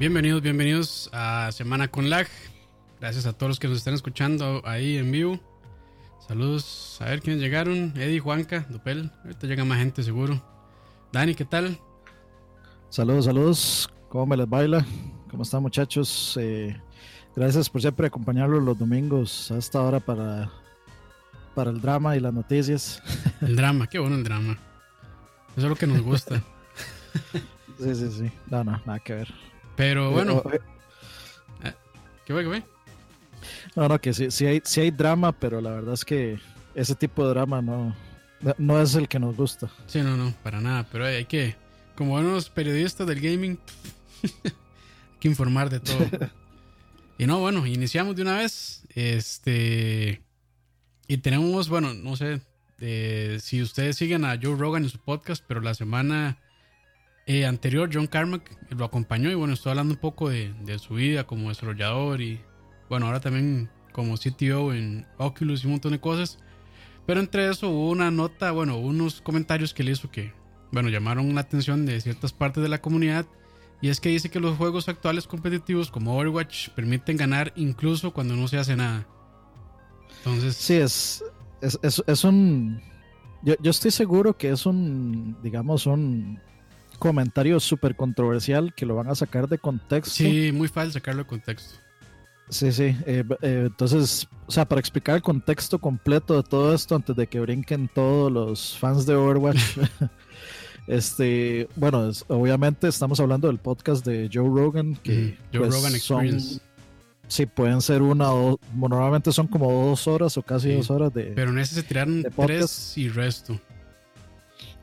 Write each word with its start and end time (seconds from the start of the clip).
Bienvenidos, 0.00 0.40
bienvenidos 0.40 1.10
a 1.12 1.52
Semana 1.52 1.88
con 1.88 2.08
Lag. 2.08 2.26
Gracias 3.00 3.26
a 3.26 3.34
todos 3.34 3.50
los 3.50 3.60
que 3.60 3.68
nos 3.68 3.76
están 3.76 3.92
escuchando 3.92 4.62
ahí 4.64 4.96
en 4.96 5.12
vivo. 5.12 5.38
Saludos 6.26 6.96
a 7.02 7.04
ver 7.04 7.20
quiénes 7.20 7.42
llegaron. 7.42 7.92
Eddie, 7.94 8.18
Juanca, 8.18 8.64
Dupel. 8.70 9.10
Ahorita 9.22 9.46
llega 9.46 9.62
más 9.66 9.76
gente 9.76 10.02
seguro. 10.02 10.42
Dani, 11.12 11.34
¿qué 11.34 11.44
tal? 11.44 11.78
Saludos, 12.88 13.26
saludos. 13.26 13.90
¿Cómo 14.08 14.24
me 14.24 14.38
les 14.38 14.48
baila? 14.48 14.86
¿Cómo 15.30 15.42
están 15.42 15.60
muchachos? 15.60 16.34
Eh, 16.40 16.74
gracias 17.36 17.68
por 17.68 17.82
siempre 17.82 18.06
acompañarlos 18.06 18.62
los 18.62 18.78
domingos 18.78 19.50
a 19.50 19.58
esta 19.58 19.82
hora 19.82 20.00
para, 20.00 20.50
para 21.54 21.72
el 21.72 21.82
drama 21.82 22.16
y 22.16 22.20
las 22.20 22.32
noticias. 22.32 23.02
El 23.42 23.54
drama, 23.54 23.86
qué 23.86 23.98
bueno 23.98 24.16
el 24.16 24.24
drama. 24.24 24.58
Eso 25.58 25.66
es 25.66 25.68
lo 25.68 25.76
que 25.76 25.86
nos 25.86 26.00
gusta. 26.00 26.42
sí, 27.78 27.94
sí, 27.94 28.10
sí. 28.10 28.32
No, 28.46 28.64
no, 28.64 28.80
nada 28.86 28.98
que 28.98 29.12
ver. 29.12 29.49
Pero 29.80 30.10
bueno. 30.10 30.42
Eh, 31.64 31.72
¿Qué 32.26 32.34
fue, 32.34 32.42
qué 32.42 32.48
fue? 32.50 32.62
No, 33.74 33.88
no, 33.88 33.98
que 33.98 34.12
sí, 34.12 34.30
sí, 34.30 34.44
hay, 34.44 34.60
sí 34.62 34.82
hay 34.82 34.90
drama, 34.90 35.32
pero 35.32 35.62
la 35.62 35.70
verdad 35.70 35.94
es 35.94 36.04
que 36.04 36.38
ese 36.74 36.94
tipo 36.94 37.24
de 37.24 37.30
drama 37.30 37.62
no, 37.62 37.96
no 38.58 38.78
es 38.78 38.94
el 38.94 39.08
que 39.08 39.18
nos 39.18 39.34
gusta. 39.36 39.70
Sí, 39.86 40.02
no, 40.02 40.18
no, 40.18 40.34
para 40.42 40.60
nada. 40.60 40.86
Pero 40.92 41.06
hay 41.06 41.24
que, 41.24 41.56
como 41.96 42.10
buenos 42.10 42.50
periodistas 42.50 43.06
del 43.06 43.22
gaming, 43.22 43.58
hay 44.44 44.52
que 45.18 45.28
informar 45.28 45.70
de 45.70 45.80
todo. 45.80 46.06
y 47.18 47.24
no, 47.24 47.40
bueno, 47.40 47.66
iniciamos 47.66 48.16
de 48.16 48.22
una 48.22 48.36
vez. 48.36 48.82
Este. 48.94 50.22
Y 51.08 51.16
tenemos, 51.16 51.70
bueno, 51.70 51.94
no 51.94 52.16
sé 52.16 52.42
eh, 52.80 53.38
si 53.40 53.62
ustedes 53.62 53.96
siguen 53.96 54.26
a 54.26 54.38
Joe 54.40 54.56
Rogan 54.56 54.82
en 54.82 54.90
su 54.90 54.98
podcast, 54.98 55.42
pero 55.48 55.62
la 55.62 55.72
semana 55.72 56.36
eh, 57.30 57.46
anterior, 57.46 57.88
John 57.92 58.08
Carmack 58.08 58.58
lo 58.70 58.84
acompañó 58.84 59.30
y 59.30 59.36
bueno, 59.36 59.54
estoy 59.54 59.70
hablando 59.70 59.94
un 59.94 60.00
poco 60.00 60.28
de, 60.28 60.52
su 60.80 60.94
vida 60.94 61.28
como 61.28 61.50
desarrollador 61.50 62.20
y 62.20 62.40
bueno, 62.88 63.06
ahora 63.06 63.20
también 63.20 63.70
como 63.92 64.16
CTO 64.16 64.74
en 64.74 65.06
Oculus 65.16 65.62
y 65.62 65.66
un 65.68 65.74
montón 65.74 65.92
de 65.92 66.00
cosas. 66.00 66.40
Pero 67.06 67.20
entre 67.20 67.48
eso 67.48 67.68
hubo 67.68 67.90
una 67.90 68.10
nota, 68.10 68.50
bueno, 68.50 68.78
unos 68.78 69.20
comentarios 69.20 69.72
que 69.72 69.84
le 69.84 69.92
hizo 69.92 70.10
que, 70.10 70.32
bueno, 70.72 70.88
llamaron 70.88 71.32
la 71.32 71.42
atención 71.42 71.86
de 71.86 72.00
ciertas 72.00 72.32
partes 72.32 72.64
de 72.64 72.68
la 72.68 72.80
comunidad. 72.80 73.26
Y 73.80 73.90
es 73.90 74.00
que 74.00 74.08
dice 74.08 74.28
que 74.28 74.40
los 74.40 74.56
juegos 74.56 74.88
actuales 74.88 75.28
competitivos 75.28 75.88
como 75.88 76.18
Overwatch 76.18 76.70
permiten 76.70 77.16
ganar 77.16 77.52
incluso 77.54 78.12
cuando 78.12 78.34
no 78.34 78.48
se 78.48 78.58
hace 78.58 78.74
nada. 78.74 79.06
Entonces... 80.18 80.56
Sí, 80.56 80.74
es, 80.74 81.22
es, 81.60 82.02
es, 82.04 82.24
un... 82.24 82.82
Yo, 83.44 83.54
yo, 83.60 83.70
estoy 83.70 83.92
seguro 83.92 84.36
que 84.36 84.50
es 84.50 84.66
un, 84.66 85.36
digamos, 85.42 85.86
un, 85.86 86.40
comentario 87.00 87.58
súper 87.58 87.96
controversial 87.96 88.72
que 88.72 88.86
lo 88.86 88.94
van 88.94 89.08
a 89.08 89.16
sacar 89.16 89.48
de 89.48 89.58
contexto. 89.58 90.14
Sí, 90.14 90.52
muy 90.52 90.68
fácil 90.68 90.92
sacarlo 90.92 91.24
de 91.24 91.28
contexto. 91.28 91.80
Sí, 92.50 92.72
sí. 92.72 92.96
Eh, 93.06 93.24
eh, 93.42 93.64
entonces, 93.66 94.28
o 94.46 94.52
sea, 94.52 94.66
para 94.66 94.80
explicar 94.80 95.16
el 95.16 95.22
contexto 95.22 95.78
completo 95.78 96.36
de 96.36 96.48
todo 96.48 96.74
esto, 96.74 96.94
antes 96.94 97.16
de 97.16 97.26
que 97.26 97.40
brinquen 97.40 97.88
todos 97.88 98.30
los 98.30 98.76
fans 98.76 99.06
de 99.06 99.14
Overwatch, 99.14 99.58
este, 100.86 101.68
bueno, 101.76 102.10
obviamente 102.28 102.88
estamos 102.88 103.18
hablando 103.20 103.48
del 103.48 103.58
podcast 103.58 104.04
de 104.04 104.28
Joe 104.32 104.48
Rogan, 104.48 104.96
que 104.96 105.38
Joe 105.52 105.62
pues, 105.62 105.74
Rogan 105.74 105.94
Experience. 105.94 106.60
sí, 107.28 107.46
pueden 107.46 107.80
ser 107.80 108.02
una 108.02 108.32
o 108.32 108.58
normalmente 108.76 109.32
son 109.32 109.46
como 109.46 109.72
dos 109.72 110.06
horas 110.08 110.36
o 110.36 110.42
casi 110.42 110.74
dos 110.74 110.90
horas 110.90 111.14
de. 111.14 111.32
Pero 111.36 111.52
en 111.52 111.58
ese 111.60 111.76
se 111.76 111.82
tiraron 111.84 112.24
tres 112.36 112.98
y 112.98 113.08
resto. 113.08 113.58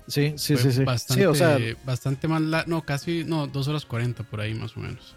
Sí, 0.08 0.34
sí, 0.38 0.56
sí, 0.58 0.72
sí. 0.72 0.84
Bastante, 0.84 1.28
o 1.28 1.36
sea, 1.36 1.58
bastante 1.86 2.28
más, 2.28 2.68
no, 2.68 2.86
casi, 2.86 3.24
no, 3.24 3.48
dos 3.48 3.68
horas 3.68 3.86
40 3.86 4.24
por 4.24 4.42
ahí 4.42 4.54
más 4.54 4.76
o 4.78 4.80
menos. 4.80 5.16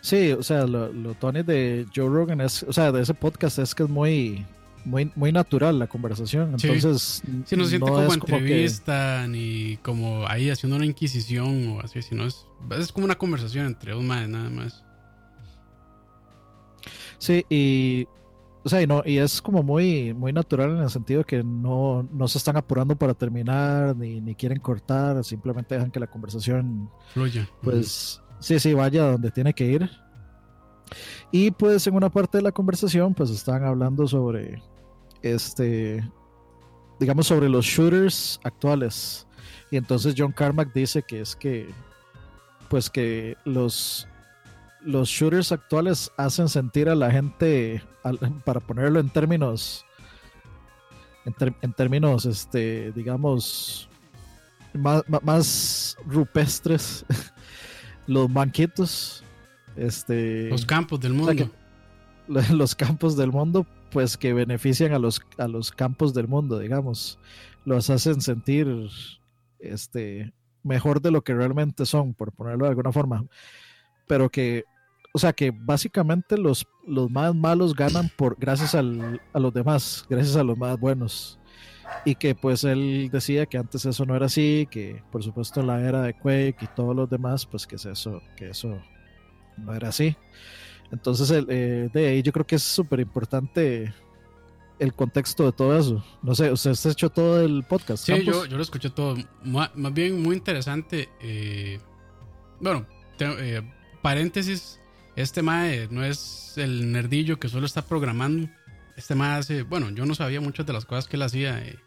Sí, 0.00 0.32
o 0.32 0.42
sea, 0.42 0.66
lo, 0.66 0.92
lo 0.92 1.14
Tony 1.14 1.42
de 1.42 1.86
Joe 1.94 2.08
Rogan 2.08 2.40
es, 2.40 2.64
o 2.64 2.72
sea, 2.72 2.90
de 2.90 3.02
ese 3.02 3.14
podcast 3.14 3.58
es 3.58 3.74
que 3.74 3.84
es 3.84 3.88
muy, 3.88 4.44
muy, 4.84 5.12
muy 5.14 5.32
natural 5.32 5.78
la 5.78 5.86
conversación. 5.86 6.54
Entonces, 6.54 7.22
sí, 7.46 7.56
no 7.56 7.64
se 7.64 7.70
siente 7.70 7.90
como 7.90 8.12
entrevista 8.12 9.26
ni 9.28 9.76
como 9.78 10.26
ahí 10.26 10.50
haciendo 10.50 10.76
una 10.76 10.86
inquisición 10.86 11.68
o 11.68 11.80
así, 11.80 12.02
sino 12.02 12.26
es, 12.26 12.46
es 12.78 12.90
como 12.90 13.04
una 13.04 13.16
conversación 13.16 13.66
entre 13.66 13.92
dos 13.92 14.02
madres 14.02 14.28
nada 14.28 14.50
más. 14.50 14.82
Sí, 17.18 17.46
y 17.48 18.08
o 18.64 18.68
sea, 18.68 18.80
y, 18.82 18.86
no, 18.86 19.02
y 19.04 19.18
es 19.18 19.42
como 19.42 19.62
muy, 19.62 20.14
muy 20.14 20.32
natural 20.32 20.70
en 20.70 20.82
el 20.82 20.90
sentido 20.90 21.24
que 21.24 21.42
no, 21.42 22.08
no 22.12 22.28
se 22.28 22.38
están 22.38 22.56
apurando 22.56 22.96
para 22.96 23.14
terminar, 23.14 23.96
ni, 23.96 24.20
ni, 24.20 24.34
quieren 24.34 24.60
cortar, 24.60 25.22
simplemente 25.24 25.74
dejan 25.74 25.90
que 25.90 26.00
la 26.00 26.06
conversación 26.06 26.88
fluya. 27.12 27.48
Pues 27.62 28.22
sí, 28.38 28.60
sí, 28.60 28.72
vaya 28.74 29.10
donde 29.10 29.30
tiene 29.30 29.52
que 29.52 29.66
ir. 29.66 29.90
Y 31.30 31.50
pues 31.50 31.86
en 31.86 31.94
una 31.94 32.10
parte 32.10 32.38
de 32.38 32.42
la 32.42 32.52
conversación, 32.52 33.14
pues 33.14 33.30
están 33.30 33.64
hablando 33.64 34.06
sobre 34.06 34.62
este, 35.22 36.08
digamos, 37.00 37.26
sobre 37.26 37.48
los 37.48 37.64
shooters 37.64 38.40
actuales. 38.44 39.26
Y 39.70 39.76
entonces 39.76 40.14
John 40.16 40.32
Carmack 40.32 40.72
dice 40.72 41.02
que 41.02 41.20
es 41.20 41.34
que, 41.34 41.68
pues 42.68 42.90
que 42.90 43.36
los 43.44 44.06
los 44.84 45.08
shooters 45.08 45.52
actuales 45.52 46.12
hacen 46.16 46.48
sentir 46.48 46.88
a 46.88 46.94
la 46.94 47.10
gente, 47.10 47.82
para 48.44 48.60
ponerlo 48.60 49.00
en 49.00 49.10
términos, 49.10 49.84
en, 51.24 51.72
términos, 51.72 52.26
este, 52.26 52.92
digamos, 52.92 53.88
más, 54.74 55.96
rupestres, 56.06 57.04
los 58.06 58.32
banquitos, 58.32 59.22
este, 59.76 60.48
los 60.48 60.66
campos 60.66 61.00
del 61.00 61.14
mundo, 61.14 61.50
los 62.28 62.74
campos 62.74 63.16
del 63.16 63.30
mundo, 63.30 63.66
pues 63.90 64.16
que 64.16 64.32
benefician 64.32 64.92
a 64.92 64.98
los, 64.98 65.22
a 65.38 65.48
los 65.48 65.70
campos 65.70 66.14
del 66.14 66.28
mundo, 66.28 66.58
digamos, 66.58 67.18
los 67.64 67.90
hacen 67.90 68.20
sentir, 68.20 68.68
este, 69.60 70.32
mejor 70.64 71.00
de 71.00 71.10
lo 71.12 71.22
que 71.22 71.34
realmente 71.34 71.86
son, 71.86 72.14
por 72.14 72.32
ponerlo 72.32 72.64
de 72.64 72.70
alguna 72.70 72.92
forma 72.92 73.24
pero 74.12 74.28
que 74.28 74.64
o 75.12 75.18
sea 75.18 75.32
que 75.32 75.50
básicamente 75.50 76.36
los, 76.38 76.66
los 76.86 77.10
más 77.10 77.34
malos 77.34 77.74
ganan 77.74 78.10
por 78.16 78.36
gracias 78.38 78.74
al, 78.74 79.20
a 79.32 79.38
los 79.38 79.52
demás, 79.52 80.06
gracias 80.08 80.36
a 80.36 80.42
los 80.42 80.56
más 80.56 80.78
buenos. 80.78 81.38
Y 82.04 82.14
que 82.14 82.34
pues 82.34 82.64
él 82.64 83.10
decía 83.12 83.44
que 83.44 83.58
antes 83.58 83.84
eso 83.84 84.06
no 84.06 84.16
era 84.16 84.26
así, 84.26 84.66
que 84.70 85.02
por 85.12 85.22
supuesto 85.22 85.60
en 85.60 85.66
la 85.66 85.80
era 85.80 86.02
de 86.02 86.14
Quake 86.14 86.56
y 86.62 86.66
todos 86.74 86.96
los 86.96 87.08
demás, 87.10 87.44
pues 87.44 87.66
que 87.66 87.76
es 87.76 87.84
eso, 87.84 88.22
que 88.36 88.50
eso 88.50 88.80
no 89.58 89.74
era 89.74 89.88
así. 89.88 90.16
Entonces 90.90 91.30
el, 91.30 91.46
eh, 91.48 91.90
de 91.92 92.08
ahí 92.08 92.22
yo 92.22 92.32
creo 92.32 92.46
que 92.46 92.56
es 92.56 92.62
súper 92.62 93.00
importante 93.00 93.92
el 94.78 94.94
contexto 94.94 95.44
de 95.44 95.52
todo 95.52 95.78
eso. 95.78 96.04
No 96.22 96.34
sé, 96.34 96.50
¿usted 96.50 96.72
ha 96.72 96.90
hecho 96.90 97.10
todo 97.10 97.42
el 97.42 97.62
podcast? 97.64 98.04
Sí, 98.04 98.24
yo, 98.24 98.46
yo, 98.46 98.56
lo 98.56 98.62
escuché 98.62 98.90
todo. 98.90 99.16
Más, 99.44 99.70
bien 99.92 100.20
muy 100.20 100.36
interesante. 100.36 101.08
Eh, 101.20 101.78
bueno, 102.60 102.86
eh, 103.20 103.62
paréntesis, 104.02 104.80
este 105.16 105.42
mae 105.42 105.88
no 105.90 106.04
es 106.04 106.54
el 106.56 106.92
nerdillo 106.92 107.38
que 107.38 107.48
solo 107.48 107.66
está 107.66 107.82
programando. 107.82 108.48
Este 108.96 109.14
mae 109.14 109.38
hace, 109.38 109.62
bueno, 109.62 109.90
yo 109.90 110.06
no 110.06 110.14
sabía 110.14 110.40
muchas 110.40 110.66
de 110.66 110.72
las 110.72 110.84
cosas 110.84 111.06
que 111.06 111.16
él 111.16 111.22
hacía. 111.22 111.58
Eh. 111.60 111.78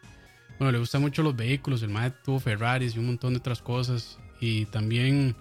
Bueno, 0.59 0.71
le 0.71 0.79
gustan 0.79 1.01
mucho 1.01 1.23
los 1.23 1.35
vehículos. 1.35 1.81
El 1.81 1.89
mae 1.89 2.11
tuvo 2.11 2.39
Ferraris 2.39 2.95
y 2.95 2.99
un 2.99 3.07
montón 3.07 3.33
de 3.33 3.39
otras 3.39 3.61
cosas. 3.61 4.19
Y 4.39 4.65
también, 4.65 5.35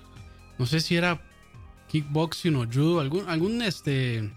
no 0.58 0.66
sé 0.66 0.80
si 0.80 0.96
era 0.96 1.20
kickboxing 1.88 2.56
o 2.56 2.66
judo, 2.66 3.00
algún, 3.00 3.28
algún 3.28 3.62
este, 3.62 4.30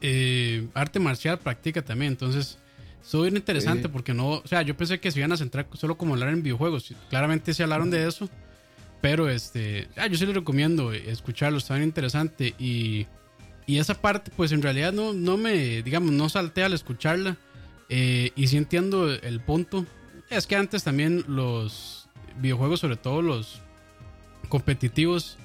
eh, 0.00 0.68
arte 0.74 1.00
marcial 1.00 1.38
practica 1.38 1.82
también. 1.82 2.12
Entonces, 2.12 2.58
estuvo 3.02 3.22
bien 3.22 3.36
interesante 3.36 3.88
porque 3.88 4.14
no, 4.14 4.28
o 4.28 4.46
sea, 4.46 4.62
yo 4.62 4.76
pensé 4.76 5.00
que 5.00 5.10
se 5.10 5.18
iban 5.18 5.32
a 5.32 5.36
centrar 5.36 5.66
solo 5.74 5.96
como 5.96 6.14
hablar 6.14 6.30
en 6.30 6.42
videojuegos. 6.42 6.94
Claramente 7.10 7.54
se 7.54 7.62
hablaron 7.62 7.90
de 7.90 8.06
eso. 8.06 8.28
Pero 9.02 9.28
este, 9.28 9.88
ah, 9.96 10.06
yo 10.06 10.16
sí 10.16 10.24
les 10.24 10.34
recomiendo 10.34 10.92
escucharlo, 10.92 11.58
está 11.58 11.74
bien 11.74 11.88
interesante. 11.88 12.54
Y, 12.58 13.06
y 13.66 13.78
esa 13.78 14.00
parte, 14.00 14.30
pues 14.34 14.52
en 14.52 14.62
realidad 14.62 14.92
no, 14.92 15.12
no 15.12 15.36
me, 15.36 15.82
digamos, 15.82 16.12
no 16.12 16.30
salté 16.30 16.62
al 16.62 16.72
escucharla. 16.72 17.36
Eh, 17.90 18.30
y 18.36 18.46
sí 18.46 18.56
entiendo 18.56 19.12
el 19.12 19.40
punto. 19.40 19.84
Es 20.30 20.46
que 20.46 20.56
antes 20.56 20.84
también 20.84 21.24
los 21.28 22.08
videojuegos, 22.40 22.80
sobre 22.80 22.96
todo 22.96 23.20
los 23.20 23.60
competitivos, 24.48 25.36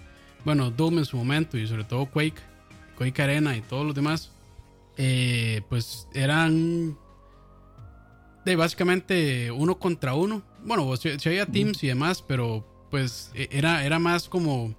bueno, 0.46 0.72
Doom 0.72 1.00
en 1.00 1.06
su 1.06 1.18
momento 1.18 1.58
y 1.58 1.68
sobre 1.68 1.84
todo 1.84 2.06
Quake, 2.06 2.42
Quake 2.98 3.22
Arena 3.22 3.58
y 3.58 3.62
todos 3.62 3.86
los 3.86 3.96
demás, 3.96 4.32
eh, 4.98 5.62
pues 5.68 6.08
eran 6.14 6.98
de 8.46 8.56
básicamente 8.56 9.52
uno 9.52 9.78
contra 9.78 10.14
uno. 10.14 10.44
Bueno, 10.64 10.96
si, 10.96 11.10
había 11.26 11.46
teams 11.46 11.84
y 11.84 11.88
demás, 11.88 12.24
pero 12.26 12.77
pues 12.90 13.32
e, 13.34 13.48
era, 13.52 13.86
era 13.86 14.00
más 14.00 14.30
como... 14.30 14.76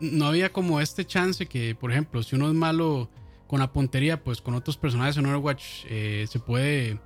No 0.00 0.26
había 0.26 0.52
como 0.52 0.80
este 0.80 1.04
chance 1.04 1.46
que, 1.46 1.74
por 1.74 1.90
ejemplo, 1.90 2.22
si 2.22 2.36
uno 2.36 2.48
es 2.48 2.54
malo 2.54 3.10
con 3.48 3.58
la 3.58 3.72
puntería, 3.72 4.22
pues 4.22 4.40
con 4.40 4.54
otros 4.54 4.76
personajes 4.76 5.16
en 5.16 5.26
Overwatch 5.26 5.84
eh, 5.88 6.26
se 6.28 6.38
puede, 6.38 7.00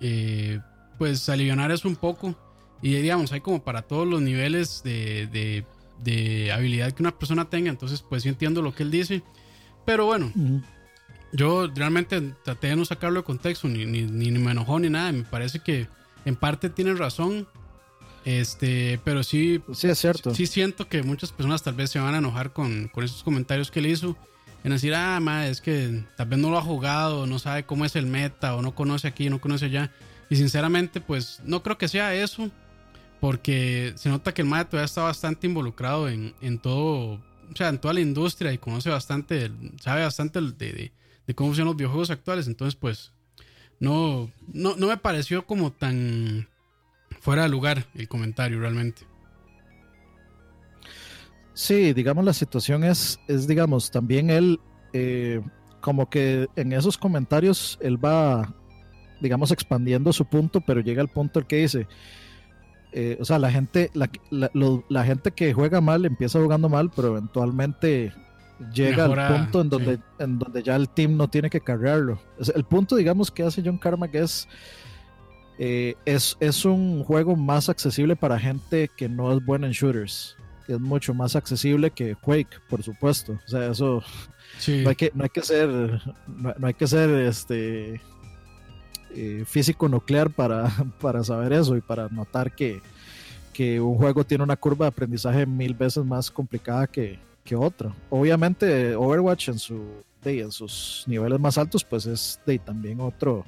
eh, 0.00 0.60
pues, 0.98 1.28
aliviar 1.28 1.70
eso 1.72 1.88
un 1.88 1.96
poco. 1.96 2.36
Y 2.80 2.94
digamos, 2.94 3.32
hay 3.32 3.40
como 3.40 3.64
para 3.64 3.82
todos 3.82 4.06
los 4.06 4.22
niveles 4.22 4.82
de, 4.84 5.64
de 6.02 6.52
habilidad 6.52 6.92
que 6.92 7.02
una 7.02 7.16
persona 7.18 7.48
tenga. 7.48 7.70
Entonces, 7.70 8.02
pues 8.02 8.22
sí 8.22 8.28
entiendo 8.28 8.62
lo 8.62 8.74
que 8.74 8.82
él 8.82 8.90
dice. 8.90 9.22
Pero 9.84 10.06
bueno, 10.06 10.32
yo 11.32 11.68
realmente 11.68 12.20
traté 12.44 12.68
de 12.68 12.76
no 12.76 12.84
sacarlo 12.84 13.20
de 13.20 13.24
contexto, 13.24 13.68
ni, 13.68 13.84
ni, 13.86 14.02
ni, 14.02 14.30
me 14.30 14.52
enojó 14.52 14.78
ni 14.78 14.90
nada. 14.90 15.12
Me 15.12 15.24
parece 15.24 15.60
que 15.60 15.88
en 16.24 16.36
parte 16.36 16.70
tiene 16.70 16.94
razón. 16.94 17.48
Este, 18.24 19.00
pero 19.04 19.22
sí, 19.22 19.62
sí 19.72 19.88
es 19.88 19.98
cierto. 19.98 20.34
Sí, 20.34 20.46
siento 20.46 20.88
que 20.88 21.02
muchas 21.02 21.32
personas 21.32 21.62
tal 21.62 21.74
vez 21.74 21.90
se 21.90 21.98
van 21.98 22.14
a 22.14 22.18
enojar 22.18 22.52
con, 22.52 22.88
con 22.88 23.04
esos 23.04 23.22
comentarios 23.22 23.70
que 23.70 23.80
le 23.80 23.90
hizo. 23.90 24.16
En 24.64 24.70
decir, 24.70 24.94
ah, 24.94 25.18
ma, 25.20 25.48
es 25.48 25.60
que 25.60 26.04
tal 26.16 26.28
vez 26.28 26.38
no 26.38 26.50
lo 26.50 26.58
ha 26.58 26.62
jugado, 26.62 27.26
no 27.26 27.40
sabe 27.40 27.64
cómo 27.64 27.84
es 27.84 27.96
el 27.96 28.06
meta, 28.06 28.54
o 28.54 28.62
no 28.62 28.74
conoce 28.76 29.08
aquí, 29.08 29.28
no 29.28 29.40
conoce 29.40 29.64
allá. 29.64 29.90
Y 30.30 30.36
sinceramente, 30.36 31.00
pues 31.00 31.40
no 31.44 31.64
creo 31.64 31.78
que 31.78 31.88
sea 31.88 32.14
eso, 32.14 32.48
porque 33.20 33.92
se 33.96 34.08
nota 34.08 34.32
que 34.32 34.42
el 34.42 34.48
MAE 34.48 34.66
todavía 34.66 34.84
está 34.84 35.02
bastante 35.02 35.48
involucrado 35.48 36.08
en, 36.08 36.34
en, 36.40 36.58
todo, 36.58 37.14
o 37.14 37.56
sea, 37.56 37.68
en 37.68 37.78
toda 37.78 37.94
la 37.94 38.00
industria 38.00 38.52
y 38.52 38.58
conoce 38.58 38.88
bastante, 38.88 39.50
sabe 39.80 40.02
bastante 40.02 40.40
de, 40.40 40.92
de, 41.26 41.34
cómo 41.34 41.50
funcionan 41.50 41.70
los 41.70 41.76
videojuegos 41.76 42.10
actuales. 42.10 42.46
Entonces, 42.46 42.76
pues, 42.76 43.12
no, 43.80 44.30
no, 44.52 44.76
no 44.76 44.86
me 44.86 44.96
pareció 44.96 45.44
como 45.44 45.72
tan 45.72 46.48
fuera 47.22 47.44
de 47.44 47.48
lugar 47.48 47.86
el 47.94 48.08
comentario 48.08 48.58
realmente. 48.58 49.02
Sí, 51.54 51.92
digamos, 51.92 52.24
la 52.24 52.32
situación 52.32 52.82
es, 52.82 53.20
es 53.28 53.46
digamos, 53.46 53.92
también 53.92 54.28
él, 54.28 54.58
eh, 54.92 55.40
como 55.80 56.10
que 56.10 56.48
en 56.56 56.72
esos 56.72 56.98
comentarios 56.98 57.78
él 57.80 58.04
va, 58.04 58.52
digamos, 59.20 59.52
expandiendo 59.52 60.12
su 60.12 60.24
punto, 60.24 60.62
pero 60.62 60.80
llega 60.80 61.00
al 61.00 61.10
punto 61.10 61.38
el 61.38 61.46
que 61.46 61.58
dice, 61.58 61.86
eh, 62.90 63.16
o 63.20 63.24
sea, 63.24 63.38
la 63.38 63.52
gente, 63.52 63.92
la, 63.94 64.10
la, 64.88 65.04
gente 65.04 65.30
que 65.30 65.54
juega 65.54 65.80
mal 65.80 66.04
empieza 66.04 66.40
jugando 66.40 66.68
mal, 66.68 66.90
pero 66.90 67.08
eventualmente 67.16 68.12
llega 68.74 69.04
al 69.04 69.36
punto 69.36 69.60
en 69.60 69.68
donde, 69.68 70.00
en 70.18 70.40
donde 70.40 70.60
ya 70.64 70.74
el 70.74 70.88
team 70.88 71.16
no 71.16 71.28
tiene 71.28 71.50
que 71.50 71.60
cargarlo. 71.60 72.20
El 72.52 72.64
punto, 72.64 72.96
digamos, 72.96 73.30
que 73.30 73.44
hace 73.44 73.62
John 73.64 73.78
Carmack 73.78 74.16
es, 74.16 74.48
eh, 75.64 75.94
es, 76.04 76.36
es 76.40 76.64
un 76.64 77.04
juego 77.04 77.36
más 77.36 77.68
accesible 77.68 78.16
para 78.16 78.36
gente 78.36 78.90
que 78.96 79.08
no 79.08 79.32
es 79.32 79.44
buena 79.44 79.68
en 79.68 79.72
shooters 79.72 80.36
es 80.66 80.80
mucho 80.80 81.14
más 81.14 81.36
accesible 81.36 81.92
que 81.92 82.16
Quake, 82.16 82.58
por 82.68 82.82
supuesto. 82.82 83.38
O 83.46 83.48
sea, 83.48 83.70
eso 83.70 84.02
no, 84.66 84.88
hay 84.88 84.96
que, 84.96 85.12
no 85.14 85.22
hay 85.22 85.30
que 85.30 85.42
ser, 85.42 85.68
no, 86.26 86.66
hay 86.66 86.74
que 86.74 86.86
ser 86.88 87.10
este 87.10 88.00
eh, 89.14 89.44
físico 89.46 89.88
nuclear 89.88 90.30
para, 90.30 90.68
para 91.00 91.22
saber 91.22 91.52
eso 91.52 91.76
y 91.76 91.80
para 91.80 92.08
notar 92.08 92.54
que, 92.56 92.80
que, 93.52 93.80
un 93.80 93.96
juego 93.96 94.24
tiene 94.24 94.42
una 94.42 94.56
curva 94.56 94.86
de 94.86 94.88
aprendizaje 94.88 95.46
mil 95.46 95.74
veces 95.74 96.04
más 96.04 96.28
complicada 96.28 96.88
que, 96.88 97.20
que 97.44 97.54
otra. 97.54 97.94
Obviamente, 98.10 98.96
Overwatch 98.96 99.48
en 99.50 99.58
su 99.60 100.02
en 100.24 100.52
sus 100.52 101.04
niveles 101.08 101.40
más 101.40 101.58
altos, 101.58 101.82
pues 101.82 102.06
es 102.06 102.40
de 102.46 102.56
también 102.58 103.00
otro 103.00 103.44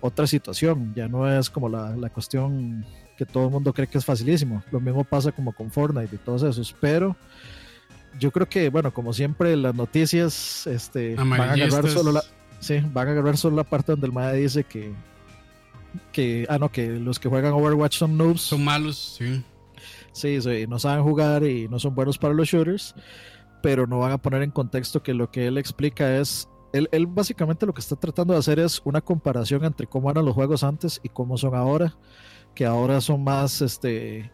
otra 0.00 0.26
situación. 0.26 0.92
Ya 0.94 1.08
no 1.08 1.30
es 1.30 1.50
como 1.50 1.68
la, 1.68 1.96
la 1.96 2.10
cuestión 2.10 2.84
que 3.16 3.26
todo 3.26 3.46
el 3.46 3.50
mundo 3.50 3.72
cree 3.72 3.86
que 3.86 3.98
es 3.98 4.04
facilísimo. 4.04 4.62
Lo 4.70 4.80
mismo 4.80 5.04
pasa 5.04 5.32
como 5.32 5.52
con 5.52 5.70
Fortnite 5.70 6.14
y 6.14 6.18
todos 6.18 6.42
esos, 6.42 6.74
pero 6.80 7.16
yo 8.18 8.30
creo 8.30 8.48
que, 8.48 8.70
bueno, 8.70 8.92
como 8.92 9.12
siempre, 9.12 9.56
las 9.56 9.74
noticias 9.74 10.66
este, 10.66 11.14
van 11.14 11.32
a 11.32 11.52
agarrar 11.52 11.88
solo 11.88 12.12
la, 12.12 12.24
sí, 12.60 12.80
van 12.92 13.08
a 13.08 13.10
agarrar 13.12 13.36
solo 13.36 13.56
la 13.56 13.64
parte 13.64 13.92
donde 13.92 14.06
el 14.06 14.12
MAE 14.12 14.36
dice 14.36 14.64
que, 14.64 14.92
que, 16.12 16.46
ah, 16.48 16.58
no, 16.58 16.70
que 16.70 16.88
los 16.88 17.18
que 17.18 17.28
juegan 17.28 17.52
Overwatch 17.52 17.98
son 17.98 18.16
noobs. 18.16 18.40
Son 18.40 18.64
malos, 18.64 19.16
sí. 19.18 19.44
Sí, 20.12 20.40
sí, 20.40 20.66
no 20.68 20.78
saben 20.78 21.04
jugar 21.04 21.44
y 21.44 21.68
no 21.68 21.78
son 21.78 21.94
buenos 21.94 22.18
para 22.18 22.34
los 22.34 22.48
shooters, 22.48 22.94
pero 23.62 23.86
no 23.86 23.98
van 24.00 24.12
a 24.12 24.18
poner 24.18 24.42
en 24.42 24.50
contexto 24.50 25.02
que 25.02 25.14
lo 25.14 25.30
que 25.30 25.46
él 25.46 25.56
explica 25.56 26.18
es 26.18 26.48
él, 26.72 26.88
él, 26.92 27.06
básicamente 27.06 27.66
lo 27.66 27.74
que 27.74 27.80
está 27.80 27.96
tratando 27.96 28.32
de 28.32 28.38
hacer 28.40 28.58
es 28.58 28.80
una 28.84 29.00
comparación 29.00 29.64
entre 29.64 29.86
cómo 29.86 30.10
eran 30.10 30.24
los 30.24 30.34
juegos 30.34 30.62
antes 30.62 31.00
y 31.02 31.08
cómo 31.08 31.36
son 31.36 31.54
ahora 31.54 31.96
que 32.54 32.64
ahora 32.66 33.00
son 33.00 33.22
más, 33.22 33.62
este, 33.62 34.30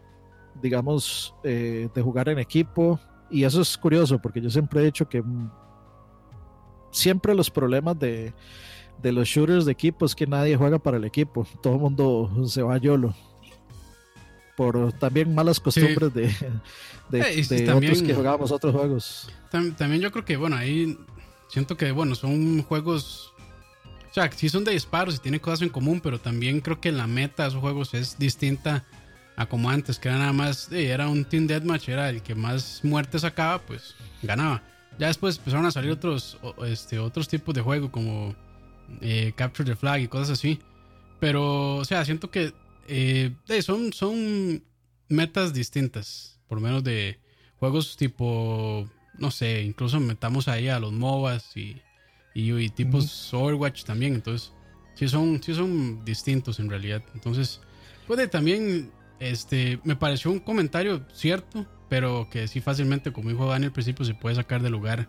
digamos, 0.62 1.34
eh, 1.44 1.88
de 1.94 2.02
jugar 2.02 2.28
en 2.28 2.38
equipo. 2.38 3.00
Y 3.30 3.44
eso 3.44 3.60
es 3.60 3.76
curioso, 3.76 4.18
porque 4.20 4.40
yo 4.40 4.50
siempre 4.50 4.80
he 4.80 4.84
dicho 4.84 5.08
que 5.08 5.22
siempre 6.90 7.34
los 7.34 7.50
problemas 7.50 7.98
de, 7.98 8.32
de 9.02 9.12
los 9.12 9.28
shooters 9.28 9.64
de 9.64 9.72
equipo 9.72 10.06
es 10.06 10.14
que 10.14 10.26
nadie 10.26 10.56
juega 10.56 10.78
para 10.78 10.96
el 10.96 11.04
equipo. 11.04 11.46
Todo 11.62 11.74
el 11.74 11.80
mundo 11.80 12.46
se 12.46 12.62
va 12.62 12.74
a 12.74 12.78
YOLO. 12.78 13.14
Por 14.56 14.92
también 14.94 15.34
malas 15.34 15.60
costumbres 15.60 16.14
de, 16.14 16.34
de, 17.10 17.20
eh, 17.20 17.70
otros 17.70 18.02
que 18.02 18.14
jugábamos 18.14 18.50
otros 18.50 18.74
juegos. 18.74 19.30
También 19.50 20.00
yo 20.00 20.10
creo 20.10 20.24
que, 20.24 20.38
bueno, 20.38 20.56
ahí 20.56 20.96
siento 21.48 21.76
que, 21.76 21.92
bueno, 21.92 22.14
son 22.14 22.62
juegos 22.62 23.32
o 24.10 24.14
sea, 24.18 24.32
sí 24.32 24.48
son 24.48 24.64
de 24.64 24.72
disparos 24.72 25.16
y 25.16 25.18
tienen 25.18 25.40
cosas 25.40 25.60
en 25.60 25.68
común, 25.68 26.00
pero 26.00 26.18
también 26.18 26.62
creo 26.62 26.80
que 26.80 26.90
la 26.90 27.06
meta 27.06 27.42
de 27.42 27.50
esos 27.50 27.60
juegos 27.60 27.92
es 27.92 28.18
distinta 28.18 28.82
a 29.36 29.44
como 29.44 29.68
antes, 29.68 29.98
que 29.98 30.08
era 30.08 30.16
nada 30.16 30.32
más, 30.32 30.72
era 30.72 31.06
un 31.08 31.26
Team 31.26 31.46
Deathmatch, 31.46 31.90
era 31.90 32.08
el 32.08 32.22
que 32.22 32.34
más 32.34 32.80
muertes 32.82 33.20
sacaba, 33.20 33.58
pues 33.58 33.94
ganaba. 34.22 34.62
Ya 34.98 35.08
después 35.08 35.36
empezaron 35.36 35.66
a 35.66 35.70
salir 35.70 35.90
otros, 35.90 36.38
este, 36.66 36.98
otros 36.98 37.28
tipos 37.28 37.54
de 37.54 37.60
juego 37.60 37.92
como 37.92 38.34
eh, 39.02 39.34
Capture 39.36 39.68
the 39.68 39.76
Flag 39.76 40.00
y 40.00 40.08
cosas 40.08 40.30
así. 40.30 40.58
Pero, 41.20 41.76
o 41.76 41.84
sea, 41.84 42.02
siento 42.06 42.30
que 42.30 42.54
eh, 42.88 43.34
son, 43.60 43.92
son 43.92 44.64
metas 45.10 45.52
distintas, 45.52 46.40
por 46.48 46.60
menos 46.60 46.82
de 46.82 47.20
juegos 47.58 47.98
tipo, 47.98 48.88
no 49.18 49.30
sé, 49.30 49.62
incluso 49.62 50.00
metamos 50.00 50.48
ahí 50.48 50.68
a 50.68 50.78
los 50.78 50.92
MOBAs 50.92 51.56
y 51.56 51.82
y, 52.36 52.68
tipos 52.68 53.32
Overwatch 53.32 53.84
también. 53.84 54.14
Entonces, 54.14 54.52
sí 54.94 55.08
son, 55.08 55.42
sí 55.42 55.54
son 55.54 56.04
distintos 56.04 56.60
en 56.60 56.68
realidad. 56.68 57.02
Entonces, 57.14 57.60
puede 58.06 58.28
también, 58.28 58.90
este, 59.18 59.80
me 59.84 59.96
pareció 59.96 60.30
un 60.30 60.40
comentario 60.40 61.06
cierto, 61.12 61.66
pero 61.88 62.28
que 62.30 62.46
sí 62.48 62.60
fácilmente, 62.60 63.12
como 63.12 63.30
dijo 63.30 63.46
Dani 63.46 63.66
al 63.66 63.72
principio, 63.72 64.04
se 64.04 64.14
puede 64.14 64.36
sacar 64.36 64.62
de 64.62 64.70
lugar 64.70 65.08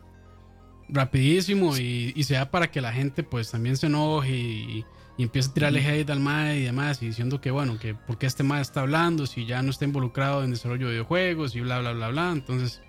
rapidísimo 0.90 1.78
y, 1.78 2.14
y 2.16 2.24
sea 2.24 2.50
para 2.50 2.72
que 2.72 2.80
la 2.80 2.94
gente 2.94 3.22
pues 3.22 3.52
también 3.52 3.76
se 3.76 3.88
enoje 3.88 4.32
y, 4.34 4.86
empiece 5.18 5.50
a 5.50 5.54
tirarle 5.54 5.84
hate 5.86 6.12
al 6.12 6.20
MAE 6.20 6.60
y 6.60 6.64
demás 6.66 7.02
y 7.02 7.08
diciendo 7.08 7.42
que 7.42 7.50
bueno, 7.50 7.80
que 7.80 7.96
porque 7.96 8.28
este 8.28 8.44
MAE 8.44 8.62
está 8.62 8.82
hablando 8.82 9.26
si 9.26 9.48
ya 9.48 9.64
no 9.64 9.72
está 9.72 9.84
involucrado 9.84 10.44
en 10.44 10.52
desarrollo 10.52 10.86
de 10.86 10.92
videojuegos 10.92 11.56
y 11.56 11.62
bla 11.62 11.80
bla 11.80 11.94
bla 11.94 12.10
bla. 12.10 12.32
Entonces, 12.32 12.84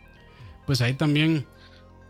pues 0.69 0.83
ahí 0.83 0.93
también 0.93 1.47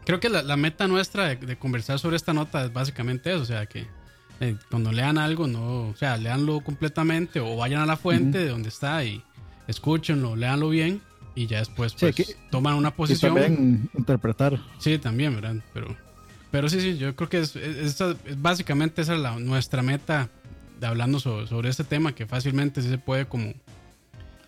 creo 0.05 0.19
que 0.19 0.29
la, 0.29 0.57
meta 0.57 0.89
nuestra 0.89 1.37
de, 1.37 1.57
conversar 1.59 2.01
sobre 2.01 2.17
esta 2.17 2.33
nota 2.33 2.65
es 2.65 2.73
básicamente 2.73 3.31
eso, 3.31 3.43
o 3.43 3.45
sea, 3.45 3.67
que 3.67 3.87
eh, 4.41 4.57
cuando 4.69 4.91
lean 4.91 5.17
algo, 5.17 5.47
no, 5.47 5.91
o 5.91 5.95
sea, 5.95 6.17
leanlo 6.17 6.61
completamente 6.63 7.39
o 7.39 7.55
vayan 7.55 7.83
a 7.83 7.87
la 7.87 7.97
fuente 7.97 8.39
de 8.39 8.49
donde 8.49 8.71
está 8.71 9.05
y 9.05 9.23
escúchenlo, 9.69 10.35
leanlo 10.35 10.71
bien 10.71 11.01
y 11.37 11.47
ya 11.47 11.61
después 11.61 11.95
pues, 11.95 12.37
toman 12.51 12.75
una 12.75 12.91
posición. 12.91 13.31
Y 13.31 13.41
también 13.41 13.91
interpretar. 13.97 14.59
Sí, 14.81 14.99
también, 14.99 15.37
¿verdad? 15.37 15.63
Pero, 15.73 15.97
pero 16.51 16.69
sí, 16.69 16.81
sí, 16.81 16.99
yo 16.99 17.15
creo 17.15 17.29
que 17.29 17.39
es, 17.39 17.55
básicamente 18.39 19.03
esa 19.03 19.15
es 19.15 19.21
la, 19.21 19.39
nuestra 19.39 19.83
meta 19.83 20.31
de 20.81 20.87
hablando 20.89 21.21
sobre, 21.21 21.69
este 21.69 21.85
tema, 21.85 22.13
que 22.13 22.27
fácilmente 22.27 22.83
sí 22.83 22.89
se 22.89 22.99
puede 22.99 23.27
como 23.27 23.55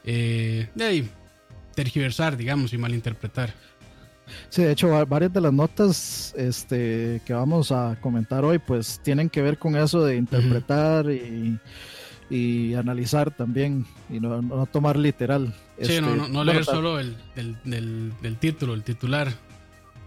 eh, 0.02 0.69
de 0.75 0.85
ahí, 0.85 1.11
tergiversar, 1.76 2.37
digamos, 2.37 2.73
y 2.73 2.79
malinterpretar. 2.79 3.55
Sí, 4.49 4.62
de 4.62 4.72
hecho, 4.72 5.06
varias 5.06 5.32
de 5.32 5.40
las 5.40 5.52
notas 5.52 6.34
este, 6.37 7.20
que 7.25 7.32
vamos 7.32 7.72
a 7.72 7.96
comentar 8.00 8.44
hoy, 8.44 8.58
pues 8.58 9.00
tienen 9.02 9.28
que 9.28 9.42
ver 9.42 9.58
con 9.58 9.76
eso 9.76 10.04
de 10.04 10.16
interpretar 10.16 11.06
y, 11.10 11.58
analizar 12.76 13.30
también 13.30 13.84
y 14.08 14.20
no, 14.20 14.66
tomar 14.66 14.96
literal. 14.96 15.52
Sí, 15.80 16.00
no, 16.00 16.14
este, 16.14 16.28
no, 16.30 16.44
leer 16.44 16.64
solo 16.64 17.00
el 17.00 17.16
del, 17.34 18.37
título, 18.38 18.75
el 18.75 18.84
titular, 18.84 19.28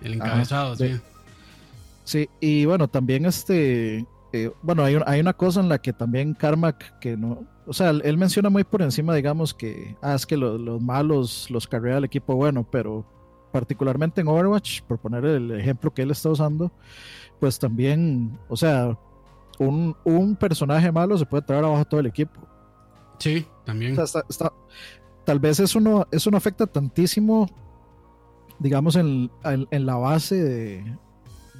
el 0.01 0.13
encabezado, 0.13 0.75
sí. 0.75 0.99
Sí, 2.05 2.29
y 2.41 2.65
bueno, 2.65 2.89
también 2.89 3.25
este, 3.25 4.05
eh, 4.33 4.51
bueno, 4.61 4.83
hay, 4.83 4.97
hay 5.05 5.21
una 5.21 5.33
cosa 5.33 5.61
en 5.61 5.69
la 5.69 5.79
que 5.79 5.93
también 5.93 6.33
Carmack, 6.33 6.99
que 6.99 7.15
no, 7.15 7.45
o 7.65 7.73
sea, 7.73 7.91
él 7.91 8.17
menciona 8.17 8.49
muy 8.49 8.63
por 8.63 8.81
encima, 8.81 9.15
digamos, 9.15 9.53
que, 9.53 9.95
ah, 10.01 10.15
es 10.15 10.25
que 10.25 10.35
los 10.35 10.81
malos 10.81 11.49
los 11.49 11.67
carrea 11.67 11.97
el 11.97 12.03
equipo 12.03 12.35
bueno, 12.35 12.67
pero 12.69 13.05
particularmente 13.53 14.19
en 14.19 14.27
Overwatch, 14.27 14.81
por 14.81 14.97
poner 14.97 15.23
el 15.25 15.51
ejemplo 15.51 15.93
que 15.93 16.01
él 16.01 16.09
está 16.09 16.29
usando, 16.29 16.71
pues 17.39 17.59
también, 17.59 18.39
o 18.49 18.57
sea, 18.57 18.97
un, 19.59 19.95
un 20.03 20.35
personaje 20.35 20.91
malo 20.91 21.15
se 21.19 21.25
puede 21.27 21.43
traer 21.43 21.63
abajo 21.63 21.85
todo 21.85 21.99
el 21.99 22.07
equipo. 22.07 22.41
Sí, 23.19 23.45
también. 23.63 23.95
tal 25.23 25.39
vez 25.39 25.59
eso 25.59 25.79
no, 25.79 26.07
eso 26.11 26.31
no 26.31 26.37
afecta 26.37 26.65
tantísimo, 26.65 27.47
digamos, 28.57 28.95
en, 28.95 29.29
en, 29.43 29.85
la 29.85 29.97
base 29.97 30.35
de, 30.43 30.97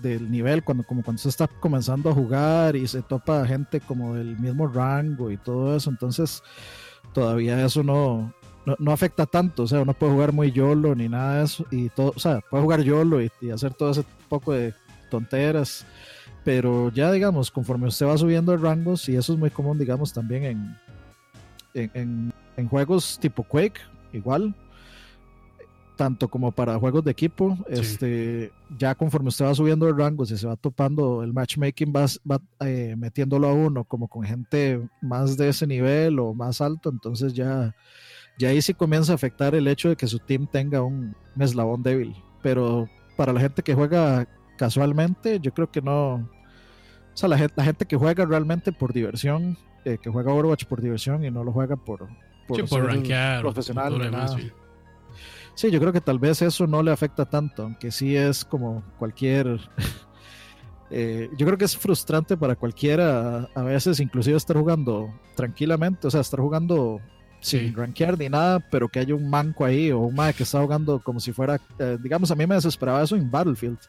del 0.02 0.32
nivel, 0.32 0.64
cuando, 0.64 0.84
como 0.84 1.04
cuando 1.04 1.22
se 1.22 1.30
está 1.30 1.48
comenzando 1.48 2.10
a 2.10 2.14
jugar 2.16 2.76
y 2.76 2.88
se 2.88 3.04
topa 3.04 3.46
gente 3.46 3.80
como 3.80 4.16
del 4.16 4.40
mismo 4.40 4.66
rango 4.66 5.30
y 5.30 5.38
todo 5.38 5.76
eso, 5.76 5.92
entonces 5.92 6.42
todavía 7.14 7.64
eso 7.64 7.84
no, 7.84 8.34
no, 8.66 8.92
afecta 8.92 9.26
tanto, 9.26 9.64
o 9.64 9.68
sea, 9.68 9.82
uno 9.82 9.94
puede 9.94 10.14
jugar 10.14 10.34
muy 10.34 10.52
YOLO 10.52 10.96
ni 10.96 11.10
nada 11.10 11.40
de 11.40 11.46
eso, 11.46 11.66
y 11.72 11.90
todo, 11.90 12.14
o 12.16 12.20
sea, 12.20 12.42
puede 12.50 12.64
jugar 12.64 12.82
YOLO 12.82 13.22
y, 13.22 13.30
hacer 13.52 13.74
todo 13.74 13.92
ese 13.92 14.04
poco 14.30 14.54
de 14.54 14.74
tonteras, 15.10 15.86
pero 16.44 16.92
ya 16.92 17.12
digamos, 17.12 17.52
conforme 17.52 17.88
usted 17.88 18.06
va 18.06 18.18
subiendo 18.18 18.52
de 18.52 18.58
rangos, 18.58 19.08
y 19.10 19.16
eso 19.16 19.34
es 19.34 19.40
muy 19.40 19.50
común, 19.50 19.78
digamos, 19.78 20.14
también 20.14 20.44
en, 21.74 21.90
en, 21.94 22.34
en 22.58 22.68
juegos 22.68 23.18
tipo 23.20 23.44
Quake, 23.44 23.82
igual, 24.14 24.56
tanto 25.96 26.28
como 26.28 26.52
para 26.52 26.80
juegos 26.80 27.04
de 27.04 27.12
equipo, 27.12 27.58
este, 27.68 28.52
ya 28.78 28.96
conforme 28.96 29.30
usted 29.30 29.46
va 29.46 29.56
subiendo 29.56 29.88
el 29.88 29.98
rango, 29.98 30.26
si 30.26 30.38
se 30.38 30.48
va 30.48 30.56
topando 30.56 31.24
el 31.24 31.34
matchmaking, 31.34 31.94
va, 31.96 32.06
va 32.30 32.42
eh, 32.66 32.96
metiéndolo 32.98 33.48
a 33.48 33.54
uno 33.54 33.84
como 33.84 34.08
con 34.08 34.24
gente 34.24 34.82
más 35.02 35.38
de 35.38 35.50
ese 35.50 35.68
nivel 35.68 36.20
o 36.20 36.34
más 36.34 36.62
alto, 36.62 36.90
entonces 36.90 37.34
ya, 37.34 37.76
ya 38.38 38.50
ahí 38.50 38.62
sí 38.62 38.74
comienza 38.74 39.12
a 39.12 39.16
afectar 39.16 39.56
el 39.56 39.68
hecho 39.68 39.90
de 39.90 39.96
que 39.96 40.08
su 40.08 40.20
team 40.20 40.48
tenga 40.48 40.82
un, 40.82 41.16
eslabón 41.40 41.84
débil. 41.84 42.16
Pero 42.42 42.90
para 43.16 43.34
la 43.34 43.40
gente 43.40 43.62
que 43.62 43.74
juega 43.74 44.28
casualmente, 44.58 45.40
yo 45.40 45.54
creo 45.54 45.72
que 45.72 45.82
no. 45.82 46.16
O 46.16 47.16
sea, 47.16 47.30
la 47.30 47.38
gente, 47.38 47.54
la 47.58 47.64
gente 47.64 47.86
que 47.86 47.96
juega 47.96 48.26
realmente 48.26 48.72
por 48.72 48.92
diversión, 48.92 49.58
eh, 49.86 49.98
que 50.02 50.10
juega 50.10 50.34
Overwatch 50.34 50.66
por 50.66 50.82
diversión 50.82 51.24
y 51.24 51.32
no 51.32 51.44
lo 51.44 51.52
juega 51.52 51.76
por, 51.76 52.08
por, 52.48 52.58
profesional. 52.58 53.42
Sí, 55.56 55.70
yo 55.70 55.80
creo 55.80 55.94
que 55.94 56.02
tal 56.02 56.18
vez 56.18 56.42
eso 56.42 56.66
no 56.66 56.82
le 56.82 56.92
afecta 56.92 57.26
tanto, 57.26 57.64
aunque 57.64 57.92
sí 57.92 58.16
es 58.16 58.44
como 58.46 58.84
cualquier... 58.98 59.60
Eh, 60.96 61.32
yo 61.38 61.48
creo 61.48 61.58
que 61.58 61.66
es 61.66 61.76
frustrante 61.76 62.38
para 62.38 62.56
cualquiera 62.56 63.50
a 63.56 63.64
veces 63.64 64.00
inclusive 64.00 64.38
estar 64.38 64.56
jugando 64.56 65.12
tranquilamente, 65.36 66.06
o 66.06 66.12
sea, 66.12 66.22
estar 66.22 66.40
jugando 66.40 67.02
sin 67.44 67.76
rankear 67.76 68.18
ni 68.18 68.30
nada, 68.30 68.60
pero 68.60 68.88
que 68.88 69.00
haya 69.00 69.14
un 69.14 69.30
manco 69.30 69.66
ahí 69.66 69.92
o 69.92 70.00
un 70.00 70.16
mae 70.16 70.34
que 70.34 70.44
está 70.44 70.62
jugando 70.62 71.00
como 71.00 71.20
si 71.20 71.32
fuera, 71.34 71.60
eh, 71.78 71.98
digamos, 72.02 72.32
a 72.32 72.36
mí 72.36 72.48
me 72.48 72.56
desesperaba 72.56 73.04
eso 73.04 73.16
en 73.16 73.30
Battlefield. 73.30 73.80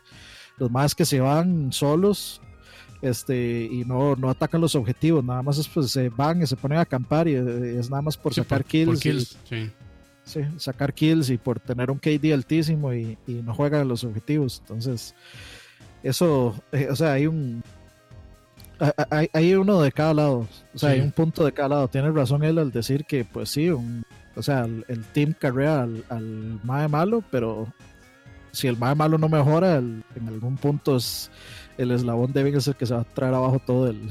Los 0.58 0.70
más 0.70 0.94
que 0.94 1.04
se 1.04 1.20
van 1.20 1.72
solos 1.72 2.40
este, 3.00 3.68
y 3.70 3.84
no, 3.84 4.16
no 4.16 4.30
atacan 4.30 4.60
los 4.60 4.74
objetivos, 4.74 5.24
nada 5.24 5.42
más 5.42 5.58
es, 5.58 5.68
pues, 5.68 5.90
se 5.90 6.08
van 6.08 6.42
y 6.42 6.46
se 6.46 6.56
ponen 6.56 6.78
a 6.78 6.82
acampar 6.82 7.28
y 7.28 7.34
eh, 7.34 7.78
es 7.78 7.90
nada 7.90 8.02
más 8.02 8.16
por 8.16 8.34
sacar 8.34 8.64
kills. 8.64 9.00
sí. 9.48 9.70
Sí, 10.26 10.40
sacar 10.56 10.94
kills 10.94 11.28
y 11.28 11.36
por 11.36 11.60
tener 11.60 11.90
un 11.90 11.98
KD 11.98 12.32
altísimo 12.32 12.94
y, 12.94 13.18
y 13.26 13.34
no 13.42 13.52
juegan 13.52 13.86
los 13.86 14.04
objetivos. 14.04 14.58
Entonces, 14.60 15.14
eso, 16.02 16.54
eh, 16.72 16.88
o 16.90 16.96
sea, 16.96 17.12
hay 17.12 17.26
un. 17.26 17.62
Hay, 19.10 19.30
hay, 19.32 19.54
uno 19.54 19.80
de 19.80 19.92
cada 19.92 20.14
lado, 20.14 20.48
o 20.74 20.78
sea, 20.78 20.90
hay 20.90 21.00
un 21.00 21.12
punto 21.12 21.44
de 21.44 21.52
cada 21.52 21.68
lado. 21.68 21.88
Tiene 21.88 22.10
razón 22.10 22.42
él 22.42 22.58
al 22.58 22.72
decir 22.72 23.04
que, 23.04 23.24
pues 23.24 23.50
sí, 23.50 23.70
un, 23.70 24.04
o 24.36 24.42
sea, 24.42 24.64
el, 24.64 25.04
team 25.12 25.34
carrea 25.38 25.82
al, 25.82 26.04
al 26.08 26.60
mae 26.64 26.88
malo, 26.88 27.22
pero 27.30 27.68
si 28.50 28.66
el 28.66 28.76
mae 28.76 28.94
malo 28.94 29.16
no 29.16 29.28
mejora, 29.28 29.76
en 29.76 30.04
algún 30.28 30.56
punto 30.56 30.96
es 30.96 31.30
el 31.78 31.90
eslabón 31.90 32.32
débil 32.32 32.54
es 32.54 32.68
el 32.68 32.76
que 32.76 32.86
se 32.86 32.94
va 32.94 33.00
a 33.00 33.04
traer 33.04 33.34
abajo 33.34 33.60
todo 33.64 33.88
el, 33.88 34.08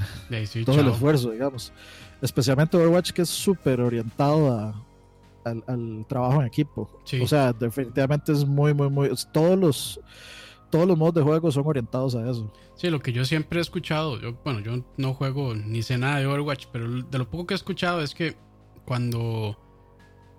todo 0.64 0.80
el 0.80 0.88
esfuerzo, 0.88 1.30
digamos. 1.30 1.72
Especialmente 2.20 2.76
Overwatch, 2.76 3.12
que 3.12 3.22
es 3.22 3.30
súper 3.30 3.80
orientado 3.80 4.52
a, 4.52 4.84
al, 5.44 6.06
trabajo 6.08 6.40
en 6.40 6.46
equipo. 6.46 6.90
O 7.22 7.26
sea, 7.26 7.52
definitivamente 7.52 8.32
es 8.32 8.44
muy, 8.44 8.74
muy, 8.74 8.88
muy. 8.88 9.10
Todos 9.32 9.58
los, 9.58 10.00
todos 10.74 10.88
los 10.88 10.98
modos 10.98 11.14
de 11.14 11.22
juego 11.22 11.52
son 11.52 11.68
orientados 11.68 12.16
a 12.16 12.28
eso. 12.28 12.52
Sí, 12.74 12.90
lo 12.90 12.98
que 13.00 13.12
yo 13.12 13.24
siempre 13.24 13.60
he 13.60 13.62
escuchado, 13.62 14.18
yo, 14.20 14.34
bueno, 14.42 14.58
yo 14.58 14.84
no 14.96 15.14
juego 15.14 15.54
ni 15.54 15.84
sé 15.84 15.98
nada 15.98 16.18
de 16.18 16.26
Overwatch, 16.26 16.66
pero 16.72 17.00
de 17.00 17.16
lo 17.16 17.30
poco 17.30 17.46
que 17.46 17.54
he 17.54 17.56
escuchado 17.56 18.00
es 18.00 18.12
que 18.12 18.36
cuando 18.84 19.56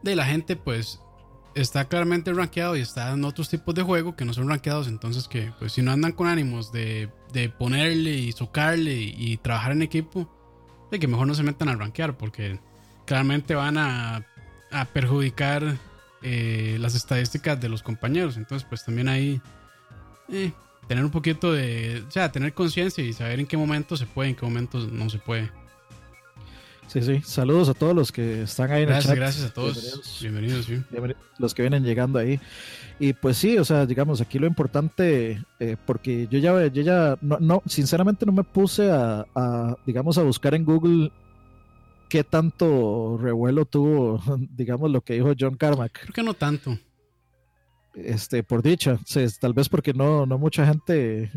de 0.04 0.14
la 0.14 0.26
gente, 0.26 0.58
pues 0.58 1.00
está 1.54 1.86
claramente 1.86 2.34
rankeado 2.34 2.76
y 2.76 2.82
está 2.82 3.14
en 3.14 3.24
otros 3.24 3.48
tipos 3.48 3.74
de 3.76 3.84
juego 3.84 4.18
que 4.18 4.26
no 4.26 4.34
son 4.34 4.50
rankeados, 4.50 4.90
entonces 4.90 5.30
que 5.30 5.54
pues 5.58 5.72
si 5.72 5.82
no 5.82 5.94
andan 5.94 6.12
con 6.12 6.28
ánimos 6.28 6.74
de, 6.74 7.10
de 7.32 7.48
ponerle 7.48 8.16
y 8.16 8.34
socarle 8.34 8.94
y, 8.94 9.38
trabajar 9.38 9.72
en 9.72 9.84
equipo, 9.84 10.30
de 10.92 11.00
que 11.00 11.08
mejor 11.08 11.28
no 11.28 11.34
se 11.34 11.44
metan 11.44 11.70
a 11.70 11.78
rankear 11.78 12.18
porque 12.18 12.60
claramente 13.06 13.56
van 13.56 13.78
a 13.78 14.26
a 14.70 14.84
perjudicar 14.84 15.78
eh, 16.24 16.76
las 16.82 16.94
estadísticas 16.94 17.62
de 17.62 17.70
los 17.70 17.82
compañeros. 17.82 18.36
Entonces, 18.36 18.68
pues 18.68 18.84
también 18.84 19.08
ahí 19.08 19.42
eh, 20.30 20.52
tener 20.88 21.04
un 21.04 21.12
poquito 21.12 21.52
de, 21.52 22.04
o 22.08 22.12
sea, 22.12 22.32
tener 22.32 22.54
conciencia 22.54 23.04
y 23.04 23.14
saber 23.14 23.40
en 23.40 23.48
qué 23.48 23.58
momento 23.58 23.98
se 23.98 24.06
puede, 24.06 24.30
en 24.30 24.36
qué 24.36 24.46
momentos 24.46 24.92
no 24.92 25.10
se 25.10 25.20
puede. 25.20 25.52
Sí, 26.88 27.02
sí. 27.02 27.22
Saludos 27.24 27.68
a 27.70 27.74
todos 27.74 27.96
los 27.96 28.12
que 28.12 28.44
están 28.44 28.72
ahí 28.72 28.86
gracias, 28.86 29.06
en 29.06 29.12
el 29.12 29.18
chat. 29.18 29.18
Gracias 29.18 29.50
a 29.50 29.54
todos. 29.54 30.20
Bienvenidos. 30.22 30.68
Los 31.40 31.54
que 31.54 31.64
vienen 31.64 31.84
llegando 31.84 32.20
ahí. 32.20 32.40
Y 33.00 33.14
pues 33.14 33.38
sí, 33.38 33.58
o 33.58 33.66
sea, 33.66 33.86
digamos, 33.86 34.22
aquí 34.22 34.40
lo 34.40 34.48
importante, 34.48 35.44
eh, 35.60 35.78
porque 35.86 36.28
yo 36.30 36.40
ya, 36.40 36.68
yo 36.68 36.82
ya, 36.82 37.18
no, 37.22 37.38
no, 37.40 37.64
sinceramente 37.66 38.26
no 38.26 38.32
me 38.32 38.44
puse 38.44 38.92
a, 38.92 39.26
a, 39.36 39.76
digamos, 39.86 40.18
a 40.18 40.24
buscar 40.24 40.54
en 40.54 40.64
Google 40.64 41.12
qué 42.08 42.24
tanto 42.24 43.18
revuelo 43.22 43.66
tuvo, 43.66 44.22
digamos, 44.56 44.92
lo 44.92 45.02
que 45.02 45.16
dijo 45.16 45.34
John 45.38 45.56
Carmack. 45.56 46.02
Creo 46.02 46.14
que 46.14 46.24
no 46.24 46.34
tanto. 46.34 46.78
Este, 47.96 48.44
por 48.44 48.62
dicha, 48.62 49.00
tal 49.40 49.54
vez 49.54 49.70
porque 49.70 49.94
no, 49.94 50.26
no 50.26 50.38
mucha 50.38 50.66
gente. 50.66 51.32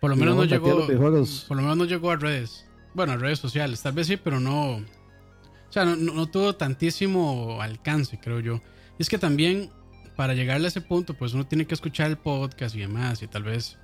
Por 0.00 0.10
lo 0.10 0.16
menos 0.16 0.36
no 0.36 0.44
llegó. 0.44 0.86
Por 0.86 1.56
lo 1.56 1.62
menos 1.62 1.76
no 1.76 1.84
llegó 1.84 2.10
a 2.10 2.16
redes. 2.16 2.66
Bueno, 2.94 3.12
a 3.12 3.16
redes 3.16 3.38
sociales, 3.38 3.82
tal 3.82 3.92
vez 3.92 4.06
sí, 4.06 4.16
pero 4.16 4.40
no. 4.40 4.76
O 4.76 5.72
sea, 5.72 5.84
no, 5.84 6.26
tuvo 6.26 6.54
tantísimo 6.56 7.60
alcance, 7.60 8.18
creo 8.18 8.40
yo. 8.40 8.60
Y 8.98 9.02
es 9.02 9.08
que 9.08 9.18
también, 9.18 9.70
para 10.16 10.34
llegarle 10.34 10.66
a 10.66 10.68
ese 10.68 10.80
punto, 10.80 11.14
pues 11.14 11.32
uno 11.34 11.46
tiene 11.46 11.66
que 11.66 11.74
escuchar 11.74 12.10
el 12.10 12.18
podcast 12.18 12.74
y 12.74 12.80
demás, 12.80 13.22
y 13.22 13.28
tal 13.28 13.44
vez 13.44 13.78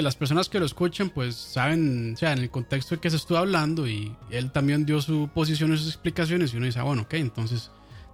las 0.00 0.16
personas 0.16 0.48
que 0.48 0.58
lo 0.58 0.64
escuchan 0.64 1.10
pues 1.10 1.34
saben, 1.34 2.14
o 2.14 2.16
sea, 2.16 2.32
en 2.32 2.38
el 2.38 2.50
contexto 2.50 2.94
de 2.94 3.00
que 3.00 3.10
se 3.10 3.16
estuvo 3.16 3.36
hablando 3.36 3.86
y 3.86 4.16
él 4.30 4.50
también 4.50 4.86
dio 4.86 5.02
su 5.02 5.28
posición 5.34 5.74
y 5.74 5.76
sus 5.76 5.88
explicaciones 5.88 6.54
y 6.54 6.56
uno 6.56 6.66
dice, 6.66 6.78
ah, 6.78 6.84
bueno, 6.84 7.02
ok, 7.02 7.14
entonces 7.14 7.70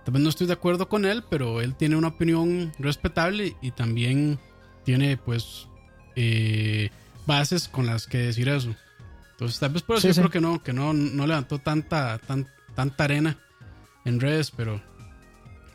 también 0.08 0.24
no 0.24 0.30
estoy 0.30 0.46
de 0.46 0.54
acuerdo 0.54 0.88
con 0.88 1.04
él, 1.04 1.22
pero 1.28 1.60
él 1.60 1.74
tiene 1.74 1.94
una 1.94 2.08
opinión 2.08 2.72
respetable 2.78 3.54
y 3.60 3.72
también 3.72 4.38
tiene 4.82 5.18
pues 5.18 5.68
eh, 6.16 6.88
bases 7.26 7.68
con 7.68 7.84
las 7.84 8.06
que 8.06 8.16
decir 8.16 8.48
eso. 8.48 8.74
Entonces 9.32 9.60
tal 9.60 9.70
vez 9.70 9.82
por 9.82 9.98
eso 9.98 10.08
yo 10.08 10.14
creo 10.14 10.30
que 10.30 10.40
no, 10.40 10.62
que 10.62 10.72
no, 10.72 10.94
no 10.94 11.26
levantó 11.26 11.58
tanta, 11.58 12.16
tan, 12.20 12.48
tanta 12.74 13.04
arena 13.04 13.36
en 14.06 14.18
redes, 14.18 14.50
pero... 14.50 14.80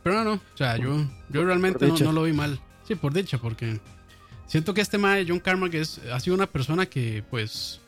Pero 0.02 0.16
no, 0.16 0.24
no, 0.24 0.34
o 0.34 0.58
sea, 0.58 0.78
yo, 0.78 1.06
yo 1.30 1.46
realmente 1.46 1.88
no, 1.88 1.96
no, 1.96 2.12
lo 2.12 2.24
vi 2.24 2.34
mal. 2.34 2.60
Sí, 2.88 2.96
por 2.96 3.14
dicha, 3.14 3.38
porque 3.38 3.80
Siento 4.48 4.74
que 4.74 4.82
este 4.82 4.98
mae, 4.98 5.26
John 5.28 5.40
Carmack, 5.40 5.76
es, 5.76 6.02
ha 6.12 6.20
sido 6.20 6.36
una 6.36 6.48
persona 6.48 6.88
que, 6.88 7.24
pues, 7.30 7.80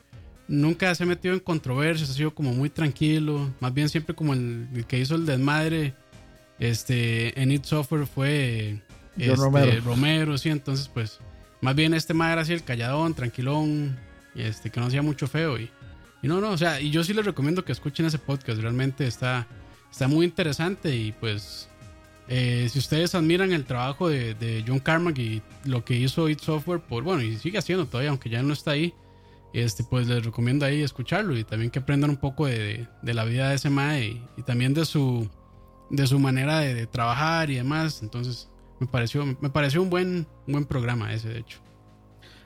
nunca 0.47 0.93
se 0.93 1.03
ha 1.03 1.07
metido 1.07 1.33
en 1.33 1.39
controversias, 1.39 2.11
ha 2.11 2.13
sido 2.13 2.33
como 2.35 2.53
muy 2.53 2.69
tranquilo. 2.69 3.51
Más 3.59 3.73
bien, 3.73 3.89
siempre 3.89 4.15
como 4.15 4.33
el, 4.33 4.85
que 4.87 4.99
hizo 4.99 5.15
el 5.15 5.25
desmadre 5.25 5.95
este, 6.59 7.39
en 7.41 7.51
It 7.51 7.65
Software 7.65 8.07
fue 8.07 8.81
este, 9.17 9.35
Romero. 9.35 9.81
Romero, 9.81 10.38
sí. 10.38 10.50
Entonces, 10.50 10.88
pues, 10.88 11.19
más 11.62 11.75
bien 11.75 11.93
este 11.93 12.13
mae 12.13 12.33
era 12.33 12.41
así 12.41 12.53
el 12.53 12.63
calladón, 12.63 13.13
tranquilón, 13.13 13.97
este, 14.35 14.69
que 14.69 14.79
no 14.79 14.88
hacía 14.88 15.01
mucho 15.01 15.27
feo. 15.27 15.59
Y, 15.59 15.69
y 16.21 16.27
no, 16.27 16.41
no, 16.41 16.51
o 16.51 16.57
sea, 16.57 16.81
y 16.81 16.91
yo 16.91 17.03
sí 17.03 17.13
les 17.13 17.25
recomiendo 17.25 17.63
que 17.65 17.71
escuchen 17.71 18.05
ese 18.05 18.19
podcast, 18.19 18.59
realmente 18.59 19.07
está, 19.07 19.47
está 19.91 20.07
muy 20.07 20.25
interesante 20.25 20.95
y 20.95 21.12
pues 21.12 21.69
eh, 22.27 22.67
si 22.71 22.79
ustedes 22.79 23.13
admiran 23.13 23.53
el 23.53 23.65
trabajo 23.65 24.09
de, 24.09 24.63
John 24.67 24.79
Carmack 24.79 25.17
y 25.19 25.41
lo 25.65 25.85
que 25.85 25.95
hizo 25.95 26.27
It 26.27 26.39
Software, 26.39 26.79
por 26.79 27.03
bueno, 27.03 27.21
y 27.21 27.38
sigue 27.38 27.57
haciendo 27.57 27.85
todavía, 27.85 28.09
aunque 28.09 28.29
ya 28.29 28.41
no 28.41 28.53
está 28.53 28.71
ahí, 28.71 28.93
este, 29.53 29.83
pues 29.83 30.07
les 30.07 30.25
recomiendo 30.25 30.65
ahí 30.65 30.81
escucharlo 30.81 31.38
y 31.38 31.43
también 31.43 31.71
que 31.71 31.79
aprendan 31.79 32.09
un 32.09 32.17
poco 32.17 32.47
de, 32.47 32.88
la 33.03 33.24
vida 33.24 33.50
de 33.50 33.55
ese 33.55 33.69
Mae 33.69 34.21
y, 34.38 34.41
también 34.41 34.74
de 34.74 34.85
su, 34.85 35.29
de 35.89 36.08
su 36.08 36.20
manera 36.20 36.60
de, 36.60 36.88
trabajar 36.88 37.50
y 37.50 37.56
demás. 37.56 38.01
Entonces, 38.01 38.50
me 38.80 38.88
pareció, 38.88 39.25
me 39.25 39.50
pareció 39.50 39.82
un 39.82 39.89
buen, 39.89 40.27
buen 40.48 40.65
programa 40.65 41.13
ese, 41.13 41.30
de 41.30 41.39
hecho. 41.39 41.60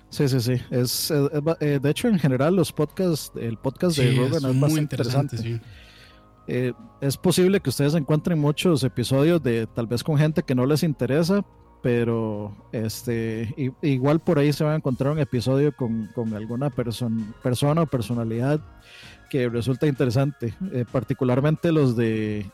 Sí, 0.09 0.27
sí, 0.27 0.39
sí. 0.39 0.53
Es, 0.71 1.11
eh, 1.11 1.79
de 1.81 1.89
hecho, 1.89 2.07
en 2.07 2.19
general, 2.19 2.55
los 2.55 2.71
podcasts, 2.71 3.31
el 3.39 3.57
podcast 3.57 3.97
de 3.97 4.15
Rogan 4.15 4.45
es, 4.45 4.55
muy 4.55 4.79
interesante. 4.79 5.37
Sí. 5.37 5.59
Eh, 6.47 6.73
es 6.99 7.15
posible 7.15 7.59
que 7.59 7.69
ustedes 7.69 7.93
encuentren 7.93 8.39
muchos 8.39 8.83
episodios 8.83 9.41
de 9.43 9.67
tal 9.67 9.85
vez 9.85 10.03
con 10.03 10.17
gente 10.17 10.41
que 10.41 10.55
no 10.55 10.65
les 10.65 10.81
interesa, 10.81 11.45
pero 11.83 12.55
este 12.71 13.53
igual 13.83 14.19
por 14.19 14.39
ahí 14.39 14.51
se 14.51 14.63
va 14.63 14.73
a 14.73 14.75
encontrar 14.75 15.11
un 15.11 15.19
episodio 15.19 15.75
con, 15.75 16.09
alguna 16.33 16.71
persona 16.71 17.83
o 17.83 17.85
personalidad 17.85 18.59
que 19.29 19.47
resulta 19.47 19.85
interesante, 19.85 20.55
eh, 20.73 20.85
particularmente 20.91 21.71
los 21.71 21.95
de 21.95 22.49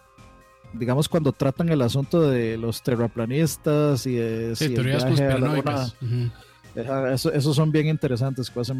digamos 0.77 1.10
cuando 1.10 1.32
tratan 1.32 1.70
el 1.70 1.82
asunto 1.82 2.29
de 2.29 2.58
los 2.58 2.82
terraplanistas 2.84 4.05
y 4.05 4.15
de 4.15 4.55
sí, 4.55 4.74
teorías 4.74 5.03
conspiranoicas. 5.05 5.96
esos 7.34 7.55
son 7.55 7.72
bien 7.72 7.88
interesantes, 7.88 8.50
cosas 8.50 8.75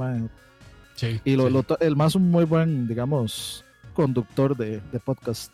y 1.24 1.36
lo, 1.36 1.66
el 1.80 1.96
más 1.96 2.16
un 2.16 2.32
muy 2.32 2.46
buen, 2.46 2.88
digamos, 2.88 3.66
conductor 3.94 4.56
de, 4.56 4.82
podcast. 5.04 5.52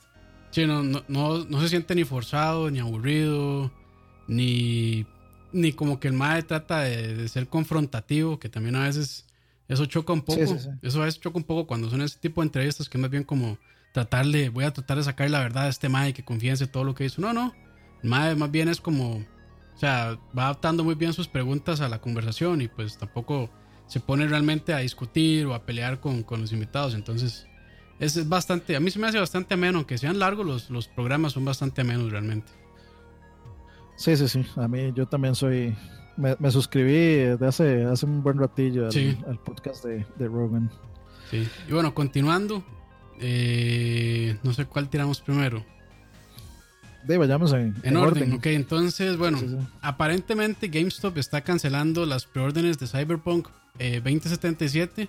Sí, 0.52 0.66
no, 0.66 0.84
no, 0.84 1.04
no, 1.08 1.62
se 1.62 1.70
siente 1.70 1.96
ni 1.96 2.04
forzado, 2.04 2.70
ni 2.70 2.80
aburrido, 2.80 3.72
ni, 4.28 5.06
ni 5.52 5.72
como 5.74 6.00
que 6.00 6.10
el 6.10 6.14
MAE 6.14 6.44
trata 6.44 6.82
de, 6.82 7.28
ser 7.28 7.48
confrontativo, 7.48 8.38
que 8.38 8.50
también 8.50 8.76
a 8.76 8.84
veces 8.84 9.26
eso 9.68 9.86
choca 9.86 10.14
un 10.14 10.22
poco. 10.22 10.42
Eso 10.82 11.02
a 11.02 11.06
veces 11.06 11.20
choca 11.20 11.38
un 11.38 11.44
poco 11.44 11.66
cuando 11.66 11.90
son 11.90 12.02
ese 12.02 12.20
tipo 12.20 12.42
de 12.42 12.48
entrevistas 12.48 12.90
que 12.90 12.98
más 12.98 13.10
bien 13.10 13.24
como 13.24 13.58
tratarle, 13.92 14.50
voy 14.50 14.64
a 14.64 14.72
tratar 14.72 14.98
de 14.98 15.04
sacar 15.04 15.30
la 15.30 15.40
verdad 15.40 15.66
a 15.66 15.70
este 15.70 15.90
MAE 15.90 16.14
que 16.14 16.24
confiese 16.24 16.68
todo 16.68 16.84
lo 16.84 16.96
que 16.96 17.06
hizo. 17.06 17.22
No, 17.22 17.34
no. 17.34 17.54
El 18.04 18.10
MAE 18.10 18.36
más 18.36 18.52
bien 18.52 18.70
es 18.70 18.82
como, 18.82 19.18
o 19.18 19.78
sea, 19.78 20.18
va 20.38 20.46
adaptando 20.46 20.84
muy 20.84 20.96
bien 20.96 21.14
sus 21.14 21.28
preguntas 21.28 21.82
a 21.82 21.90
la 21.90 22.00
conversación 22.00 22.62
y 22.62 22.68
pues 22.68 22.98
tampoco 22.98 23.50
se 23.88 24.00
pone 24.00 24.28
realmente 24.28 24.74
a 24.74 24.78
discutir 24.78 25.46
o 25.46 25.54
a 25.54 25.66
pelear 25.66 26.00
con, 26.00 26.24
con 26.24 26.42
los 26.42 26.54
invitados. 26.54 26.94
Entonces, 26.94 27.48
es 28.00 28.28
bastante, 28.28 28.76
a 28.76 28.80
mí 28.80 28.90
se 28.90 28.98
me 28.98 29.08
hace 29.08 29.20
bastante 29.20 29.54
ameno, 29.54 29.80
aunque 29.80 29.98
sean 29.98 30.18
largos 30.18 30.46
los, 30.46 30.70
los 30.70 30.88
programas 30.88 31.34
son 31.34 31.46
bastante 31.46 31.82
amenos 31.82 32.12
realmente. 32.12 32.52
Sí, 33.96 34.18
sí, 34.18 34.28
sí, 34.28 34.44
a 34.56 34.68
mí 34.68 34.92
yo 34.96 35.06
también 35.06 35.36
soy, 35.36 35.76
me, 36.18 36.52
suscribí 36.52 37.38
de 37.38 37.48
hace, 37.48 37.84
hace 37.86 38.08
un 38.08 38.24
buen 38.24 38.40
ratillo 38.40 38.88
al, 38.88 39.40
podcast 39.40 39.86
de, 39.86 40.04
de, 40.18 40.28
Rogan. 40.28 40.72
Sí, 41.30 41.48
y 41.68 41.72
bueno, 41.72 41.94
continuando, 41.94 42.64
eh, 43.22 44.38
no 44.44 44.54
sé 44.54 44.66
cuál 44.66 44.90
tiramos 44.90 45.22
primero. 45.22 45.64
De, 47.04 47.18
vayamos 47.18 47.54
en, 47.54 47.76
en, 47.84 47.98
orden. 47.98 48.34
Ok, 48.34 48.48
entonces, 48.48 49.18
bueno, 49.18 49.40
aparentemente 49.82 50.68
GameStop 50.68 51.18
está 51.18 51.42
cancelando 51.42 52.06
las 52.06 52.26
preórdenes 52.26 52.78
de 52.78 52.88
Cyberpunk 52.88 53.48
2077 53.80 55.04
eh, 55.04 55.08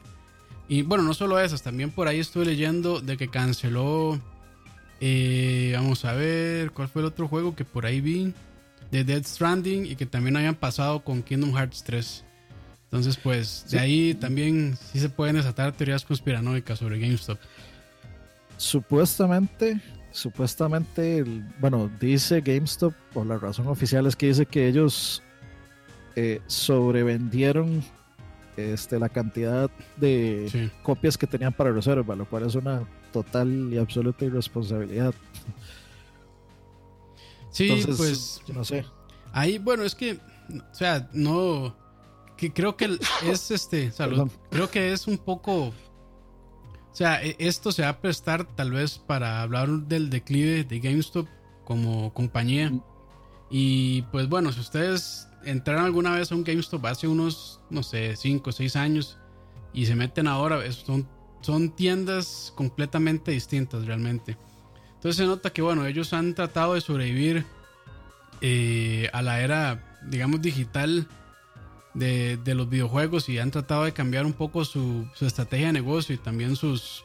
y 0.69 0.83
bueno, 0.83 1.04
no 1.04 1.12
solo 1.12 1.38
esas, 1.38 1.62
también 1.62 1.90
por 1.90 2.09
ahí 2.09 2.21
estuve 2.21 2.47
leyendo 2.47 3.00
de 3.00 3.16
que 3.16 3.28
canceló. 3.28 4.19
Eh, 5.00 5.73
vamos 5.75 6.04
a 6.04 6.14
ver, 6.14 6.71
¿cuál 6.71 6.88
fue 6.88 7.02
el 7.02 7.07
otro 7.07 7.28
juego 7.28 7.54
que 7.54 7.64
por 7.64 7.85
ahí 7.85 8.00
vi? 8.00 8.33
De 8.90 9.04
Dead 9.04 9.25
Stranding 9.25 9.87
y 9.87 9.97
que 9.97 10.07
también 10.07 10.37
habían 10.37 10.54
pasado 10.54 11.02
con 11.04 11.23
Kingdom 11.23 11.52
Hearts 11.54 11.83
3. 11.85 12.25
Entonces, 12.85 13.16
pues 13.16 13.66
de 13.71 13.81
ahí 13.81 14.14
también 14.14 14.78
sí 14.92 15.00
se 15.00 15.09
pueden 15.09 15.37
desatar 15.37 15.73
teorías 15.73 16.04
conspiranoicas 16.04 16.78
sobre 16.78 16.99
GameStop. 16.99 17.38
Supuestamente, 18.62 19.81
supuestamente, 20.12 21.25
bueno, 21.59 21.90
dice 21.99 22.40
GameStop, 22.40 22.95
o 23.12 23.25
la 23.25 23.37
razón 23.37 23.66
oficial 23.66 24.07
es 24.07 24.14
que 24.14 24.26
dice 24.28 24.47
que 24.47 24.69
ellos 24.69 25.21
eh, 26.14 26.40
sobrevendieron 26.47 27.83
este, 28.57 29.00
la 29.00 29.09
cantidad 29.09 29.69
de 29.97 30.71
copias 30.85 31.19
que 31.19 31.26
tenían 31.26 31.52
para 31.52 31.73
reserva, 31.73 32.14
lo 32.14 32.25
cual 32.25 32.47
es 32.47 32.54
una 32.54 32.88
total 33.12 33.73
y 33.73 33.78
absoluta 33.78 34.26
irresponsabilidad. 34.26 35.12
Sí, 37.50 37.83
pues 37.85 38.42
no 38.54 38.64
sé. 38.64 38.85
Ahí, 39.33 39.59
bueno, 39.59 39.83
es 39.83 39.97
que, 39.97 40.21
o 40.50 40.75
sea, 40.75 41.09
no, 41.12 41.76
que 42.37 42.52
creo 42.52 42.76
que 42.76 42.97
es 43.26 43.50
este, 43.50 43.90
salud, 43.90 44.31
creo 44.50 44.71
que 44.71 44.92
es 44.92 45.09
un 45.09 45.19
poco, 45.19 45.75
o 46.93 46.95
sea, 46.95 47.25
e, 47.25 47.37
esto 47.39 47.73
se 47.73 47.83
va 47.83 47.89
a 47.89 48.01
prestar 48.01 48.45
tal 48.45 48.73
vez 48.73 48.99
para 48.99 49.43
hablar 49.43 49.69
del 49.71 50.11
declive 50.11 50.65
de 50.65 50.79
GameStop 50.79 51.27
como 51.65 52.13
compañía. 52.13 52.71
Mm. 52.71 52.83
Y 53.51 54.03
pues 54.13 54.29
bueno, 54.29 54.53
si 54.53 54.61
ustedes 54.61 55.29
entraron 55.45 55.85
alguna 55.85 56.13
vez 56.13 56.31
a 56.31 56.35
un 56.35 56.45
GameStop 56.45 56.85
hace 56.87 57.09
unos, 57.09 57.61
no 57.71 57.83
sé, 57.83 58.17
5 58.17 58.49
o 58.49 58.53
6 58.53 58.77
años 58.77 59.19
y 59.73 59.87
se 59.87 59.95
meten 59.95 60.27
ahora, 60.27 60.71
son, 60.73 61.09
son 61.41 61.71
tiendas 61.71 62.53
completamente 62.55 63.31
distintas 63.31 63.87
realmente. 63.87 64.37
Entonces 64.95 65.17
se 65.17 65.26
nota 65.26 65.50
que, 65.50 65.63
bueno, 65.63 65.87
ellos 65.87 66.13
han 66.13 66.35
tratado 66.35 66.75
de 66.75 66.81
sobrevivir 66.81 67.45
eh, 68.41 69.09
a 69.13 69.23
la 69.23 69.41
era, 69.41 69.99
digamos, 70.09 70.41
digital 70.43 71.09
de, 71.95 72.39
los 72.55 72.69
videojuegos 72.69 73.28
y 73.28 73.39
han 73.39 73.50
tratado 73.50 73.85
de 73.85 73.93
cambiar 73.93 74.26
un 74.26 74.33
poco 74.33 74.65
su, 74.65 75.07
estrategia 75.21 75.69
de 75.69 75.73
negocio 75.75 76.15
y 76.15 76.19
también 76.19 76.57
sus 76.57 77.05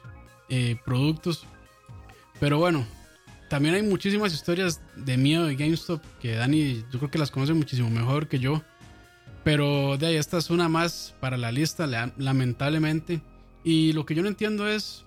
eh, 0.49 0.77
productos. 0.85 1.45
Pero 2.39 2.59
bueno, 2.59 2.85
también 3.49 3.75
hay 3.75 3.81
muchísimas 3.81 4.33
historias 4.33 4.81
de 4.95 5.17
miedo 5.17 5.45
de 5.45 5.55
GameStop 5.55 6.01
que 6.21 6.35
Dani, 6.35 6.83
yo 6.91 6.99
creo 6.99 7.11
que 7.11 7.17
las 7.17 7.31
conoce 7.31 7.53
muchísimo 7.53 7.89
mejor 7.89 8.27
que 8.27 8.39
yo. 8.39 8.61
Pero 9.43 9.97
de 9.97 10.07
ahí, 10.07 10.15
esta 10.17 10.37
es 10.37 10.49
una 10.49 10.67
más 10.67 11.15
para 11.21 11.37
la 11.37 11.53
lista, 11.53 11.87
lamentablemente. 12.17 13.21
Y 13.63 13.93
lo 13.93 14.05
que 14.05 14.13
yo 14.13 14.21
no 14.21 14.27
entiendo 14.27 14.67
es, 14.67 15.05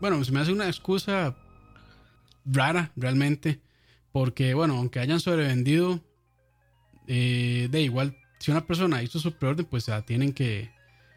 bueno, 0.00 0.24
se 0.24 0.32
me 0.32 0.40
hace 0.40 0.50
una 0.50 0.66
excusa 0.66 1.36
rara 2.46 2.90
realmente. 2.96 3.60
Porque, 4.10 4.54
bueno, 4.54 4.78
aunque 4.78 4.98
hayan 4.98 5.20
sobrevendido, 5.20 6.00
eh, 7.06 7.68
de 7.70 7.82
igual, 7.82 8.16
si 8.42 8.50
una 8.50 8.66
persona 8.66 9.04
hizo 9.04 9.20
su 9.20 9.32
preorden, 9.34 9.64
pues 9.64 9.86
la 9.86 10.02
tienen 10.02 10.32
que, 10.32 10.72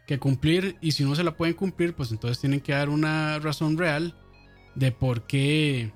que 0.06 0.16
cumplir. 0.16 0.76
Y 0.80 0.92
si 0.92 1.02
no 1.02 1.16
se 1.16 1.24
la 1.24 1.36
pueden 1.36 1.56
cumplir, 1.56 1.92
pues 1.92 2.12
entonces 2.12 2.38
tienen 2.38 2.60
que 2.60 2.70
dar 2.70 2.88
una 2.88 3.40
razón 3.40 3.76
real 3.76 4.16
de 4.76 4.92
por 4.92 5.26
qué 5.26 5.92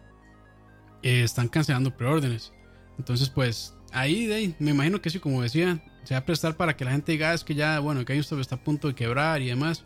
eh, 1.05 1.23
están 1.23 1.47
cancelando 1.47 1.97
preórdenes. 1.97 2.53
Entonces, 2.99 3.29
pues 3.31 3.77
ahí, 3.93 4.57
me 4.59 4.73
imagino 4.73 5.01
que 5.01 5.09
sí, 5.09 5.21
como 5.21 5.41
decía, 5.41 5.81
se 6.03 6.15
va 6.15 6.19
a 6.19 6.25
prestar 6.27 6.57
para 6.57 6.77
que 6.77 6.85
la 6.85 6.91
gente 6.91 7.13
diga, 7.13 7.31
ah, 7.31 7.35
es 7.35 7.45
que 7.45 7.55
ya, 7.55 7.79
bueno, 7.79 8.05
que 8.05 8.13
GameStop 8.13 8.41
está 8.41 8.57
a 8.57 8.65
punto 8.65 8.89
de 8.89 8.97
quebrar 8.97 9.41
y 9.41 9.47
demás. 9.47 9.85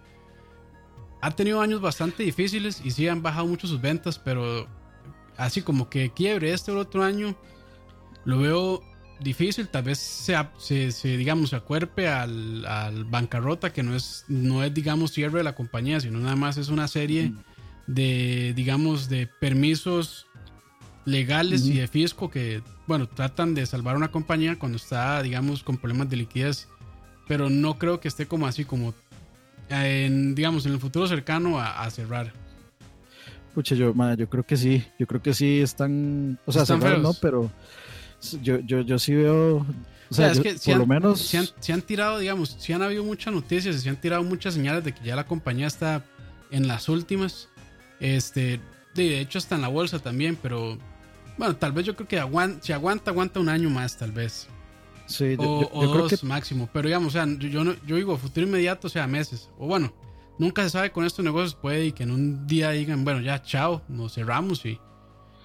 Ha 1.20 1.30
tenido 1.32 1.60
años 1.60 1.82
bastante 1.82 2.22
difíciles 2.22 2.80
y 2.82 2.90
sí 2.90 3.06
han 3.06 3.20
bajado 3.20 3.46
mucho 3.46 3.66
sus 3.66 3.82
ventas, 3.82 4.18
pero 4.18 4.66
así 5.36 5.60
como 5.60 5.90
que 5.90 6.10
quiebre 6.10 6.54
este 6.54 6.72
o 6.72 6.78
otro 6.78 7.04
año, 7.04 7.36
lo 8.24 8.38
veo 8.38 8.93
difícil. 9.20 9.68
Tal 9.68 9.84
vez 9.84 9.98
se, 9.98 10.92
se, 10.92 11.16
digamos, 11.16 11.50
se 11.50 11.56
acuerpe 11.56 12.08
al, 12.08 12.64
al, 12.66 13.04
bancarrota, 13.04 13.72
que 13.72 13.82
no 13.82 13.94
es, 13.94 14.24
no 14.28 14.62
es, 14.62 14.72
digamos, 14.72 15.12
cierre 15.12 15.38
de 15.38 15.44
la 15.44 15.54
compañía, 15.54 16.00
sino 16.00 16.18
nada 16.18 16.36
más 16.36 16.56
es 16.56 16.68
una 16.68 16.88
serie 16.88 17.30
mm. 17.30 17.38
de, 17.86 18.52
digamos, 18.54 19.08
de 19.08 19.26
permisos 19.26 20.26
legales 21.04 21.66
y 21.66 21.74
de 21.74 21.88
fisco 21.88 22.30
que, 22.30 22.62
bueno, 22.86 23.08
tratan 23.08 23.54
de 23.54 23.66
salvar 23.66 23.96
una 23.96 24.10
compañía 24.10 24.58
cuando 24.58 24.76
está, 24.76 25.22
digamos, 25.22 25.62
con 25.62 25.76
problemas 25.76 26.08
de 26.08 26.16
liquidez, 26.16 26.68
pero 27.28 27.50
no 27.50 27.78
creo 27.78 28.00
que 28.00 28.08
esté 28.08 28.26
como 28.26 28.46
así, 28.46 28.64
como, 28.64 28.94
en, 29.68 30.34
digamos, 30.34 30.66
en 30.66 30.72
el 30.72 30.80
futuro 30.80 31.06
cercano 31.06 31.60
a, 31.60 31.88
cerrar. 31.90 32.32
Pucha, 33.54 33.74
yo, 33.74 33.94
yo 34.16 34.28
creo 34.28 34.44
que 34.44 34.56
sí, 34.56 34.84
yo 34.98 35.06
creo 35.06 35.22
que 35.22 35.34
sí 35.34 35.60
están, 35.60 36.38
o 36.44 36.52
sea, 36.52 36.62
están 36.62 36.80
cerrar, 36.80 36.98
no, 36.98 37.12
pero 37.20 37.50
yo, 38.42 38.58
yo, 38.60 38.80
yo 38.80 38.98
sí 38.98 39.14
veo, 39.14 39.66
o 40.10 40.14
sea, 40.14 40.30
es 40.30 40.40
que 40.40 40.54
por 40.54 40.78
lo 40.78 40.86
menos... 40.86 41.20
Se 41.20 41.38
han, 41.38 41.46
han, 41.72 41.82
tirado, 41.82 42.18
digamos, 42.18 42.56
si 42.58 42.72
han 42.72 42.82
habido 42.82 43.04
muchas 43.04 43.32
noticias, 43.32 43.80
se 43.80 43.88
han 43.88 44.00
tirado 44.00 44.22
muchas 44.22 44.54
señales 44.54 44.84
de 44.84 44.92
que 44.92 45.04
ya 45.04 45.16
la 45.16 45.26
compañía 45.26 45.66
está 45.66 46.04
en 46.50 46.68
las 46.68 46.88
últimas. 46.88 47.48
Este, 48.00 48.60
de 48.94 49.20
hecho 49.20 49.38
está 49.38 49.56
en 49.56 49.62
la 49.62 49.68
bolsa 49.68 49.98
también, 49.98 50.38
pero 50.40 50.78
bueno, 51.36 51.56
tal 51.56 51.72
vez 51.72 51.86
yo 51.86 51.96
creo 51.96 52.08
que 52.08 52.18
aguanta, 52.18 52.64
si 52.64 52.72
aguanta, 52.72 53.10
aguanta 53.10 53.40
un 53.40 53.48
año 53.48 53.70
más, 53.70 53.96
tal 53.96 54.12
vez. 54.12 54.46
Sí, 55.06 55.34
o, 55.38 55.68
creo 55.92 56.08
que... 56.08 56.16
máximo. 56.26 56.68
Pero 56.72 56.88
digamos, 56.88 57.14
o 57.14 57.18
sea, 57.18 57.26
yo, 57.26 57.74
yo 57.86 57.96
digo 57.96 58.16
futuro 58.16 58.46
inmediato, 58.46 58.86
o 58.86 58.90
sea, 58.90 59.06
meses. 59.06 59.50
O 59.58 59.66
bueno, 59.66 59.92
nunca 60.38 60.62
se 60.62 60.70
sabe 60.70 60.92
con 60.92 61.04
estos 61.04 61.24
negocios, 61.24 61.54
puede 61.54 61.86
y 61.86 61.92
que 61.92 62.04
en 62.04 62.10
un 62.10 62.46
día 62.46 62.70
digan, 62.70 63.04
bueno, 63.04 63.20
ya, 63.20 63.42
chao, 63.42 63.82
nos 63.88 64.14
cerramos 64.14 64.64
y, 64.64 64.78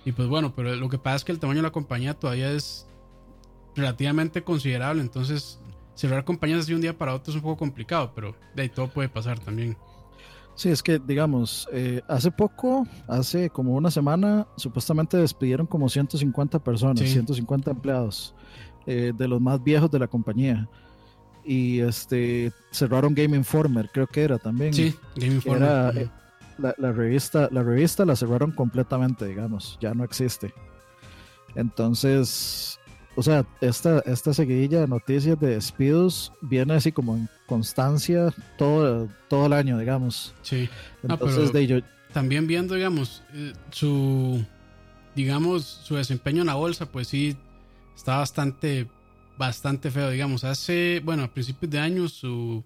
y 0.06 0.12
pues 0.12 0.28
bueno, 0.28 0.54
pero 0.56 0.76
lo 0.76 0.90
que 0.90 0.98
pasa 0.98 1.18
es 1.18 1.24
que 1.26 1.32
el 1.32 1.40
tamaño 1.40 1.60
de 1.60 1.64
la 1.64 1.72
compañía 1.72 2.14
todavía 2.14 2.52
es 2.52 2.88
relativamente 3.76 4.44
considerable, 4.44 5.02
entonces 5.02 5.60
cerrar 5.96 6.24
compañías 6.24 6.62
así 6.62 6.74
un 6.74 6.82
día 6.82 6.98
para 6.98 7.14
otro 7.14 7.32
es 7.32 7.36
un 7.36 7.42
poco 7.42 7.58
complicado, 7.58 8.14
pero 8.16 8.36
de 8.56 8.64
ahí 8.64 8.70
todo 8.70 8.90
puede 8.90 9.10
pasar 9.10 9.40
también. 9.40 9.78
Sí, 10.56 10.70
es 10.70 10.84
que, 10.84 11.00
digamos, 11.00 11.70
eh, 11.72 12.02
hace 12.10 12.32
poco, 12.32 12.86
hace 13.08 13.50
como 13.50 13.76
una 13.76 13.90
semana, 13.90 14.46
supuestamente 14.58 15.16
despidieron 15.16 15.66
como 15.66 15.88
150 15.88 16.60
personas, 16.60 17.00
150 17.00 17.72
empleados, 17.72 18.36
eh, 18.86 19.14
de 19.18 19.28
los 19.28 19.40
más 19.40 19.64
viejos 19.64 19.90
de 19.90 20.00
la 20.00 20.08
compañía. 20.08 20.68
Y 21.46 21.80
este 21.80 22.52
cerraron 22.72 23.14
Game 23.14 23.38
Informer, 23.38 23.90
creo 23.90 24.08
que 24.08 24.22
era 24.22 24.38
también. 24.38 24.74
Sí, 24.74 24.94
Game 25.16 25.36
Informer. 25.36 26.10
La, 26.60 26.92
revista, 26.92 27.50
la 27.52 27.64
revista 27.64 28.06
la 28.06 28.16
cerraron 28.16 28.52
completamente, 28.52 29.26
digamos, 29.26 29.78
ya 29.82 29.94
no 29.94 30.04
existe. 30.04 30.54
Entonces, 31.56 32.80
o 33.16 33.24
sea, 33.24 33.46
esta, 33.62 34.00
esta 34.00 34.34
seguidilla 34.34 34.82
de 34.82 34.88
noticias 34.88 35.40
de 35.40 35.50
despidos 35.50 36.32
viene 36.42 36.76
así 36.76 36.92
como 36.92 37.18
en 37.18 37.30
constancia 37.48 38.34
todo, 38.58 39.10
todo 39.28 39.48
el 39.48 39.54
año, 39.54 39.78
digamos. 39.78 40.34
Sí. 40.42 40.70
Entonces, 41.04 41.52
de 41.52 41.84
también 42.14 42.48
viendo, 42.48 42.76
digamos, 42.76 43.24
eh, 43.34 43.54
su, 43.72 44.44
digamos, 45.16 45.64
su 45.66 45.96
desempeño 45.96 46.42
en 46.42 46.48
la 46.48 46.56
bolsa, 46.56 46.92
pues 46.92 47.08
sí, 47.08 47.38
está 47.96 48.18
bastante, 48.18 48.88
bastante 49.38 49.92
feo, 49.92 50.10
digamos. 50.10 50.44
Hace, 50.44 51.02
bueno, 51.04 51.24
a 51.24 51.28
principios 51.28 51.72
de 51.72 51.80
año 51.80 52.08
su, 52.08 52.64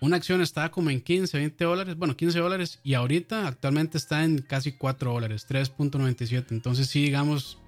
una 0.00 0.16
acción 0.16 0.40
estaba 0.40 0.70
como 0.70 0.90
en 0.90 1.00
15, 1.00 1.36
20 1.38 1.64
dólares, 1.64 1.96
bueno, 1.96 2.16
15 2.16 2.38
dólares, 2.38 2.80
y 2.82 2.94
ahorita 2.94 3.46
actualmente 3.46 3.98
está 3.98 4.24
en 4.24 4.38
casi 4.38 4.72
4 4.72 5.12
dólares, 5.12 5.46
3.97. 5.48 6.46
Entonces, 6.50 6.88
sí, 6.88 7.02
digamos, 7.02 7.58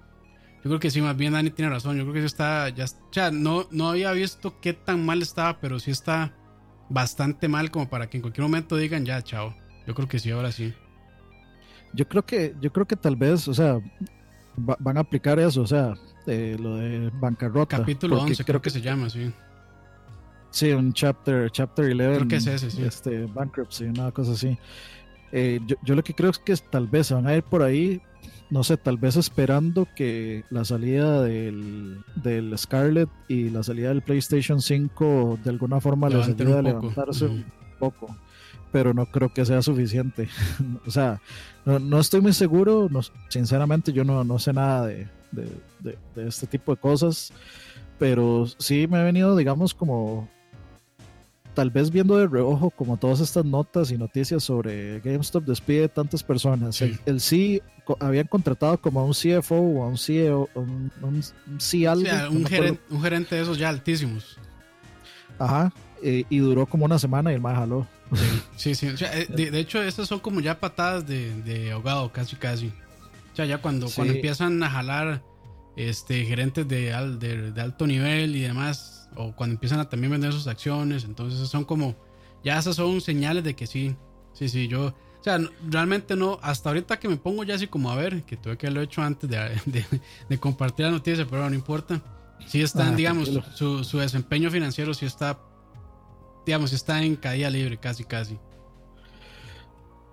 yo 0.63 0.69
creo 0.69 0.79
que 0.79 0.91
sí, 0.91 1.01
más 1.01 1.15
bien 1.15 1.33
Dani 1.33 1.49
tiene 1.51 1.71
razón. 1.71 1.97
Yo 1.97 2.03
creo 2.03 2.13
que 2.13 2.19
sí 2.21 2.25
está, 2.27 2.69
ya, 2.69 2.85
o 2.85 3.13
sea, 3.13 3.31
no, 3.31 3.67
no 3.71 3.89
había 3.89 4.11
visto 4.11 4.59
qué 4.59 4.73
tan 4.73 5.05
mal 5.05 5.21
estaba, 5.21 5.59
pero 5.59 5.79
sí 5.79 5.91
está 5.91 6.33
bastante 6.89 7.47
mal 7.47 7.71
como 7.71 7.89
para 7.89 8.09
que 8.09 8.17
en 8.17 8.21
cualquier 8.21 8.43
momento 8.43 8.75
digan 8.75 9.05
ya, 9.05 9.21
chao. 9.21 9.55
Yo 9.87 9.95
creo 9.95 10.07
que 10.07 10.19
sí, 10.19 10.31
ahora 10.31 10.51
sí. 10.51 10.73
Yo 11.93 12.07
creo 12.07 12.25
que, 12.25 12.55
yo 12.61 12.71
creo 12.71 12.85
que 12.85 12.95
tal 12.95 13.15
vez, 13.15 13.47
o 13.47 13.53
sea, 13.53 13.79
van 14.57 14.97
a 14.97 14.99
aplicar 14.99 15.39
eso, 15.39 15.61
o 15.61 15.67
sea, 15.67 15.95
lo 16.27 16.75
de 16.75 17.09
bancarrota. 17.13 17.77
Capítulo 17.77 18.19
11 18.21 18.43
creo 18.43 18.61
que, 18.61 18.69
se 18.69 18.81
llama, 18.81 19.09
sí. 19.09 19.31
Sí, 20.51 20.71
un 20.71 20.93
chapter, 20.93 21.51
chapter 21.51 21.85
11. 21.85 21.95
Creo 21.95 22.27
que 22.27 22.35
es 22.37 22.47
ese, 22.47 22.71
sí. 22.71 22.83
Este, 22.83 23.25
bankruptcy, 23.25 23.85
una 23.85 24.11
cosa 24.11 24.31
así. 24.31 24.57
Eh, 25.31 25.59
yo, 25.65 25.75
yo, 25.83 25.95
lo 25.95 26.03
que 26.03 26.13
creo 26.13 26.31
es 26.31 26.39
que 26.39 26.55
tal 26.55 26.87
vez 26.87 27.07
se 27.07 27.13
van 27.13 27.27
a 27.27 27.35
ir 27.35 27.43
por 27.43 27.61
ahí, 27.61 28.01
no 28.49 28.63
sé, 28.63 28.77
tal 28.77 28.97
vez 28.97 29.15
esperando 29.15 29.87
que 29.95 30.43
la 30.49 30.65
salida 30.65 31.21
del, 31.21 32.03
del 32.15 32.57
Scarlet 32.57 33.09
y 33.27 33.49
la 33.49 33.61
salida 33.61 33.89
del 33.89 34.01
PlayStation 34.01 34.59
5 34.59 35.39
de 35.43 35.49
alguna 35.51 35.79
forma 35.79 36.09
les 36.09 36.27
ayude 36.27 36.57
a 36.57 36.61
levantarse 36.61 37.25
un 37.25 37.45
poco. 37.77 38.15
Pero 38.71 38.93
no 38.93 39.05
creo 39.07 39.31
que 39.33 39.45
sea 39.45 39.61
suficiente. 39.61 40.29
o 40.85 40.91
sea, 40.91 41.21
no, 41.65 41.79
no, 41.79 41.99
estoy 41.99 42.21
muy 42.21 42.33
seguro. 42.33 42.87
No, 42.89 43.01
sinceramente, 43.29 43.91
yo 43.91 44.03
no, 44.03 44.23
no 44.23 44.37
sé 44.39 44.53
nada 44.53 44.87
de, 44.87 45.07
de, 45.31 45.97
de, 46.15 46.27
este 46.27 46.45
tipo 46.47 46.73
de 46.73 46.81
cosas. 46.81 47.31
Pero 47.97 48.45
sí 48.57 48.87
me 48.87 49.01
he 49.01 49.03
venido, 49.03 49.35
digamos, 49.35 49.73
como 49.73 50.29
tal 51.59 51.71
vez 51.71 51.91
viendo 51.91 52.15
de 52.15 52.25
reojo 52.25 52.69
como 52.69 52.95
todas 52.95 53.19
estas 53.19 53.43
notas 53.43 53.91
y 53.91 53.97
noticias 53.97 54.45
sobre 54.45 55.01
GameStop 55.01 55.43
despide 55.43 55.89
tantas 55.89 56.23
personas. 56.23 56.81
El, 56.81 57.19
sí 57.19 57.61
habían 57.99 58.27
contratado 58.27 58.77
como 58.77 59.01
a 59.01 59.03
un 59.03 59.11
CFO 59.11 59.57
o 59.57 59.83
a 59.83 59.87
un 59.87 59.97
CEO, 59.97 60.47
un, 60.55 60.89
un, 61.01 61.21
un, 61.51 63.01
gerente, 63.01 63.35
de 63.35 63.41
esos 63.41 63.57
ya 63.57 63.67
altísimos. 63.67 64.37
Ajá, 65.37 65.73
y 66.01 66.37
duró 66.37 66.65
como 66.65 66.85
una 66.85 66.97
semana 66.97 67.33
y 67.33 67.35
el 67.35 67.41
más 67.41 67.57
jaló. 67.57 67.85
Sí, 68.55 68.73
sí, 68.73 68.87
eh, 68.87 69.27
de, 69.27 69.59
hecho 69.59 69.83
estas 69.83 70.07
son 70.07 70.21
como 70.21 70.39
ya 70.39 70.61
patadas 70.61 71.05
de, 71.05 71.71
ahogado, 71.73 72.09
casi 72.13 72.37
casi. 72.37 72.67
O 73.33 73.35
sea, 73.35 73.43
ya 73.43 73.57
cuando, 73.57 73.89
cuando 73.93 74.13
empiezan 74.13 74.63
a 74.63 74.69
jalar 74.69 75.23
este, 75.75 76.23
gerentes 76.23 76.65
de, 76.69 77.51
de 77.53 77.61
alto 77.61 77.85
nivel 77.85 78.37
y 78.37 78.39
demás, 78.39 78.98
o 79.15 79.35
cuando 79.35 79.53
empiezan 79.53 79.79
a 79.79 79.89
también 79.89 80.11
vender 80.11 80.33
sus 80.33 80.47
acciones. 80.47 81.03
Entonces 81.03 81.47
son 81.47 81.65
como, 81.65 81.95
ya 82.43 82.57
esas 82.57 82.75
son 82.75 83.01
señales 83.01 83.43
de 83.43 83.55
que 83.55 83.67
sí, 83.67 83.95
sí, 84.33 84.49
sí, 84.49 84.67
yo, 84.67 84.87
o 84.87 85.23
sea, 85.23 85.39
realmente 85.67 86.15
no, 86.15 86.39
hasta 86.41 86.69
ahorita 86.69 86.99
que 86.99 87.09
me 87.09 87.17
pongo 87.17 87.43
ya 87.43 87.55
así 87.55 87.67
como 87.67 87.91
a 87.91 87.95
ver, 87.95 88.23
que 88.23 88.37
tuve 88.37 88.57
que 88.57 88.71
lo 88.71 88.81
he 88.81 88.85
hecho 88.85 89.01
antes 89.01 89.29
de, 89.65 89.85
de, 90.29 90.37
compartir 90.39 90.85
la 90.85 90.91
noticia, 90.91 91.25
pero 91.29 91.49
no 91.49 91.55
importa. 91.55 92.01
Sí 92.47 92.61
están, 92.61 92.93
ah, 92.93 92.95
digamos, 92.95 93.29
su, 93.55 93.83
su, 93.83 93.97
desempeño 93.97 94.49
financiero 94.49 94.93
sí 94.93 95.05
está, 95.05 95.39
digamos, 96.45 96.71
está 96.71 97.03
en 97.03 97.17
caída 97.17 97.49
libre, 97.49 97.77
casi, 97.77 98.05
casi. 98.05 98.39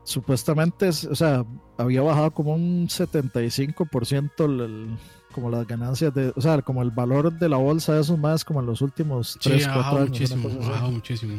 Supuestamente, 0.02 0.88
o 0.88 1.14
sea, 1.14 1.44
había 1.78 2.02
bajado 2.02 2.32
como 2.32 2.54
un 2.54 2.88
75% 2.88 4.44
el, 4.44 4.96
como 5.36 5.50
las 5.50 5.66
ganancias 5.66 6.14
de, 6.14 6.32
o 6.34 6.40
sea, 6.40 6.62
como 6.62 6.80
el 6.80 6.90
valor 6.90 7.30
de 7.30 7.46
la 7.46 7.58
bolsa 7.58 7.92
de 7.92 8.00
esos 8.00 8.18
más 8.18 8.42
como 8.42 8.60
en 8.60 8.66
los 8.66 8.80
últimos 8.80 9.38
3, 9.42 9.62
sí, 9.62 9.68
4 9.70 9.96
años. 9.98 10.08
Muchísimo, 10.08 10.48
ha 10.48 10.68
bajado 10.70 10.90
muchísimo. 10.90 11.38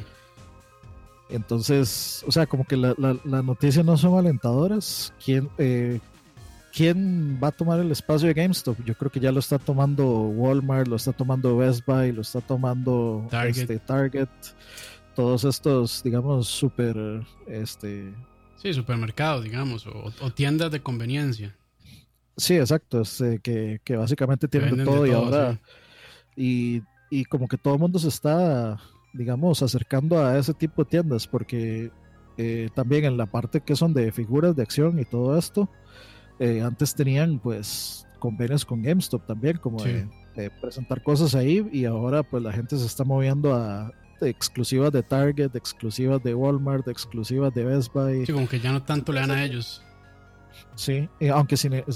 Entonces, 1.30 2.24
o 2.28 2.32
sea, 2.32 2.46
como 2.46 2.64
que 2.64 2.78
las 2.78 3.26
noticias 3.26 3.84
no 3.84 3.98
son 3.98 4.20
alentadoras. 4.20 5.12
¿Quién, 5.26 5.50
eh, 5.58 6.00
¿Quién 6.72 7.40
va 7.44 7.48
a 7.48 7.52
tomar 7.52 7.80
el 7.80 7.92
espacio 7.92 8.28
de 8.28 8.36
GameStop? 8.36 8.78
Yo 8.86 8.94
creo 8.94 9.12
que 9.12 9.20
ya 9.20 9.32
lo 9.32 9.40
está 9.40 9.58
tomando 9.58 10.06
Walmart, 10.06 10.88
lo 10.88 10.96
está 10.96 11.14
tomando 11.14 11.58
Best 11.58 11.84
Buy, 11.88 12.12
lo 12.12 12.22
está 12.22 12.40
tomando 12.40 13.26
Target, 13.32 13.62
este, 13.64 13.80
Target 13.80 14.30
todos 15.16 15.44
estos, 15.44 16.04
digamos, 16.04 16.48
super, 16.48 16.96
este... 17.48 18.14
Sí, 18.58 18.72
supermercados, 18.76 19.44
digamos, 19.44 19.88
o 19.88 20.32
tiendas 20.32 20.70
de 20.70 20.84
conveniencia. 20.84 21.56
Sí, 22.38 22.56
exacto, 22.56 23.02
es, 23.02 23.20
este, 23.20 23.40
que, 23.40 23.82
que, 23.84 23.96
básicamente 23.96 24.48
tienen 24.48 24.86
todo, 24.86 25.06
y 25.08 25.12
ahora 25.12 25.60
y, 26.36 26.84
y, 27.10 27.26
como 27.26 27.48
que 27.48 27.58
todo 27.58 27.74
el 27.74 27.80
mundo 27.80 27.98
se 27.98 28.10
está, 28.10 28.78
digamos, 29.12 29.64
acercando 29.64 30.24
a 30.24 30.38
ese 30.38 30.54
tipo 30.54 30.84
de 30.84 30.90
tiendas 30.92 31.28
porque 31.28 31.92
eh, 32.38 32.70
también 32.76 33.06
en 33.06 33.18
la 33.18 33.26
parte 33.26 33.62
que 33.62 33.76
son 33.76 33.94
de 33.94 34.12
figuras 34.12 34.56
de 34.56 34.62
acción 34.62 35.00
y 35.00 35.06
todo 35.06 35.38
esto, 35.38 35.68
eh, 36.40 36.62
antes 36.62 36.94
tenían 36.94 37.40
pues 37.40 38.08
convenios 38.20 38.64
con 38.64 38.84
GameStop 38.84 39.26
también, 39.26 39.58
como 39.58 39.84
de, 39.84 40.08
presentar 40.62 41.02
cosas 41.02 41.34
ahí 41.34 41.68
y 41.72 41.86
ahora 41.86 42.22
pues 42.22 42.44
la 42.44 42.54
gente 42.54 42.78
se 42.78 42.86
está 42.86 43.04
moviendo 43.04 43.56
a 43.56 43.92
exclusivas 44.22 44.92
de 44.92 45.02
Target, 45.02 45.56
exclusivas 45.56 46.22
de 46.22 46.36
Walmart, 46.36 46.88
exclusivas 46.88 47.52
de 47.56 47.64
Best 47.64 47.92
Buy. 47.92 48.28
Sí, 48.28 48.34
como 48.34 48.48
que 48.48 48.60
ya 48.60 48.72
no 48.72 48.84
tanto 48.84 49.12
le 49.12 49.22
dan 49.22 49.32
a 49.32 49.44
ellos. 49.44 49.82
Sí, 50.78 51.10
aunque 51.34 51.56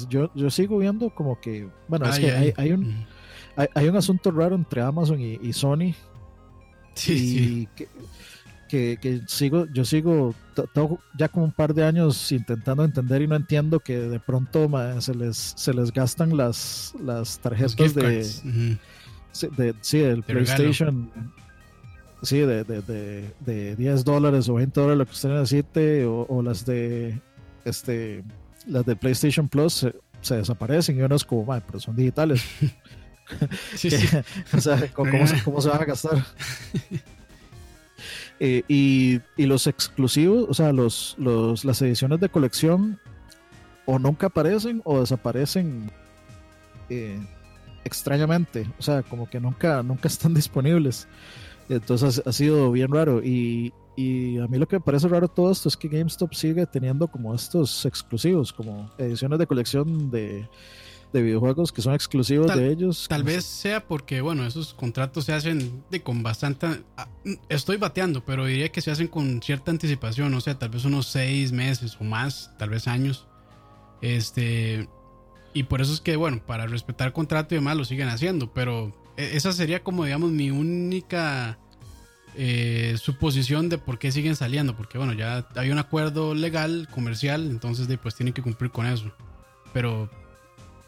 yo, 0.10 0.32
yo 0.34 0.50
sigo 0.50 0.80
viendo 0.80 1.12
como 1.12 1.40
que, 1.40 1.70
bueno, 1.88 2.08
es 2.08 2.18
que 2.18 2.32
hay, 2.32 2.52
hay, 2.58 2.72
un, 2.72 3.06
hay, 3.76 3.88
un 3.88 3.96
asunto 3.96 4.32
raro 4.32 4.56
entre 4.56 4.82
Amazon 4.82 5.22
y, 5.22 5.54
Sony. 5.54 5.94
Sí, 6.96 7.70
Que, 8.68 8.98
que, 8.98 9.22
sigo, 9.28 9.68
yo 9.72 9.86
sigo 9.86 10.34
ya 11.16 11.28
como 11.28 11.46
un 11.46 11.52
par 11.52 11.76
de 11.76 11.84
años 11.84 12.32
intentando 12.32 12.84
entender 12.84 13.22
y 13.22 13.28
no 13.28 13.36
entiendo 13.36 13.80
que 13.80 13.98
de 13.98 14.20
pronto 14.20 14.68
se 15.00 15.14
les 15.14 15.38
se 15.38 15.74
les 15.76 15.92
gastan 15.92 16.36
las, 16.36 16.96
las 17.04 17.38
tarjetas 17.38 17.94
de, 17.94 18.26
de, 19.58 19.76
sí, 19.82 20.00
del 20.00 20.24
PlayStation. 20.24 21.12
Sí, 22.24 22.40
de, 22.40 22.64
de, 22.64 23.34
de, 23.40 23.76
10 23.76 24.04
dólares 24.04 24.50
o 24.50 24.56
20 24.56 24.80
dólares 24.80 24.98
lo 24.98 25.06
que 25.06 25.12
usted 25.12 25.30
necesite, 25.30 26.06
o, 26.06 26.26
o 26.30 26.42
las 26.42 26.66
de 26.66 27.20
este 27.66 28.24
las 28.68 28.86
de 28.86 28.96
PlayStation 28.96 29.48
Plus 29.48 29.88
se, 30.22 30.36
desaparecen 30.36 30.98
y 30.98 31.02
uno 31.02 31.16
es 31.16 31.24
como, 31.24 31.46
pero 31.46 31.80
son 31.80 31.96
digitales. 31.96 32.44
o 34.54 34.62
sea, 34.62 34.92
¿cómo, 34.94 35.12
se, 35.28 35.70
van 35.70 35.82
a 35.82 35.86
gastar? 35.86 36.24
Eh, 38.44 38.64
y, 38.68 39.46
los 39.46 39.68
exclusivos, 39.68 40.48
o 40.50 40.54
sea, 40.56 40.74
los, 40.74 41.14
los, 41.20 41.64
las 41.64 41.80
ediciones 41.84 42.20
de 42.20 42.28
colección 42.28 43.00
o 43.86 44.00
nunca 44.00 44.28
aparecen 44.28 44.82
o 44.84 45.00
desaparecen 45.00 45.92
eh, 46.90 47.20
extrañamente. 47.84 48.68
O 48.80 48.82
sea, 48.82 49.04
como 49.04 49.30
que 49.30 49.40
nunca, 49.40 49.84
nunca 49.84 50.08
están 50.08 50.34
disponibles. 50.34 51.08
Entonces 51.70 52.22
ha 52.26 52.32
sido 52.32 52.72
bien 52.72 52.92
raro. 52.92 53.24
Y, 53.24 53.74
y 53.96 54.40
a 54.40 54.48
mí 54.48 54.58
lo 54.58 54.68
que 54.68 54.78
me 54.78 54.82
parece 54.82 55.08
raro 55.08 55.28
todo 55.28 55.52
esto 55.52 55.68
es 55.70 55.76
que 55.76 55.88
GameStop 55.88 56.34
sigue 56.34 56.66
teniendo 56.66 57.08
como 57.08 57.36
estos 57.36 57.86
exclusivos, 57.86 58.54
como 58.54 58.90
ediciones 58.98 59.38
de 59.40 59.48
colección 59.48 60.10
de, 60.10 60.48
videojuegos 61.14 61.74
que 61.74 61.82
son 61.82 61.94
exclusivos 61.94 62.56
de 62.56 62.72
ellos. 62.72 63.06
Tal 63.10 63.24
vez 63.24 63.44
sea 63.44 63.86
porque, 63.86 64.22
bueno, 64.22 64.46
esos 64.46 64.74
contratos 64.74 65.26
se 65.26 65.34
hacen 65.34 65.84
de, 65.90 66.02
con 66.02 66.24
bastante... 66.24 66.84
Ah, 66.96 67.10
estoy 67.50 67.76
bateando, 67.76 68.24
pero 68.24 68.46
diría 68.46 68.70
que 68.70 68.82
se 68.82 68.92
hacen 68.92 69.08
con 69.08 69.42
cierta 69.42 69.72
anticipación, 69.72 70.34
o 70.34 70.40
sea, 70.40 70.58
tal 70.58 70.70
vez 70.70 70.86
unos 70.86 71.08
seis 71.08 71.52
meses 71.52 71.98
o 72.00 72.06
más, 72.06 72.52
tal 72.58 72.70
vez 72.70 72.88
años. 72.88 73.28
Este... 74.02 74.88
Y 75.54 75.64
por 75.64 75.82
eso 75.82 75.94
es 75.94 76.00
que, 76.00 76.16
bueno, 76.16 76.42
para 76.46 76.66
respetar 76.66 77.08
el 77.08 77.14
contrato 77.14 77.54
y 77.54 77.58
demás 77.58 77.76
lo 77.76 77.84
siguen 77.84 78.08
haciendo, 78.08 78.54
pero 78.54 78.94
esa 79.18 79.52
sería 79.52 79.84
como, 79.84 80.06
digamos, 80.06 80.32
mi 80.32 80.52
única 80.52 81.58
eh, 82.36 82.96
su 82.98 83.18
posición 83.18 83.68
de 83.68 83.78
por 83.78 84.00
qué 84.00 84.12
siguen 84.12 84.36
saliendo, 84.36 84.76
porque 84.76 84.98
bueno, 84.98 85.14
ya 85.14 85.46
hay 85.56 85.70
un 85.70 85.80
acuerdo 85.80 86.34
legal, 86.34 86.88
comercial, 86.94 87.50
entonces 87.50 87.88
pues 88.02 88.16
tienen 88.16 88.34
que 88.34 88.42
cumplir 88.42 88.72
con 88.72 88.86
eso. 88.86 89.12
Pero 89.74 90.10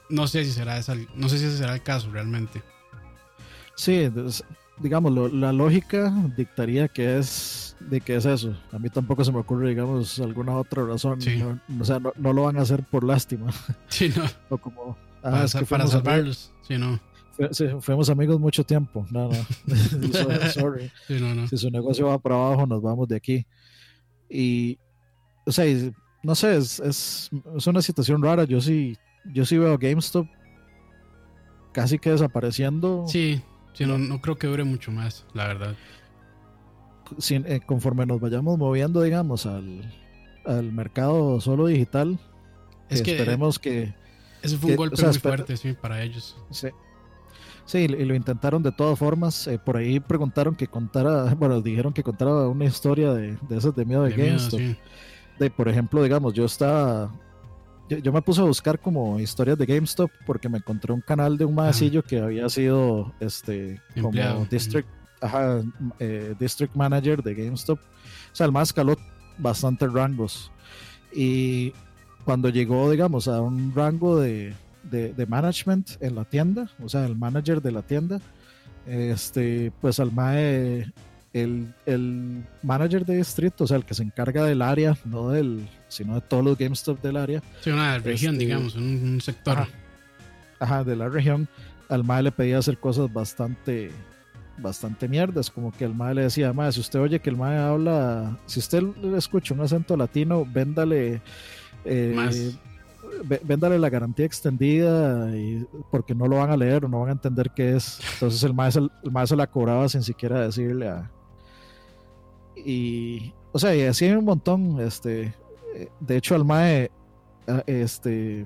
no 0.10 0.28
sé 0.28 0.46
si 0.46 0.52
será 0.52 0.78
esa, 0.78 0.96
no 1.16 1.28
sé 1.28 1.40
si 1.40 1.46
ese 1.46 1.58
será 1.58 1.74
el 1.74 1.84
caso 1.84 2.10
realmente. 2.12 2.62
Sí, 3.76 4.10
digamos, 4.78 5.34
la 5.34 5.52
lógica 5.52 6.14
dictaría 6.38 6.88
que 6.88 7.18
es 7.18 7.76
de 7.82 8.00
que 8.00 8.16
es 8.16 8.26
eso. 8.26 8.56
A 8.72 8.80
mí 8.80 8.90
tampoco 8.90 9.26
se 9.26 9.32
me 9.34 9.40
ocurre, 9.40 9.70
digamos, 9.70 10.20
alguna 10.20 10.54
otra 10.54 10.86
razón. 10.86 11.20
o 11.80 11.86
sea, 11.86 12.00
no, 12.00 12.34
lo 12.34 12.44
van 12.44 12.58
a 12.58 12.62
hacer 12.62 12.84
por 12.84 13.04
lástima. 13.04 13.52
Sí, 13.90 14.14
no. 14.16 14.24
o 14.50 14.58
como 14.58 14.98
ah, 15.24 15.46
para, 15.68 15.88
salvarlos. 15.88 16.54
Sí, 16.62 16.78
no 16.78 17.00
fuimos 17.82 18.10
amigos 18.10 18.39
mucho 18.39 18.63
tiempo. 18.63 19.06
No, 19.12 19.30
no. 19.30 19.36
Sorry. 20.54 20.91
Si 21.50 21.58
su 21.58 21.69
negocio 21.69 22.08
va 22.08 22.19
para 22.19 22.36
abajo, 22.36 22.65
nos 22.65 22.82
vamos 22.82 23.08
de 23.08 23.15
aquí. 23.15 23.46
Y, 24.30 24.78
o 25.46 25.52
sea, 25.52 25.65
no 26.24 26.36
sé, 26.36 26.58
es, 26.58 26.80
es, 26.80 27.30
una 27.67 27.82
situación 27.82 28.22
rara. 28.24 28.46
Yo 28.46 28.62
sí, 28.62 28.98
yo 29.34 29.46
sí 29.46 29.58
veo 29.58 29.78
GameStop 29.78 30.28
casi 31.72 32.00
que 32.00 32.12
desapareciendo. 32.12 33.06
Sí, 33.08 33.41
sí 33.74 33.86
no, 33.86 33.98
no 33.98 34.22
creo 34.22 34.38
que 34.38 34.48
dure 34.48 34.63
mucho 34.63 34.91
más, 34.91 35.26
la 35.34 35.48
verdad. 35.48 35.76
eh, 37.30 37.60
conforme 37.65 38.06
nos 38.06 38.22
vayamos 38.22 38.58
moviendo, 38.58 39.02
digamos, 39.02 39.46
al, 39.46 39.93
al 40.46 40.72
mercado 40.72 41.41
solo 41.41 41.67
digital, 41.67 42.19
es 42.89 43.02
que, 43.02 43.12
esperemos 43.12 43.60
que... 43.60 43.93
Ese 44.41 44.58
fue 44.58 44.72
un 44.72 44.78
golpe 44.78 45.02
muy 45.02 45.13
fuerte, 45.13 45.58
sí, 45.58 45.74
para 45.74 46.04
ellos. 46.04 46.38
Sí. 46.52 46.67
Sí, 47.65 47.80
y 47.80 47.88
lo 47.88 48.13
intentaron 48.13 48.62
de 48.62 48.71
todas 48.71 48.99
formas. 48.99 49.47
Eh, 49.47 49.58
por 49.58 49.78
ahí 49.78 49.99
preguntaron 49.99 50.56
que 50.56 50.67
contara, 50.67 51.34
bueno, 51.38 51.62
dijeron 51.62 51.93
que 51.93 52.04
contara 52.04 52.47
una 52.47 52.65
historia 52.65 53.13
de, 53.13 53.38
de 53.49 53.58
esas 53.58 53.76
de 53.76 53.86
miedo 53.86 54.04
de, 54.04 54.12
GameStop. 54.12 54.60
De, 55.39 55.49
por 55.49 55.67
ejemplo, 55.67 56.04
digamos, 56.04 56.34
yo 56.34 56.45
estaba, 56.45 57.12
yo, 57.89 58.13
me 58.13 58.21
puse 58.21 58.41
a 58.41 58.43
buscar 58.43 58.80
como 58.80 59.19
historias 59.19 59.58
de 59.58 59.65
GameStop 59.65 60.12
porque 60.26 60.47
me 60.47 60.60
encontré 60.60 60.93
un 60.93 61.02
canal 61.02 61.38
de 61.38 61.45
un 61.45 61.56
maecillo 61.56 62.04
que 62.04 62.19
había 62.19 62.47
sido, 62.49 63.13
este, 63.19 63.82
como 63.99 64.45
district, 64.49 64.88
eh, 65.99 66.36
district 66.39 66.76
manager 66.76 67.23
de 67.23 67.34
GameStop. 67.34 67.80
O 67.80 68.36
sea, 68.36 68.45
el 68.45 68.52
más 68.52 68.69
escaló 68.69 68.95
bastantes 69.38 69.91
rangos. 69.91 70.52
Y 71.12 71.73
cuando 72.26 72.49
llegó, 72.49 72.89
digamos, 72.91 73.28
a 73.28 73.41
un 73.41 73.73
rango 73.76 74.19
de, 74.19 74.54
de, 74.84 75.26
management 75.28 75.91
en 76.02 76.15
la 76.15 76.26
tienda, 76.26 76.69
o 76.82 76.89
sea, 76.89 77.06
el 77.06 77.15
manager 77.15 77.62
de 77.62 77.72
la 77.72 77.82
tienda, 77.82 78.19
este, 78.86 79.72
pues 79.82 80.00
al 80.00 80.12
MAE, 80.12 80.91
el, 81.34 81.74
el 81.86 82.43
manager 82.62 83.06
de 83.06 83.17
distrito, 83.17 83.63
o 83.63 83.67
sea, 83.67 83.78
el 83.78 83.86
que 83.86 83.93
se 83.93 84.04
encarga 84.04 84.43
del 84.46 84.62
área, 84.62 84.98
no 85.06 85.30
del, 85.30 85.67
sino 85.88 86.15
de 86.15 86.22
todos 86.22 86.43
los 86.43 86.58
GameStop 86.58 87.02
del 87.02 87.17
área. 87.17 87.41
Sí, 87.62 87.72
una 87.72 87.98
región, 87.98 88.36
este, 88.36 88.46
digamos, 88.46 88.76
un, 88.76 89.19
sector. 89.22 89.67
Ajá, 90.60 90.84
de 90.84 90.96
la 90.96 91.10
región. 91.10 91.48
Al 91.89 92.04
MAE 92.04 92.24
le 92.24 92.32
pedía 92.32 92.58
hacer 92.58 92.78
cosas 92.78 93.12
bastante 93.12 93.91
bastante 94.56 95.08
mierdas, 95.08 95.50
como 95.50 95.72
que 95.72 95.84
el 95.84 95.96
MAE 95.96 96.13
le 96.13 96.22
decía, 96.24 96.54
MAE, 96.54 96.72
si 96.72 96.80
usted 96.80 97.00
oye 97.00 97.19
que 97.19 97.30
el 97.30 97.38
MAE 97.38 97.58
habla, 97.58 98.38
si 98.46 98.60
usted 98.60 98.84
le 99.02 99.17
escucha 99.17 99.54
un 99.56 99.62
acento 99.62 99.98
latino, 99.98 100.46
véndale 100.46 101.22
eh, 101.86 102.54
véndale 103.44 103.80
la 103.80 103.89
garantía 103.89 104.26
extendida 104.26 105.36
y, 105.36 105.66
porque 105.92 106.13
no 106.13 106.28
lo 106.28 106.38
van 106.38 106.52
a 106.52 106.58
leer 106.58 106.86
o 106.86 106.88
no 106.88 107.00
van 107.00 107.10
a 107.10 107.13
entender 107.13 107.52
qué 107.56 107.76
es. 107.76 108.00
Entonces 108.13 108.44
el 108.44 108.54
maestro, 108.54 108.89
el 109.04 109.12
maestro 109.12 109.38
la 109.38 109.48
cobraba 109.48 109.88
sin 109.89 110.04
siquiera 110.04 110.42
decirle 110.42 110.89
a... 110.89 111.12
Y, 112.56 113.34
o 113.52 113.60
sea, 113.60 113.76
y 113.76 113.82
así 113.82 114.06
hay 114.06 114.12
un 114.12 114.26
montón. 114.26 114.80
Este, 114.80 115.34
de 116.00 116.18
hecho, 116.18 116.36
al 116.36 116.46
MAE, 116.46 116.92
este, 117.66 118.46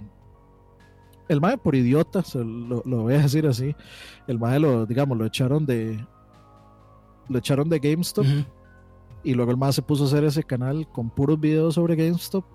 el 1.28 1.42
MAE 1.42 1.58
por 1.58 1.76
idiota, 1.76 2.24
lo, 2.36 2.82
voy 2.84 3.16
a 3.16 3.22
decir 3.22 3.46
así, 3.48 3.76
el 4.28 4.40
MAE 4.40 4.60
lo, 4.60 4.86
digamos, 4.86 5.18
lo 5.18 5.26
echaron 5.26 5.66
de, 5.66 6.04
lo 7.28 7.38
echaron 7.38 7.70
de 7.70 7.80
GameStop. 7.80 8.26
Y 9.24 9.34
luego 9.34 9.52
el 9.52 9.58
MAE 9.58 9.74
se 9.74 9.82
puso 9.82 10.06
a 10.06 10.08
hacer 10.08 10.24
ese 10.24 10.44
canal 10.44 10.88
con 10.92 11.10
puros 11.10 11.40
videos 11.40 11.76
sobre 11.76 11.96
GameStop 11.96 12.46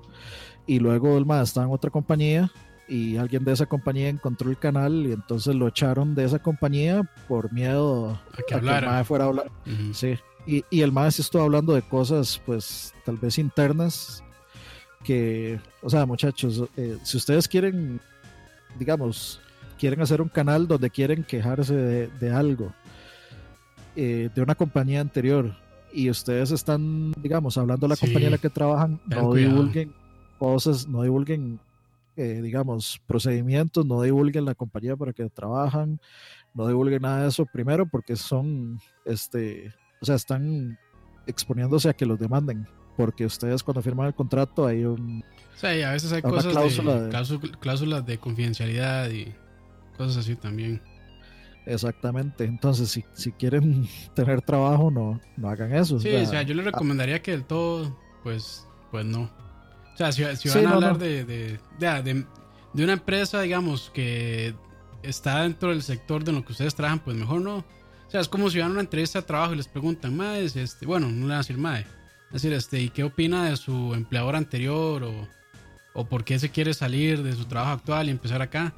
y 0.66 0.78
luego 0.78 1.18
el 1.18 1.26
MAE 1.26 1.42
estaba 1.42 1.66
en 1.66 1.72
otra 1.72 1.90
compañía 1.90 2.50
y 2.88 3.16
alguien 3.16 3.44
de 3.44 3.52
esa 3.52 3.66
compañía 3.66 4.08
encontró 4.08 4.50
el 4.50 4.58
canal 4.58 5.06
y 5.06 5.12
entonces 5.12 5.54
lo 5.54 5.68
echaron 5.68 6.14
de 6.14 6.24
esa 6.24 6.40
compañía 6.40 7.08
por 7.28 7.52
miedo 7.52 8.10
a 8.10 8.42
que, 8.46 8.54
el 8.54 8.62
MAE 8.62 9.04
fuera 9.04 9.24
a 9.24 9.28
hablar. 9.28 9.50
Sí. 9.92 10.18
Y, 10.46 10.64
y, 10.70 10.82
el 10.82 10.92
MAE 10.92 11.12
sí 11.12 11.22
estuvo 11.22 11.42
hablando 11.42 11.72
de 11.72 11.82
cosas, 11.82 12.40
pues, 12.44 12.92
tal 13.04 13.16
vez 13.16 13.38
internas, 13.38 14.24
que, 15.04 15.60
o 15.82 15.88
sea, 15.88 16.04
muchachos, 16.04 16.64
eh, 16.76 16.98
si 17.04 17.16
ustedes 17.16 17.46
quieren, 17.46 18.00
digamos, 18.76 19.40
quieren 19.78 20.00
hacer 20.00 20.20
un 20.20 20.28
canal 20.28 20.66
donde 20.66 20.90
quieren 20.90 21.22
quejarse 21.22 21.74
de, 21.74 22.30
algo, 22.32 22.72
eh, 23.94 24.30
de 24.34 24.42
una 24.42 24.56
compañía 24.56 25.00
anterior, 25.00 25.56
y 25.92 26.10
ustedes 26.10 26.50
están, 26.50 27.12
digamos, 27.12 27.56
hablando 27.56 27.86
de 27.86 27.90
la 27.90 27.96
compañía 27.96 28.28
en 28.28 28.32
la 28.32 28.38
que 28.38 28.50
trabajan, 28.50 29.00
no 29.06 29.34
divulguen 29.34 29.92
cosas, 30.42 30.88
no 30.88 31.02
divulguen, 31.02 31.60
eh, 32.16 32.40
digamos, 32.42 33.00
procedimientos, 33.06 33.86
no 33.86 34.02
divulguen 34.02 34.44
la 34.44 34.56
compañía 34.56 34.96
para 34.96 35.12
que 35.12 35.30
trabajan, 35.30 36.00
no 36.52 36.66
divulguen 36.66 37.02
nada 37.02 37.22
de 37.22 37.28
eso, 37.28 37.46
primero 37.46 37.86
porque 37.86 38.16
son, 38.16 38.80
este, 39.04 39.72
o 40.00 40.04
sea, 40.04 40.16
están 40.16 40.76
exponiéndose 41.28 41.88
a 41.88 41.92
que 41.92 42.04
los 42.04 42.18
demanden, 42.18 42.66
porque 42.96 43.24
ustedes 43.24 43.62
cuando 43.62 43.82
firman 43.82 44.08
el 44.08 44.14
contrato 44.14 44.66
hay 44.66 44.84
un... 44.84 45.24
Sí, 45.54 45.80
a 45.80 45.92
veces 45.92 46.12
hay 46.12 46.22
cosas 46.22 46.52
de, 46.52 47.08
cláusulas 47.60 48.04
de 48.04 48.18
confidencialidad 48.18 49.10
y 49.10 49.32
cosas 49.96 50.16
así 50.16 50.34
también. 50.34 50.82
Exactamente, 51.66 52.42
entonces 52.46 52.90
si, 52.90 53.04
si 53.12 53.30
quieren 53.30 53.86
tener 54.16 54.42
trabajo 54.42 54.90
no, 54.90 55.20
no 55.36 55.48
hagan 55.48 55.72
eso. 55.72 56.00
Sí, 56.00 56.12
o 56.12 56.26
sea, 56.26 56.42
yo 56.42 56.56
les 56.56 56.64
recomendaría 56.64 57.22
que 57.22 57.30
del 57.30 57.44
todo, 57.44 57.96
pues, 58.24 58.66
pues 58.90 59.06
no. 59.06 59.30
O 59.94 59.96
sea, 59.96 60.12
si, 60.12 60.48
van 60.48 60.66
a 60.66 60.70
hablar 60.70 60.98
De, 60.98 61.24
de, 61.24 61.58
de, 61.78 62.24
de, 62.72 62.84
una 62.84 62.94
empresa, 62.94 63.40
digamos, 63.42 63.90
que 63.92 64.54
está 65.02 65.42
dentro 65.42 65.70
del 65.70 65.82
sector 65.82 66.24
de 66.24 66.32
lo 66.32 66.44
que 66.44 66.52
ustedes 66.52 66.74
trabajan, 66.74 67.00
pues 67.00 67.16
mejor 67.16 67.42
no. 67.42 67.56
O 67.58 68.10
sea, 68.10 68.20
es 68.20 68.28
como 68.28 68.50
si 68.50 68.58
van 68.58 68.68
a 68.68 68.72
una 68.72 68.80
entrevista 68.80 69.20
de 69.20 69.26
trabajo 69.26 69.54
y 69.54 69.56
les 69.56 69.68
preguntan, 69.68 70.16
más 70.16 70.38
este, 70.56 70.86
bueno, 70.86 71.08
no 71.08 71.22
le 71.22 71.28
van 71.28 71.32
a 71.32 71.38
decir 71.38 71.58
mae. 71.58 71.86
Es 72.26 72.42
decir, 72.42 72.52
este, 72.52 72.80
¿y 72.80 72.88
qué 72.88 73.04
opina 73.04 73.50
de 73.50 73.56
su 73.56 73.94
empleador 73.94 74.36
anterior? 74.36 75.02
O, 75.02 75.28
o 75.94 76.04
por 76.04 76.24
qué 76.24 76.38
se 76.38 76.50
quiere 76.50 76.74
salir 76.74 77.22
de 77.22 77.34
su 77.34 77.44
trabajo 77.44 77.72
actual 77.72 78.08
y 78.08 78.10
empezar 78.10 78.42
acá. 78.42 78.72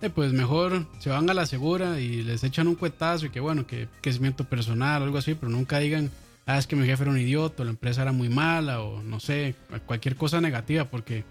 Eh, 0.00 0.08
pues 0.08 0.32
mejor 0.32 0.86
se 0.98 1.10
van 1.10 1.28
a 1.28 1.34
la 1.34 1.46
segura 1.46 2.00
y 2.00 2.22
les 2.22 2.42
echan 2.42 2.68
un 2.68 2.74
cuetazo 2.74 3.26
y 3.26 3.30
que 3.30 3.40
bueno, 3.40 3.66
que 3.66 3.86
crecimiento 4.00 4.44
personal 4.44 5.02
algo 5.02 5.18
así, 5.18 5.34
pero 5.34 5.50
nunca 5.50 5.78
digan 5.78 6.10
ah, 6.50 6.58
es 6.58 6.66
que 6.66 6.76
mi 6.76 6.86
jefe 6.86 7.02
era 7.02 7.12
un 7.12 7.18
idiota, 7.18 7.64
la 7.64 7.70
empresa 7.70 8.02
era 8.02 8.12
muy 8.12 8.28
mala, 8.28 8.80
o 8.80 9.02
no 9.02 9.20
sé, 9.20 9.54
cualquier 9.86 10.16
cosa 10.16 10.40
negativa, 10.40 10.84
porque 10.84 11.24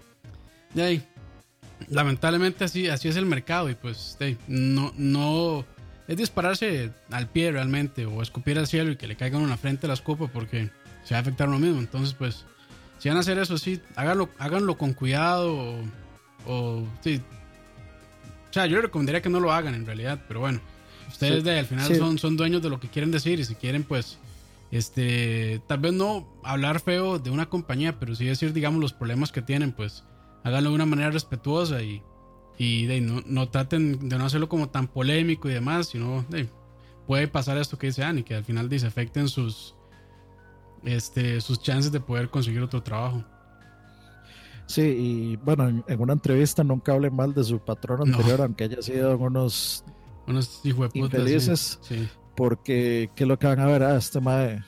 de 0.74 0.82
ahí, 0.82 1.02
lamentablemente 1.88 2.64
así, 2.64 2.88
así 2.88 3.08
es 3.08 3.16
el 3.16 3.26
mercado 3.26 3.70
y 3.70 3.74
pues 3.74 4.16
de 4.18 4.36
no, 4.48 4.92
no, 4.96 5.64
es 6.08 6.16
dispararse 6.16 6.90
al 7.10 7.28
pie 7.28 7.52
realmente, 7.52 8.06
o 8.06 8.22
escupir 8.22 8.58
al 8.58 8.66
cielo 8.66 8.92
y 8.92 8.96
que 8.96 9.06
le 9.06 9.16
caigan 9.16 9.42
en 9.42 9.50
la 9.50 9.56
frente 9.56 9.88
las 9.88 10.00
copas 10.00 10.30
porque 10.32 10.70
se 11.04 11.14
va 11.14 11.18
a 11.18 11.20
afectar 11.20 11.48
lo 11.48 11.58
mismo. 11.58 11.78
Entonces, 11.78 12.14
pues, 12.14 12.44
si 12.98 13.08
van 13.08 13.16
a 13.16 13.20
hacer 13.20 13.38
eso, 13.38 13.58
sí, 13.58 13.80
háganlo, 13.96 14.28
háganlo 14.38 14.76
con 14.76 14.92
cuidado, 14.92 15.54
o, 15.54 15.84
o 16.46 16.88
sí. 17.02 17.20
O 18.50 18.52
sea, 18.52 18.66
yo 18.66 18.80
recomendaría 18.80 19.22
que 19.22 19.28
no 19.28 19.38
lo 19.38 19.52
hagan 19.52 19.74
en 19.74 19.86
realidad, 19.86 20.20
pero 20.26 20.40
bueno, 20.40 20.60
ustedes 21.08 21.44
de, 21.44 21.60
al 21.60 21.66
final 21.66 21.94
son, 21.94 22.18
son 22.18 22.36
dueños 22.36 22.62
de 22.62 22.70
lo 22.70 22.80
que 22.80 22.88
quieren 22.88 23.10
decir 23.10 23.38
y 23.38 23.44
si 23.44 23.54
quieren, 23.54 23.84
pues, 23.84 24.18
este, 24.70 25.60
tal 25.66 25.80
vez 25.80 25.92
no 25.92 26.28
hablar 26.44 26.80
feo 26.80 27.18
de 27.18 27.30
una 27.30 27.48
compañía, 27.48 27.98
pero 27.98 28.14
sí 28.14 28.26
decir, 28.26 28.52
digamos, 28.52 28.80
los 28.80 28.92
problemas 28.92 29.32
que 29.32 29.42
tienen, 29.42 29.72
pues 29.72 30.04
háganlo 30.44 30.70
de 30.70 30.76
una 30.76 30.86
manera 30.86 31.10
respetuosa 31.10 31.82
y, 31.82 32.02
y 32.56 32.86
de, 32.86 33.00
no, 33.00 33.22
no, 33.26 33.48
traten 33.48 34.08
de 34.08 34.16
no 34.16 34.24
hacerlo 34.24 34.48
como 34.48 34.68
tan 34.68 34.86
polémico 34.86 35.48
y 35.48 35.54
demás, 35.54 35.88
sino 35.88 36.24
de, 36.28 36.48
puede 37.06 37.26
pasar 37.26 37.58
esto 37.58 37.78
que 37.78 37.88
dice 37.88 38.04
Ani, 38.04 38.22
que 38.22 38.36
al 38.36 38.44
final 38.44 38.70
se 38.78 38.86
afecten 38.86 39.28
sus, 39.28 39.74
este, 40.84 41.40
sus 41.40 41.60
chances 41.60 41.90
de 41.90 41.98
poder 41.98 42.30
conseguir 42.30 42.62
otro 42.62 42.82
trabajo. 42.82 43.24
Sí, 44.66 44.82
y 44.82 45.36
bueno, 45.36 45.82
en, 45.88 46.00
una 46.00 46.12
entrevista 46.12 46.62
nunca 46.62 46.92
hable 46.92 47.10
mal 47.10 47.34
de 47.34 47.42
su 47.42 47.58
patrón 47.58 48.02
anterior, 48.02 48.40
aunque 48.42 48.64
haya 48.64 48.80
sido 48.82 49.18
unos, 49.18 49.84
unos 50.28 50.60
infelices. 50.94 51.80
Sí 51.82 52.08
porque 52.40 53.10
¿qué 53.14 53.24
es 53.24 53.28
lo 53.28 53.38
que 53.38 53.46
van 53.46 53.60
a 53.60 53.66
ver? 53.66 53.82
Ah, 53.82 53.96
este 53.98 54.18
mae. 54.18 54.62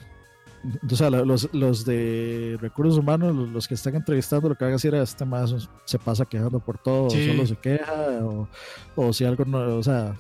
O 0.91 0.95
sea, 0.95 1.09
los, 1.09 1.49
los 1.55 1.87
de 1.87 2.59
recursos 2.61 2.99
humanos, 2.99 3.35
los, 3.35 3.67
que 3.67 3.73
están 3.73 3.95
entrevistando, 3.95 4.51
lo 4.51 4.55
que 4.55 4.65
van 4.65 4.73
a 4.73 4.77
decir 4.77 4.95
es: 4.95 5.09
Este 5.09 5.25
mae 5.25 5.47
se 5.87 5.99
pasa 5.99 6.27
quejando 6.27 6.61
por 6.61 6.77
todo, 6.77 7.09
solo 7.09 7.47
se 7.47 7.57
queja, 7.57 7.95
o, 8.95 9.13
si 9.15 9.25
algo 9.25 9.47
no. 9.47 9.79
O 9.79 9.83
sea, 9.83 10.15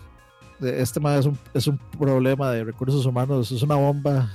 este 0.62 0.98
mae 0.98 1.18
es 1.18 1.26
un, 1.26 1.38
es 1.52 1.66
un 1.66 1.76
problema 1.76 2.50
de 2.52 2.64
recursos 2.64 3.04
humanos, 3.04 3.52
es 3.52 3.62
una 3.62 3.74
bomba 3.74 4.30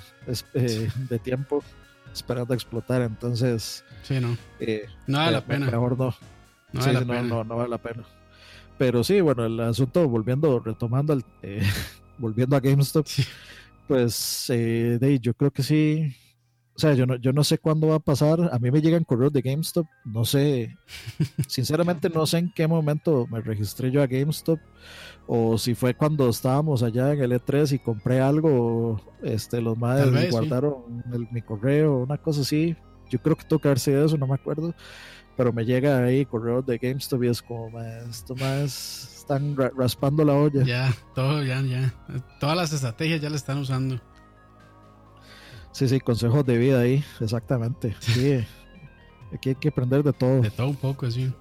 eh, 0.53 0.87
de 1.09 1.17
tiempo 1.17 1.63
esperando 2.13 2.53
a 2.53 2.55
explotar. 2.55 3.01
Entonces, 3.01 3.83
sí, 4.03 4.19
no. 4.19 4.37
Eh, 4.59 4.85
no 5.07 5.17
vale 5.17 5.31
la 5.31 5.43
pena. 5.43 5.65
Mejor 5.65 5.97
no. 5.97 6.13
No, 6.71 6.81
vale 6.81 6.93
la 6.93 6.99
pena. 6.99 7.21
no, 7.23 7.43
no, 7.43 7.55
vale 7.55 7.69
la 7.69 7.79
pena. 7.79 8.03
Pero 8.77 9.03
sí, 9.03 9.21
bueno, 9.21 9.43
el 9.43 9.59
asunto, 9.59 10.07
volviendo, 10.07 10.59
retomando 10.59 11.13
al. 11.13 11.25
Eh, 11.41 11.63
volviendo 12.17 12.55
a 12.55 12.59
GameStop, 12.59 13.05
pues 13.87 14.45
eh, 14.49 15.19
yo 15.21 15.33
creo 15.33 15.51
que 15.51 15.63
sí. 15.63 16.15
O 16.75 16.79
sea, 16.79 16.93
yo 16.93 17.07
no, 17.07 17.15
yo 17.15 17.33
no 17.33 17.43
sé 17.43 17.57
cuándo 17.57 17.87
va 17.87 17.95
a 17.95 17.99
pasar. 17.99 18.49
A 18.53 18.59
mí 18.59 18.69
me 18.69 18.81
llegan 18.81 19.03
correos 19.03 19.33
de 19.33 19.41
GameStop. 19.41 19.87
No 20.05 20.25
sé. 20.25 20.77
Sinceramente, 21.47 22.07
no 22.07 22.27
sé 22.27 22.37
en 22.37 22.51
qué 22.53 22.67
momento 22.67 23.25
me 23.31 23.41
registré 23.41 23.89
yo 23.89 24.03
a 24.03 24.07
GameStop. 24.07 24.59
O 25.25 25.57
si 25.57 25.73
fue 25.73 25.95
cuando 25.95 26.29
estábamos 26.29 26.83
allá 26.83 27.13
en 27.13 27.21
el 27.23 27.31
E3 27.31 27.73
y 27.73 27.79
compré 27.79 28.21
algo. 28.21 29.01
Este, 29.23 29.59
los 29.59 29.75
madres 29.75 30.29
guardaron 30.29 31.03
mi 31.31 31.41
correo, 31.41 31.97
una 31.97 32.17
cosa 32.17 32.41
así. 32.41 32.75
Yo 33.09 33.19
creo 33.19 33.35
que 33.35 33.45
tuvo 33.45 33.59
que 33.59 33.69
haber 33.69 33.79
sido 33.79 34.05
eso, 34.05 34.17
no 34.17 34.27
me 34.27 34.35
acuerdo. 34.35 34.75
Pero 35.35 35.51
me 35.51 35.65
llega 35.65 36.03
ahí 36.03 36.25
correos 36.25 36.63
de 36.65 36.77
GameStop 36.77 37.23
y 37.23 37.27
es 37.29 37.41
como, 37.41 37.81
esto 37.81 38.35
más 38.35 39.16
están 39.27 39.57
raspando 39.75 40.23
la 40.23 40.33
olla. 40.33 40.63
Ya, 40.63 40.95
todo, 41.13 41.43
ya, 41.43 41.61
ya. 41.61 41.93
Todas 42.39 42.55
las 42.55 42.71
estrategias 42.71 43.19
ya 43.19 43.29
la 43.29 43.35
están 43.35 43.57
usando. 43.57 43.99
Sí, 45.73 45.87
sí, 45.89 45.99
consejos 45.99 46.45
de 46.45 46.57
vida 46.57 46.79
ahí, 46.79 47.03
exactamente. 47.19 47.93
Sí, 47.99 48.45
aquí 49.33 49.49
hay 49.49 49.55
que 49.55 49.67
aprender 49.67 50.01
de 50.03 50.13
todo. 50.13 50.41
De 50.41 50.49
todo 50.49 50.69
un 50.69 50.77
poco, 50.77 51.11
sí. 51.11 51.31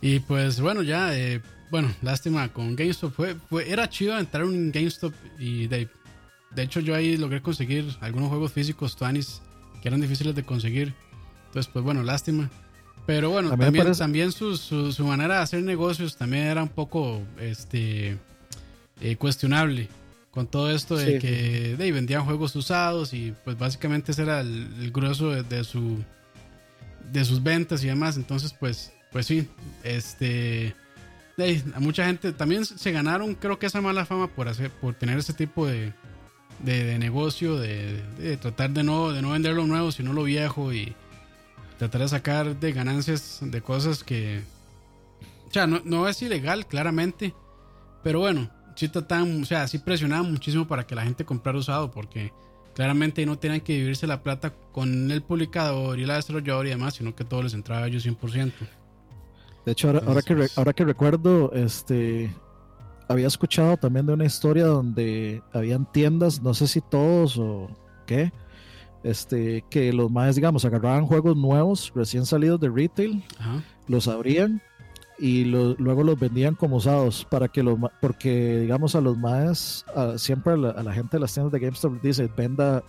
Y 0.00 0.18
pues 0.20 0.60
bueno, 0.60 0.82
ya, 0.82 1.16
eh, 1.16 1.40
bueno, 1.70 1.88
lástima 2.02 2.52
con 2.52 2.74
GameStop. 2.74 3.12
Fue, 3.12 3.36
fue, 3.48 3.70
era 3.70 3.88
chido 3.88 4.18
entrar 4.18 4.44
un 4.44 4.72
GameStop 4.72 5.14
y 5.38 5.68
de, 5.68 5.88
de 6.50 6.62
hecho 6.62 6.80
yo 6.80 6.96
ahí 6.96 7.16
logré 7.16 7.40
conseguir 7.40 7.96
algunos 8.00 8.30
juegos 8.30 8.52
físicos, 8.52 8.96
Tuanis, 8.96 9.42
que 9.80 9.88
eran 9.88 10.00
difíciles 10.00 10.34
de 10.34 10.42
conseguir. 10.42 10.92
Entonces, 11.46 11.70
pues 11.72 11.84
bueno, 11.84 12.02
lástima. 12.02 12.50
Pero 13.06 13.30
bueno, 13.30 13.56
también, 13.56 13.92
también 13.92 14.32
su, 14.32 14.56
su, 14.56 15.04
manera 15.04 15.36
de 15.36 15.42
hacer 15.42 15.62
negocios 15.62 16.16
también 16.16 16.44
era 16.44 16.62
un 16.62 16.68
poco 16.68 17.20
este, 17.40 18.16
eh, 19.00 19.16
cuestionable 19.16 19.88
con 20.32 20.46
todo 20.46 20.70
esto 20.70 20.96
de 20.96 21.18
que 21.18 21.76
de, 21.76 21.92
vendían 21.92 22.24
juegos 22.24 22.56
usados 22.56 23.12
y 23.12 23.34
pues 23.44 23.58
básicamente 23.58 24.12
ese 24.12 24.22
era 24.22 24.40
el, 24.40 24.90
grueso 24.90 25.30
de, 25.30 25.64
su 25.64 26.02
de 27.12 27.24
sus 27.24 27.42
ventas 27.42 27.84
y 27.84 27.88
demás. 27.88 28.16
Entonces 28.16 28.54
pues 28.58 28.92
pues 29.12 29.26
sí 29.26 29.46
este 29.84 30.74
a 31.74 31.80
mucha 31.80 32.06
gente 32.06 32.32
también 32.32 32.64
se 32.64 32.92
ganaron 32.92 33.34
creo 33.34 33.58
que 33.58 33.66
esa 33.66 33.80
mala 33.80 34.06
fama 34.06 34.28
por 34.28 34.48
hacer 34.48 34.70
por 34.70 34.94
tener 34.94 35.18
ese 35.18 35.32
tipo 35.34 35.66
de, 35.66 35.92
de, 36.60 36.98
negocio 36.98 37.58
de, 37.58 38.38
tratar 38.40 38.70
de 38.70 38.84
no 38.84 39.10
de 39.12 39.22
no 39.22 39.30
vender 39.30 39.54
lo 39.54 39.66
nuevo 39.66 39.90
sino 39.92 40.12
lo 40.12 40.22
viejo 40.22 40.72
y 40.72 40.94
tratar 41.88 42.02
de 42.02 42.08
sacar 42.08 42.60
de 42.60 42.72
ganancias 42.72 43.38
de 43.42 43.62
cosas 43.62 44.04
que 44.04 44.42
o 45.48 45.52
sea 45.52 45.66
no, 45.66 45.80
no 45.84 46.08
es 46.08 46.20
ilegal 46.22 46.66
claramente 46.66 47.34
pero 48.02 48.20
bueno 48.20 48.50
sí 48.74 48.88
trataban, 48.88 49.42
o 49.42 49.44
sea, 49.44 49.66
sí 49.68 49.78
presionaban 49.78 50.30
muchísimo 50.30 50.66
para 50.66 50.86
que 50.86 50.94
la 50.94 51.02
gente 51.02 51.24
comprara 51.24 51.58
usado, 51.58 51.90
porque 51.90 52.32
claramente 52.74 53.24
no 53.26 53.38
tenían 53.38 53.60
que 53.60 53.76
vivirse 53.76 54.06
la 54.06 54.22
plata 54.22 54.54
con 54.72 55.10
el 55.10 55.22
publicador 55.22 55.98
y 55.98 56.06
la 56.06 56.16
desarrolladora 56.16 56.68
y 56.68 56.72
demás, 56.72 56.94
sino 56.94 57.14
que 57.14 57.24
todo 57.24 57.42
les 57.42 57.54
entraba 57.54 57.84
a 57.84 57.88
ellos 57.88 58.06
100%. 58.06 58.52
De 59.64 59.72
hecho, 59.72 59.88
ahora, 59.88 60.22
que, 60.22 60.48
ahora 60.56 60.72
que 60.72 60.84
recuerdo, 60.84 61.52
este, 61.52 62.34
había 63.08 63.28
escuchado 63.28 63.76
también 63.76 64.06
de 64.06 64.14
una 64.14 64.24
historia 64.24 64.66
donde 64.66 65.42
habían 65.52 65.90
tiendas, 65.92 66.42
no 66.42 66.52
sé 66.54 66.66
si 66.66 66.80
todos 66.80 67.38
o 67.38 67.70
qué, 68.06 68.32
este, 69.02 69.64
que 69.70 69.92
los 69.92 70.10
más, 70.10 70.36
digamos, 70.36 70.64
agarraban 70.64 71.06
juegos 71.06 71.36
nuevos, 71.36 71.92
recién 71.94 72.26
salidos 72.26 72.60
de 72.60 72.68
retail, 72.70 73.22
los 73.88 74.08
abrían 74.08 74.62
y 75.18 75.44
luego 75.44 76.02
los 76.02 76.18
vendían 76.18 76.56
como 76.56 76.76
usados 76.76 77.24
para 77.30 77.46
que 77.46 77.62
los 77.62 77.78
porque 78.00 78.58
digamos 78.58 78.96
a 78.96 79.00
los 79.00 79.16
más 79.16 79.84
siempre 80.16 80.54
a 80.54 80.56
la, 80.56 80.92
gente 80.92 81.16
de 81.16 81.20
las 81.20 81.32
tiendas 81.32 81.52
de 81.52 81.60
GameStop 81.60 82.02
dice 82.02 82.28
venda 82.36 82.82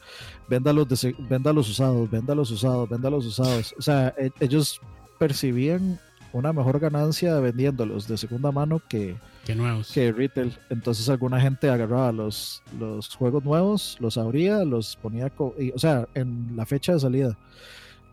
venda 0.48 0.74
los 0.74 0.88
venda 1.30 1.54
los 1.54 1.70
usados 1.70 2.10
venda 2.10 2.34
los 2.34 2.50
usados 2.50 2.90
venda 2.90 3.12
los 3.12 3.26
usados 3.28 3.76
o 3.78 3.82
sea 3.84 4.16
e, 4.18 4.32
ellos 4.40 4.82
percibían 5.20 6.00
una 6.34 6.52
mejor 6.52 6.80
ganancia 6.80 7.40
vendiéndolos 7.40 8.08
de 8.08 8.18
segunda 8.18 8.52
mano 8.52 8.82
que 8.90 9.16
que 9.46 9.56
nuevos 9.56 9.92
que 9.92 10.12
retail 10.12 10.58
entonces 10.70 11.08
alguna 11.10 11.40
gente 11.40 11.70
agarraba 11.70 12.12
los 12.12 12.62
los 12.80 13.16
juegos 13.16 13.44
nuevos 13.44 13.98
los 14.00 14.18
abría 14.18 14.66
los 14.66 14.96
ponía 14.98 15.32
o 15.38 15.80
sea 15.80 16.08
en 16.14 16.56
la 16.56 16.66
fecha 16.66 16.94
de 16.94 17.00
salida 17.00 17.38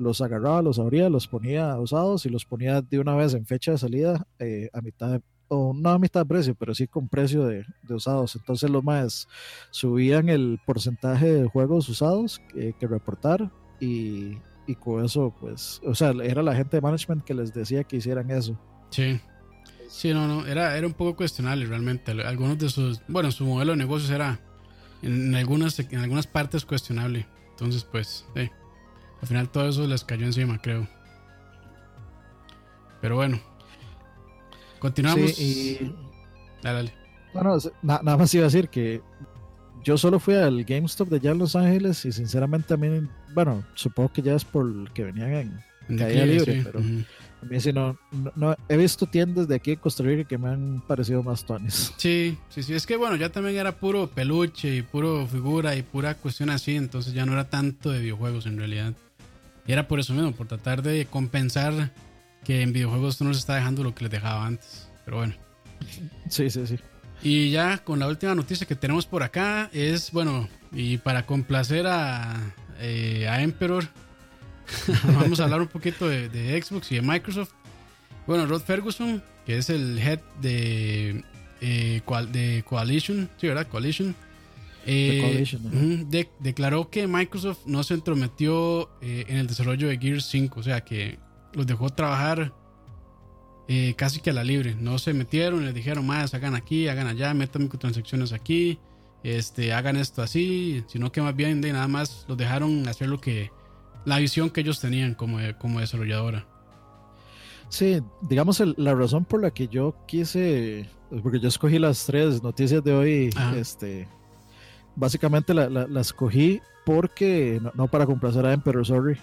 los 0.01 0.21
agarraba, 0.23 0.63
los 0.63 0.79
abría, 0.79 1.11
los 1.11 1.29
ponía 1.29 1.79
usados 1.79 2.25
y 2.25 2.31
los 2.31 2.47
ponía 2.47 2.81
de 2.81 2.99
una 2.99 3.15
vez 3.15 3.35
en 3.35 3.45
fecha 3.45 3.73
de 3.73 3.79
salida 3.79 4.27
eh, 4.39 4.71
a 4.73 4.81
mitad 4.81 5.21
o 5.49 5.75
no 5.75 5.91
a 5.91 5.99
mitad 5.99 6.21
de 6.21 6.27
precio, 6.27 6.55
pero 6.55 6.75
sí 6.75 6.87
con 6.87 7.09
precio 7.09 7.45
de, 7.45 7.65
usados. 7.89 8.37
Entonces 8.37 8.71
los 8.71 8.83
más 8.83 9.29
subían 9.71 10.29
el 10.29 10.61
porcentaje 10.65 11.33
de 11.33 11.49
juegos 11.49 11.89
usados 11.89 12.41
que 12.55 12.87
reportar 12.87 13.51
y, 13.81 14.39
y, 14.67 14.75
con 14.75 15.05
eso, 15.05 15.35
pues, 15.41 15.81
o 15.85 15.95
sea, 15.95 16.11
era 16.23 16.43
la 16.43 16.55
gente 16.55 16.77
de 16.77 16.81
management 16.81 17.25
que 17.25 17.35
les 17.35 17.53
decía 17.53 17.85
que 17.85 17.97
hicieran 17.97 18.31
eso. 18.31 18.59
Sí. 18.91 19.21
Sí, 19.89 20.15
no, 20.15 20.29
no, 20.29 20.47
era, 20.47 20.77
era 20.77 20.87
un 20.87 20.93
poco 20.93 21.17
cuestionable 21.17 21.67
realmente. 21.67 22.13
Algunos 22.13 22.59
de 22.59 22.69
sus, 22.69 23.03
bueno, 23.09 23.33
su 23.33 23.45
modelo 23.45 23.73
de 23.73 23.79
negocios 23.79 24.11
era 24.11 24.41
en 25.03 25.35
algunas, 25.35 25.79
en 25.79 25.99
algunas 25.99 26.27
partes 26.27 26.65
cuestionable. 26.65 27.27
Entonces, 27.51 27.85
pues, 27.85 28.25
eh. 28.37 28.51
Al 29.21 29.29
final 29.29 29.51
todo 29.51 29.69
eso 29.69 29.87
les 29.87 30.05
cayó 30.05 30.25
encima, 30.25 30.61
creo. 30.63 30.89
Pero 33.01 33.17
bueno. 33.17 33.41
Continuamos. 34.79 35.39
y... 35.39 35.95
Dale, 36.63 36.93
dale. 37.35 37.73
nada 37.83 38.17
más 38.17 38.35
iba 38.35 38.45
a 38.45 38.49
decir 38.49 38.69
que 38.69 39.03
yo 39.83 39.97
solo 39.97 40.19
fui 40.19 40.35
al 40.35 40.65
GameStop 40.65 41.09
de 41.09 41.17
allá 41.17 41.31
en 41.33 41.39
Los 41.39 41.57
Ángeles 41.57 42.05
y 42.05 42.13
sinceramente 42.13 42.75
a 42.75 42.77
mí, 42.77 43.09
bueno, 43.35 43.65
supongo 43.75 44.13
que 44.13 44.23
ya 44.23 44.35
es 44.35 44.45
por 44.45 44.91
que 44.93 45.05
venían 45.05 45.33
en, 45.33 45.61
en 45.89 45.99
caída 45.99 46.27
libre, 46.27 46.63
pero 46.65 46.81
a 46.81 47.47
mí 47.47 47.61
sí 47.61 47.73
no, 47.73 47.99
no, 48.37 48.57
he 48.69 48.77
visto 48.77 49.07
tiendas 49.07 49.49
de 49.49 49.55
aquí 49.55 49.73
en 49.73 49.79
Costa 49.79 50.03
Rica 50.03 50.29
que 50.29 50.37
me 50.37 50.49
han 50.49 50.83
parecido 50.87 51.23
más 51.23 51.45
tones. 51.45 51.95
Sí, 51.99 52.37
sí, 52.51 52.63
sí, 52.63 52.75
es 52.75 52.87
que 52.87 52.97
bueno, 52.97 53.17
ya 53.17 53.31
también 53.31 53.57
era 53.57 53.73
puro 53.73 54.09
peluche 54.09 54.77
y 54.77 54.83
puro 54.83 55.27
figura 55.27 55.75
y 55.77 55.83
pura 55.83 56.15
cuestión 56.15 56.51
así, 56.51 56.77
entonces 56.77 57.13
ya 57.13 57.25
no 57.25 57.33
era 57.33 57.49
tanto 57.49 57.91
de 57.91 58.01
videojuegos 58.01 58.47
en 58.47 58.59
realidad. 58.59 58.95
Y 59.67 59.73
era 59.73 59.89
por 59.89 60.01
eso 60.01 60.13
mismo, 60.15 60.33
por 60.33 60.49
tratar 60.49 60.83
de 60.83 61.07
compensar 61.07 61.93
que 62.45 62.63
en 62.63 62.73
videojuegos 62.73 63.21
no 63.21 63.29
les 63.29 63.39
está 63.39 63.55
dejando 63.55 63.85
lo 63.85 63.95
que 63.95 64.05
les 64.05 64.11
dejaba 64.11 64.47
antes. 64.47 64.89
Pero 65.05 65.19
bueno. 65.19 65.35
Sí, 66.29 66.51
sí, 66.51 66.67
sí. 66.67 66.79
Y 67.23 67.51
ya 67.51 67.79
con 67.79 67.99
la 67.99 68.09
última 68.09 68.35
noticia 68.35 68.67
que 68.67 68.75
tenemos 68.75 69.07
por 69.07 69.23
acá 69.23 69.69
es, 69.73 70.11
bueno, 70.13 70.49
y 70.73 70.99
para 70.99 71.27
complacer 71.27 71.87
a, 71.87 72.35
eh, 72.81 73.29
a 73.29 73.43
Emperor, 73.43 73.85
vamos 75.05 75.41
a 75.41 75.45
hablar 75.45 75.61
un 75.61 75.69
poquito 75.69 76.09
de, 76.09 76.63
Xbox 76.63 76.91
y 76.93 76.97
de 76.97 77.03
Microsoft. 77.03 77.53
Bueno, 78.27 78.47
Rod 78.47 78.63
Ferguson, 78.63 79.23
que 79.45 79.59
es 79.59 79.71
el 79.71 79.99
head 79.99 80.21
de, 80.41 81.25
eh, 81.61 82.03
de 82.31 82.65
Coalition, 82.67 83.29
sí, 83.39 83.49
¿verdad? 83.49 83.67
Coalition 83.67 84.15
eh, 84.87 85.45
declaró 86.39 86.89
que 86.91 87.07
Microsoft 87.07 87.67
no 87.67 87.83
se 87.83 87.95
entrometió 87.95 88.91
eh, 89.03 89.25
en 89.29 89.37
el 89.37 89.47
desarrollo 89.47 89.89
de 89.89 89.99
Gears 89.99 90.25
5, 90.27 90.61
o 90.61 90.63
sea 90.63 90.83
que 90.83 91.19
los 91.53 91.67
dejó 91.67 91.91
trabajar 91.91 92.53
casi 93.97 94.19
que 94.19 94.31
a 94.31 94.33
la 94.33 94.43
libre. 94.43 94.75
No 94.75 94.99
se 94.99 95.15
metieron, 95.15 95.65
les 95.65 95.73
dijeron 95.73 96.05
más, 96.05 96.35
hagan 96.35 96.57
aquí, 96.57 96.89
hagan 96.89 97.07
allá, 97.07 97.33
metan 97.35 97.63
microtransacciones 97.63 98.33
aquí, 98.33 98.81
este, 99.23 99.73
hagan 99.73 99.97
esto 99.97 100.23
así, 100.23 100.85
sino 100.89 101.13
que 101.13 101.21
más 101.23 101.35
bien 101.35 101.61
de 101.61 101.73
nada 101.73 101.89
más 101.89 102.25
los 102.29 102.37
dejaron 102.37 102.87
hacer 102.89 103.09
lo 103.09 103.21
que 103.21 103.51
la 104.05 104.19
visión 104.19 104.51
que 104.51 104.61
ellos 104.63 104.81
tenían 104.81 105.15
como, 105.15 105.39
como 105.59 105.81
desarrolladora. 105.81 106.47
Sí, 107.69 108.01
digamos 108.23 108.61
la 108.77 108.95
razón 108.95 109.25
por 109.25 109.43
la 109.43 109.53
que 109.53 109.69
yo 109.69 109.95
quise, 110.07 110.91
porque 111.23 111.39
yo 111.39 111.49
escogí 111.49 111.79
las 111.79 112.05
tres 112.07 112.43
noticias 112.43 112.83
de 112.83 112.93
hoy, 112.93 113.31
este 113.57 114.09
básicamente 114.97 115.55
la, 115.55 115.69
la, 115.69 116.01
escogí 116.01 116.61
porque, 116.85 117.61
no, 117.75 117.89
para 117.89 118.07
complacer 118.07 118.45
a 118.47 118.53
Emperor, 118.53 118.85
sorry. 118.87 119.19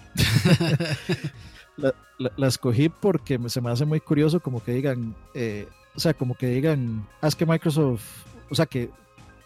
la, 1.76 2.46
escogí 2.46 2.88
porque 2.88 3.38
se 3.48 3.60
me 3.60 3.70
hace 3.70 3.84
muy 3.84 4.00
curioso 4.00 4.40
como 4.40 4.62
que 4.62 4.72
digan, 4.72 5.14
eh, 5.34 5.68
o 5.94 6.00
sea, 6.00 6.14
como 6.14 6.34
que 6.34 6.46
digan, 6.46 7.06
haz 7.20 7.34
ah, 7.34 7.38
que 7.38 7.46
Microsoft, 7.46 8.26
o 8.50 8.54
sea, 8.54 8.66
que, 8.66 8.90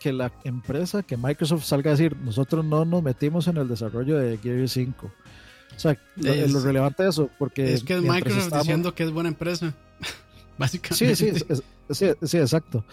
que 0.03 0.13
la 0.13 0.33
empresa, 0.43 1.05
que 1.05 1.17
Microsoft 1.17 1.65
salga 1.65 1.91
a 1.91 1.95
decir, 1.95 2.17
nosotros 2.17 2.65
no 2.65 2.85
nos 2.85 3.05
metimos 3.05 3.47
en 3.47 3.57
el 3.57 3.69
desarrollo 3.69 4.19
de 4.19 4.37
Gear 4.39 4.69
5. 4.69 5.07
O 5.07 5.79
sea, 5.79 5.97
lo, 6.17 6.61
relevante 6.61 7.05
de 7.05 7.11
eso, 7.11 7.31
porque... 7.39 7.73
Es 7.73 7.85
que 7.85 7.95
es 7.95 8.03
Microsoft 8.03 8.53
diciendo 8.53 8.95
que 8.97 9.05
es 9.05 9.13
buena 9.13 9.29
empresa, 9.29 9.73
básicamente. 10.59 11.15
Sí, 11.15 11.33
sí, 11.33 11.55
sí, 11.91 12.07
sí, 12.21 12.37
exacto. 12.37 12.85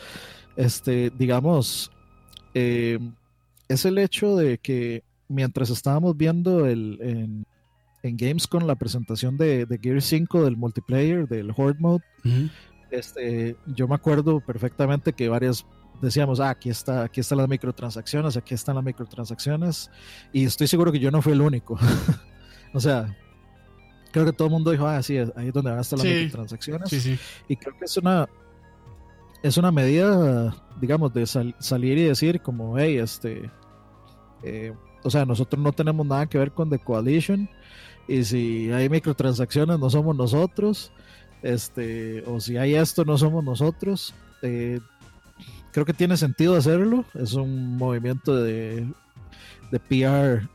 Este, 0.55 1.11
digamos, 1.17 1.91
eh, 2.53 2.99
es 3.67 3.85
el 3.85 3.97
hecho 3.97 4.35
de 4.35 4.59
que 4.59 5.03
mientras 5.27 5.71
estábamos 5.71 6.15
viendo 6.15 6.67
el, 6.67 6.99
en, 7.01 7.45
en 8.03 8.17
Gamescom 8.17 8.67
la 8.67 8.75
presentación 8.75 9.35
de, 9.35 9.65
de, 9.65 9.79
Gear 9.79 10.01
5 10.01 10.43
del 10.43 10.57
multiplayer, 10.57 11.27
del 11.27 11.51
Horde 11.55 11.79
Mode, 11.79 12.03
este, 12.91 13.55
yo 13.65 13.87
me 13.87 13.95
acuerdo 13.95 14.41
perfectamente 14.41 15.13
que 15.13 15.27
varias 15.27 15.65
decíamos, 16.01 16.39
ah, 16.39 16.49
aquí 16.49 16.69
está, 16.69 17.03
aquí 17.03 17.19
están 17.19 17.37
las 17.37 17.49
microtransacciones, 17.49 18.37
aquí 18.37 18.53
están 18.53 18.75
las 18.75 18.83
microtransacciones, 18.83 19.89
y 20.31 20.45
estoy 20.45 20.67
seguro 20.67 20.91
que 20.91 20.99
yo 20.99 21.11
no 21.11 21.21
fui 21.21 21.33
el 21.33 21.41
único. 21.41 21.77
o 22.73 22.79
sea, 22.79 23.15
creo 24.11 24.25
que 24.25 24.33
todo 24.33 24.47
el 24.47 24.53
mundo 24.53 24.71
dijo, 24.71 24.87
ah, 24.87 25.01
sí, 25.01 25.17
ahí 25.17 25.47
es 25.47 25.53
donde 25.53 25.69
van 25.69 25.79
a 25.79 25.81
estar 25.81 25.99
las 25.99 26.07
microtransacciones. 26.07 27.19
Y 27.47 27.55
creo 27.55 27.77
que 27.77 27.85
es 27.85 27.97
una, 27.97 28.27
es 29.43 29.57
una 29.57 29.71
medida, 29.71 30.55
digamos, 30.79 31.13
de 31.13 31.25
salir 31.25 31.97
y 31.97 32.03
decir 32.03 32.41
como, 32.41 32.77
hey, 32.77 32.97
este, 32.97 33.49
eh, 34.43 34.73
o 35.03 35.09
sea, 35.09 35.25
nosotros 35.25 35.61
no 35.61 35.71
tenemos 35.71 36.05
nada 36.05 36.25
que 36.25 36.37
ver 36.37 36.51
con 36.51 36.69
The 36.69 36.79
Coalition 36.79 37.49
y 38.07 38.23
si 38.23 38.71
hay 38.71 38.89
microtransacciones 38.89 39.79
no 39.79 39.89
somos 39.89 40.15
nosotros, 40.15 40.91
este, 41.43 42.23
o 42.25 42.39
si 42.39 42.57
hay 42.57 42.75
esto 42.75 43.05
no 43.05 43.17
somos 43.17 43.43
nosotros. 43.43 44.13
Eh, 44.41 44.79
creo 45.71 45.85
que 45.85 45.93
tiene 45.93 46.17
sentido 46.17 46.55
hacerlo, 46.55 47.05
es 47.13 47.33
un 47.33 47.77
movimiento 47.77 48.35
de, 48.35 48.87
de 49.71 49.79
PR 49.79 50.47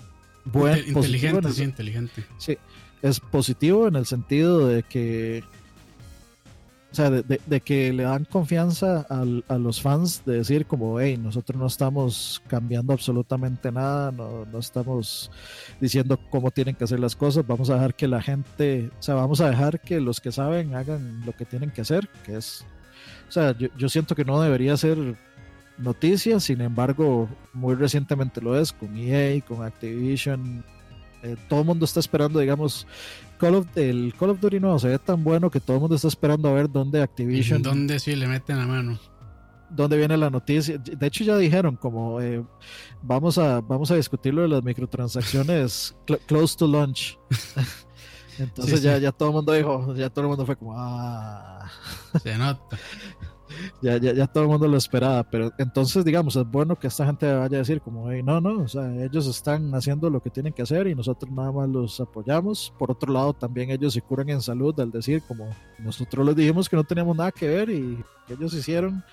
bueno, 0.45 0.79
inteligente, 0.87 1.53
sí, 1.53 1.63
inteligente. 1.63 2.25
Sí, 2.39 2.59
es 3.03 3.21
positivo 3.21 3.89
en 3.89 3.97
el 3.97 4.07
sentido 4.07 4.67
de 4.69 4.83
que 4.83 5.43
o 6.95 6.97
sea, 6.97 7.11
de, 7.11 7.61
que 7.61 7.93
le 7.93 8.05
dan 8.05 8.25
confianza 8.25 9.05
a 9.09 9.59
los 9.59 9.83
fans 9.83 10.25
de 10.25 10.35
decir 10.35 10.65
como, 10.65 11.01
hey, 11.01 11.17
nosotros 11.17 11.59
no 11.59 11.67
estamos 11.67 12.41
cambiando 12.47 12.93
absolutamente 12.93 13.73
nada, 13.73 14.13
no, 14.13 14.47
no, 14.47 14.59
estamos 14.61 15.29
diciendo 15.81 16.21
cómo 16.31 16.53
tienen 16.53 16.77
que 16.77 16.85
hacer 16.85 17.01
las 17.01 17.17
cosas, 17.17 17.45
vamos 17.45 17.69
a 17.69 17.75
dejar 17.75 17.97
que 17.97 18.07
la 18.07 18.23
gente, 18.23 18.93
o 18.97 19.03
sea, 19.03 19.17
vamos 19.17 19.41
a 19.41 19.51
dejar 19.51 19.81
que 19.81 19.99
los 19.99 20.21
que 20.21 20.31
saben 20.31 20.77
hagan 20.77 21.27
lo 21.27 21.33
que 21.33 21.45
tienen 21.45 21.73
que 21.73 21.81
hacer, 21.81 22.09
que 22.25 22.37
es, 22.37 22.65
o 23.29 23.33
sea, 23.33 23.57
yo, 23.57 23.69
yo 23.77 23.89
siento 23.89 24.15
que 24.15 24.25
no 24.25 24.41
debería 24.41 24.77
ser 24.77 25.17
noticia, 25.79 26.41
sin 26.41 26.61
embargo, 26.61 27.29
muy 27.53 27.75
recientemente 27.75 28.41
lo 28.41 28.59
es, 28.59 28.73
con 28.73 28.97
EA, 28.97 29.41
con 29.43 29.63
Activision, 29.63 30.65
eh, 31.23 31.37
todo 31.49 31.61
el 31.61 31.67
mundo 31.67 31.85
está 31.85 32.01
esperando, 32.01 32.39
digamos, 32.39 32.87
Call 33.39 33.55
of, 33.55 33.67
el 33.77 34.15
Call 34.19 34.31
of 34.31 34.41
Duty 34.41 34.61
no 34.61 34.79
se 34.79 34.89
ve 34.89 34.99
tan 34.99 35.25
bueno 35.25 35.51
que 35.51 35.59
todo 35.59 35.77
el 35.77 35.81
mundo 35.81 35.97
está 35.97 36.09
esperando 36.09 36.49
a 36.49 36.53
ver 36.53 36.71
dónde 36.71 37.03
Activision. 37.03 37.63
¿Dónde 37.63 37.99
sí 37.99 38.15
le 38.15 38.27
meten 38.27 38.59
la 38.59 38.67
mano? 38.67 38.99
¿Dónde 39.71 39.97
viene 39.97 40.17
la 40.17 40.31
noticia? 40.31 40.79
De 40.79 41.07
hecho, 41.07 41.25
ya 41.25 41.37
dijeron, 41.37 41.77
como 41.77 42.21
eh, 42.21 42.45
vamos, 43.03 43.39
a, 43.39 43.61
vamos 43.61 43.91
a 43.91 43.97
discutir 43.97 44.35
lo 44.35 44.43
de 44.43 44.49
las 44.49 44.63
microtransacciones 44.63 45.97
close 46.27 46.57
to 46.57 46.67
launch. 46.69 47.19
Entonces 48.39 48.83
ya, 48.83 48.99
ya 48.99 49.13
todo 49.13 49.29
el 49.29 49.35
mundo 49.35 49.53
dijo, 49.53 49.95
ya 49.95 50.11
todo 50.11 50.23
el 50.23 50.29
mundo 50.29 50.47
fue 50.47 50.57
como, 50.57 50.75
ah. 50.77 51.71
Se 52.23 52.37
nota 52.37 52.77
ya, 53.83 53.97
ya, 53.99 54.13
ya 54.13 54.27
todo 54.27 54.45
el 54.45 54.51
mundo 54.51 54.67
lo 54.69 54.77
esperaba, 54.77 55.23
pero 55.25 55.53
entonces, 55.59 56.05
digamos, 56.05 56.37
es 56.37 56.47
bueno 56.47 56.79
que 56.79 56.87
esta 56.87 57.07
gente 57.07 57.33
vaya 57.33 57.57
a 57.57 57.61
decir 57.61 57.81
como, 57.81 58.11
no, 58.11 58.41
no, 58.41 58.63
o 58.63 58.69
sea, 58.69 58.91
ellos 59.05 59.27
están 59.27 59.75
haciendo 59.75 60.11
lo 60.11 60.21
que 60.21 60.31
tienen 60.31 60.53
que 60.53 60.63
hacer 60.63 60.87
y 60.87 60.95
nosotros 60.95 61.31
nada 61.31 61.53
más 61.53 61.69
los 61.69 62.01
apoyamos. 62.01 62.73
Por 62.79 62.91
otro 62.91 63.13
lado, 63.13 63.33
también 63.33 63.71
ellos 63.71 63.93
se 63.93 64.03
curan 64.03 64.29
en 64.31 64.41
salud 64.41 64.79
al 64.81 64.91
decir 64.91 65.23
como, 65.27 65.49
nosotros 65.79 66.27
les 66.27 66.37
dijimos 66.37 66.69
que 66.69 66.77
no 66.77 66.85
teníamos 66.85 67.17
nada 67.17 67.33
que 67.33 67.49
ver 67.49 67.71
y 67.71 68.03
que 68.27 68.35
ellos 68.35 68.55
hicieron, 68.55 69.05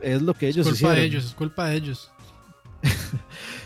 es 0.00 0.22
lo 0.22 0.34
que 0.34 0.48
ellos 0.48 0.66
es 0.66 0.80
culpa 0.80 0.94
de 0.94 1.04
ellos, 1.04 1.24
es 1.24 1.34
culpa 1.34 1.68
de 1.68 1.76
ellos. 1.76 2.12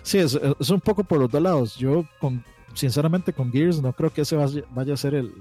sí, 0.03 0.19
es, 0.19 0.39
es, 0.59 0.71
un 0.71 0.81
poco 0.81 1.05
por 1.05 1.19
los 1.19 1.31
dos 1.31 1.43
lados. 1.43 1.77
Yo, 1.77 2.05
con, 2.21 2.45
sinceramente, 2.75 3.33
con 3.33 3.53
Gears 3.53 3.81
no 3.81 3.93
creo 3.93 4.13
que 4.13 4.23
ese 4.23 4.37
vaya, 4.37 4.63
vaya 4.71 4.95
a 4.95 4.97
ser 4.97 5.15
el, 5.15 5.33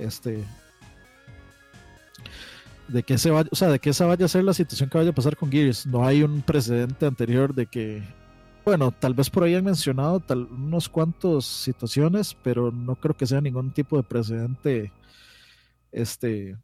este, 0.00 0.44
de 2.88 3.02
que 3.02 3.18
se 3.18 3.30
vaya, 3.30 3.48
o 3.52 3.56
sea, 3.56 3.68
de 3.68 3.78
que 3.78 3.90
esa 3.90 4.06
vaya 4.06 4.24
a 4.24 4.28
ser 4.28 4.44
la 4.44 4.54
situación 4.54 4.88
que 4.88 4.98
vaya 4.98 5.10
a 5.10 5.14
pasar 5.14 5.36
con 5.36 5.50
Gears. 5.50 5.86
No 5.86 6.04
hay 6.06 6.22
un 6.22 6.42
precedente 6.42 7.06
anterior 7.06 7.54
de 7.54 7.66
que, 7.66 8.02
bueno, 8.64 8.90
tal 8.92 9.14
vez 9.14 9.30
por 9.30 9.44
ahí 9.44 9.54
han 9.54 9.64
mencionado 9.64 10.20
tal, 10.20 10.48
unos 10.50 10.88
cuantos 10.88 11.46
situaciones, 11.46 12.36
pero 12.42 12.72
no 12.72 12.96
creo 12.96 13.16
que 13.16 13.26
sea 13.26 13.40
ningún 13.40 13.72
tipo 13.72 13.96
de 13.96 14.02
precedente, 14.02 14.92
este, 15.92 16.56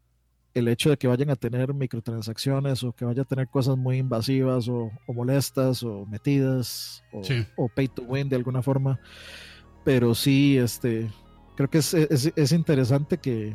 el 0.55 0.69
hecho 0.69 0.91
de 0.91 0.97
que 0.97 1.09
vayan 1.09 1.31
a 1.31 1.37
tener 1.37 1.75
microtransacciones 1.75 2.83
o 2.85 2.93
que 2.93 3.05
vaya 3.05 3.23
a 3.23 3.27
tener 3.27 3.49
cosas 3.49 3.77
muy 3.77 3.99
invasivas 3.99 4.69
o, 4.69 4.91
molestas 5.09 5.83
o 5.83 6.07
metidas 6.07 7.03
o, 7.13 7.23
o, 7.57 7.69
pay 7.69 7.89
to 7.89 8.03
win 8.03 8.29
de 8.29 8.37
alguna 8.37 8.63
forma. 8.63 8.99
Pero 9.85 10.15
sí, 10.15 10.57
este, 10.57 11.11
creo 11.57 11.69
que 11.69 11.79
es, 11.79 11.95
es 11.95 12.53
interesante 12.53 13.19
que, 13.19 13.55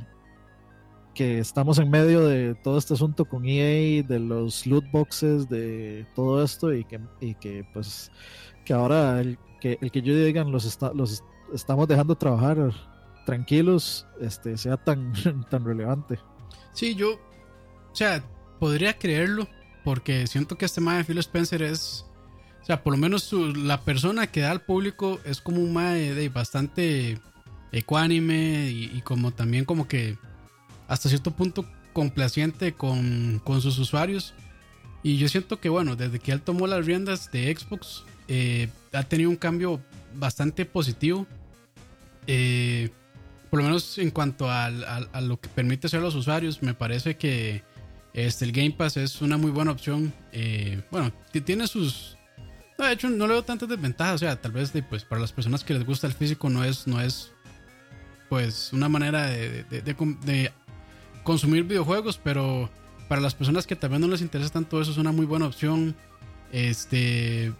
que 1.19 1.39
estamos 1.39 1.79
en 1.79 1.89
medio 1.89 2.25
de 2.25 2.55
todo 2.55 2.77
este 2.77 2.93
asunto 2.93 3.25
con 3.25 3.45
EA, 3.45 4.03
de 4.03 4.19
los 4.19 4.65
loot 4.65 4.89
boxes, 4.91 5.49
de 5.49 6.05
todo 6.15 6.41
esto 6.41 6.73
y 6.73 6.85
que, 6.85 6.99
y 7.19 7.35
que 7.35 7.65
pues 7.73 8.11
que 8.63 8.73
ahora 8.73 9.19
el 9.19 9.37
que, 9.59 9.77
el 9.81 9.91
que 9.91 10.01
yo 10.01 10.15
digan 10.15 10.51
los, 10.51 10.79
los 10.93 11.23
estamos 11.53 11.87
dejando 11.89 12.15
trabajar 12.15 12.71
tranquilos 13.25 14.07
este 14.21 14.57
sea 14.57 14.77
tan, 14.77 15.11
tan 15.49 15.65
relevante. 15.65 16.19
Sí, 16.71 16.95
yo, 16.95 17.15
o 17.15 17.95
sea, 17.95 18.23
podría 18.59 18.97
creerlo 18.97 19.45
porque 19.83 20.25
siento 20.27 20.57
que 20.57 20.65
este 20.65 20.81
mae 20.81 20.99
de 20.99 21.03
Phil 21.03 21.17
Spencer 21.17 21.61
es, 21.63 22.05
sea, 22.69 22.83
por 22.83 22.93
lo 22.93 22.97
menos 22.97 23.31
la 23.33 23.81
persona 23.81 24.27
que 24.27 24.41
da 24.41 24.51
al 24.51 24.61
público 24.61 25.19
es 25.25 25.41
como 25.41 25.61
un 25.61 25.73
mae 25.73 26.13
de 26.13 26.29
bastante 26.29 27.19
ecuánime 27.71 28.69
y 28.71 29.01
como 29.01 29.31
también 29.31 29.65
como 29.65 29.87
que 29.87 30.17
hasta 30.89 31.07
cierto 31.07 31.31
punto 31.31 31.65
complaciente 31.93 32.73
con, 32.73 33.41
sus 33.61 33.77
usuarios. 33.77 34.33
Y 35.03 35.17
yo 35.17 35.29
siento 35.29 35.59
que, 35.61 35.69
bueno, 35.69 35.95
desde 35.95 36.19
que 36.19 36.31
él 36.31 36.41
tomó 36.41 36.67
las 36.67 36.85
riendas 36.85 37.31
de 37.31 37.55
Xbox, 37.55 38.03
eh, 38.27 38.67
ha 38.91 39.03
tenido 39.03 39.29
un 39.29 39.37
cambio 39.37 39.79
bastante 40.15 40.65
positivo. 40.65 41.25
Eh, 42.27 42.89
por 43.49 43.59
lo 43.59 43.65
menos 43.65 43.97
en 43.97 44.11
cuanto 44.11 44.49
a, 44.49 44.69
lo 45.21 45.39
que 45.39 45.49
permite 45.49 45.87
hacer 45.87 46.01
los 46.01 46.15
usuarios, 46.15 46.61
me 46.61 46.73
parece 46.73 47.17
que 47.17 47.63
este, 48.13 48.45
el 48.45 48.51
Game 48.51 48.71
Pass 48.71 48.97
es 48.97 49.21
una 49.21 49.37
muy 49.37 49.51
buena 49.51 49.71
opción. 49.71 50.11
Eh, 50.31 50.81
bueno, 50.91 51.11
tiene 51.45 51.67
sus... 51.67 52.17
No, 52.79 52.85
de 52.85 52.93
hecho, 52.93 53.09
no 53.09 53.27
le 53.27 53.33
veo 53.33 53.43
tantas 53.43 53.67
desventajas. 53.67 54.15
O 54.15 54.17
sea, 54.19 54.41
tal 54.41 54.53
vez 54.53 54.71
pues, 54.89 55.03
para 55.03 55.19
las 55.19 55.33
personas 55.33 55.65
que 55.65 55.73
les 55.73 55.85
gusta 55.85 56.07
el 56.07 56.13
físico 56.13 56.49
no 56.49 56.63
es, 56.63 56.87
no 56.87 57.01
es 57.01 57.33
pues 58.29 58.71
una 58.71 58.87
manera 58.87 59.25
de, 59.27 59.63
de, 59.63 60.51
consumir 61.23 61.65
videojuegos, 61.65 62.17
pero 62.23 62.69
para 63.09 63.19
las 63.19 63.35
personas 63.35 63.67
que 63.67 63.75
también 63.75 64.01
no 64.01 64.07
les 64.07 64.21
interesa 64.21 64.51
tanto 64.51 64.79
eso 64.79 64.91
es 64.91 64.97
una 64.97 65.11
muy 65.11 65.25
buena 65.25 65.45
opción. 65.45 65.93
Este 66.53 67.51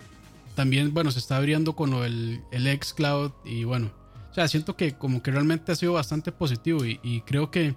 también, 0.56 0.94
bueno, 0.94 1.12
se 1.12 1.20
está 1.20 1.38
abriendo 1.38 1.76
con 1.76 1.92
lo 1.92 2.06
el, 2.06 2.42
el 2.52 2.82
Xcloud 2.82 3.32
y 3.44 3.66
bueno, 3.66 3.92
o 4.32 4.34
sea, 4.34 4.48
siento 4.48 4.78
que 4.78 4.94
como 4.94 5.22
que 5.22 5.32
realmente 5.32 5.72
ha 5.72 5.76
sido 5.76 5.94
bastante 5.94 6.32
positivo 6.32 6.86
y, 6.86 7.24
creo 7.26 7.52
que 7.52 7.76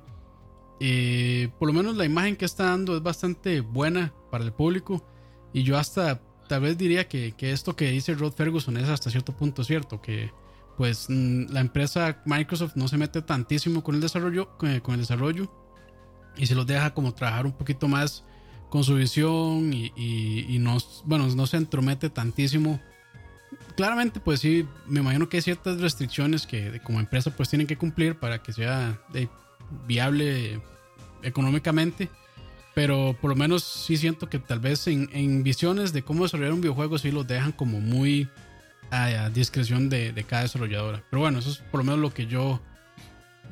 eh, 0.81 1.49
por 1.59 1.69
lo 1.69 1.75
menos 1.75 1.97
la 1.97 2.05
imagen 2.05 2.37
que 2.37 2.45
está 2.45 2.67
dando 2.67 2.97
es 2.97 3.03
bastante 3.03 3.61
buena 3.61 4.13
para 4.31 4.45
el 4.45 4.53
público 4.53 5.05
y 5.53 5.63
yo 5.63 5.79
hasta 5.79 6.21
tal 6.53 6.61
vez 6.61 6.77
diría 6.77 7.09
que, 7.09 7.33
que 7.33 7.51
esto 7.51 7.77
que 7.77 7.91
dice 7.91 8.13
Rod 8.15 8.35
Ferguson 8.35 8.77
es 8.77 8.87
hasta 8.87 9.09
cierto 9.09 9.33
punto 9.35 9.65
cierto, 9.65 10.03
que 10.03 10.31
pues 10.77 11.07
mm, 11.09 11.47
la 11.49 11.61
empresa 11.61 12.21
Microsoft 12.27 12.77
no 12.77 12.89
se 12.89 12.99
mete 12.99 13.23
tantísimo 13.23 13.83
con 13.83 13.95
el 13.95 14.03
desarrollo, 14.03 14.51
con 14.59 14.69
el 14.69 15.01
desarrollo 15.01 15.51
y 16.37 16.45
se 16.45 16.55
los 16.55 16.67
deja 16.67 16.93
como 16.93 17.15
trabajar 17.15 17.47
un 17.47 17.53
poquito 17.53 17.89
más 17.89 18.23
con 18.69 18.85
su 18.85 18.97
visión 18.97 19.73
y, 19.73 19.95
y, 19.97 20.59
no, 20.59 20.77
bueno, 21.07 21.27
no 21.29 21.47
se 21.47 21.57
entromete 21.57 22.11
tantísimo. 22.11 22.83
Claramente, 23.75 24.21
pues 24.21 24.41
sí, 24.41 24.69
me 24.87 25.01
imagino 25.01 25.31
que 25.31 25.39
hay 25.39 25.43
ciertas 25.43 25.81
restricciones 25.81 26.47
que 26.47 26.83
como 26.85 27.01
empresa 27.01 27.35
pues 27.35 27.49
tienen 27.49 27.67
que 27.67 27.79
cumplir 27.79 28.19
para 28.19 28.43
que 28.43 28.53
sea 28.53 29.01
viable 29.87 30.61
económicamente. 31.23 32.11
Pero 32.75 33.17
por 33.21 33.31
lo 33.31 33.37
menos 33.37 33.63
sí 33.63 33.97
siento 33.97 34.29
que 34.29 34.39
tal 34.39 34.61
vez 34.61 34.87
en, 34.87 35.43
visiones 35.43 35.93
de 35.93 36.03
cómo 36.03 36.25
desarrollar 36.25 36.55
un 36.55 36.61
videojuego 36.61 36.99
sí 36.99 37.11
los 37.11 37.27
dejan 37.27 37.53
como 37.53 37.81
muy 37.81 38.29
a, 38.91 39.29
discreción 39.31 39.89
de, 39.89 40.13
de, 40.13 40.25
cada 40.25 40.43
desarrolladora. 40.43 41.05
Pero 41.11 41.21
bueno, 41.21 41.39
eso 41.39 41.51
es 41.51 41.59
por 41.59 41.79
lo 41.79 41.85
menos 41.85 42.01
lo 42.01 42.15
que 42.15 42.27
yo 42.27 42.61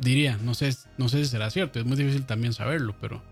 diría, 0.01 0.39
no 0.43 0.55
sé, 0.55 0.75
no 0.97 1.09
sé 1.09 1.19
si 1.25 1.31
será 1.31 1.51
cierto, 1.51 1.79
es 1.79 1.85
muy 1.85 1.97
difícil 1.97 2.25
también 2.25 2.53
saberlo, 2.53 2.95
pero 3.01 3.23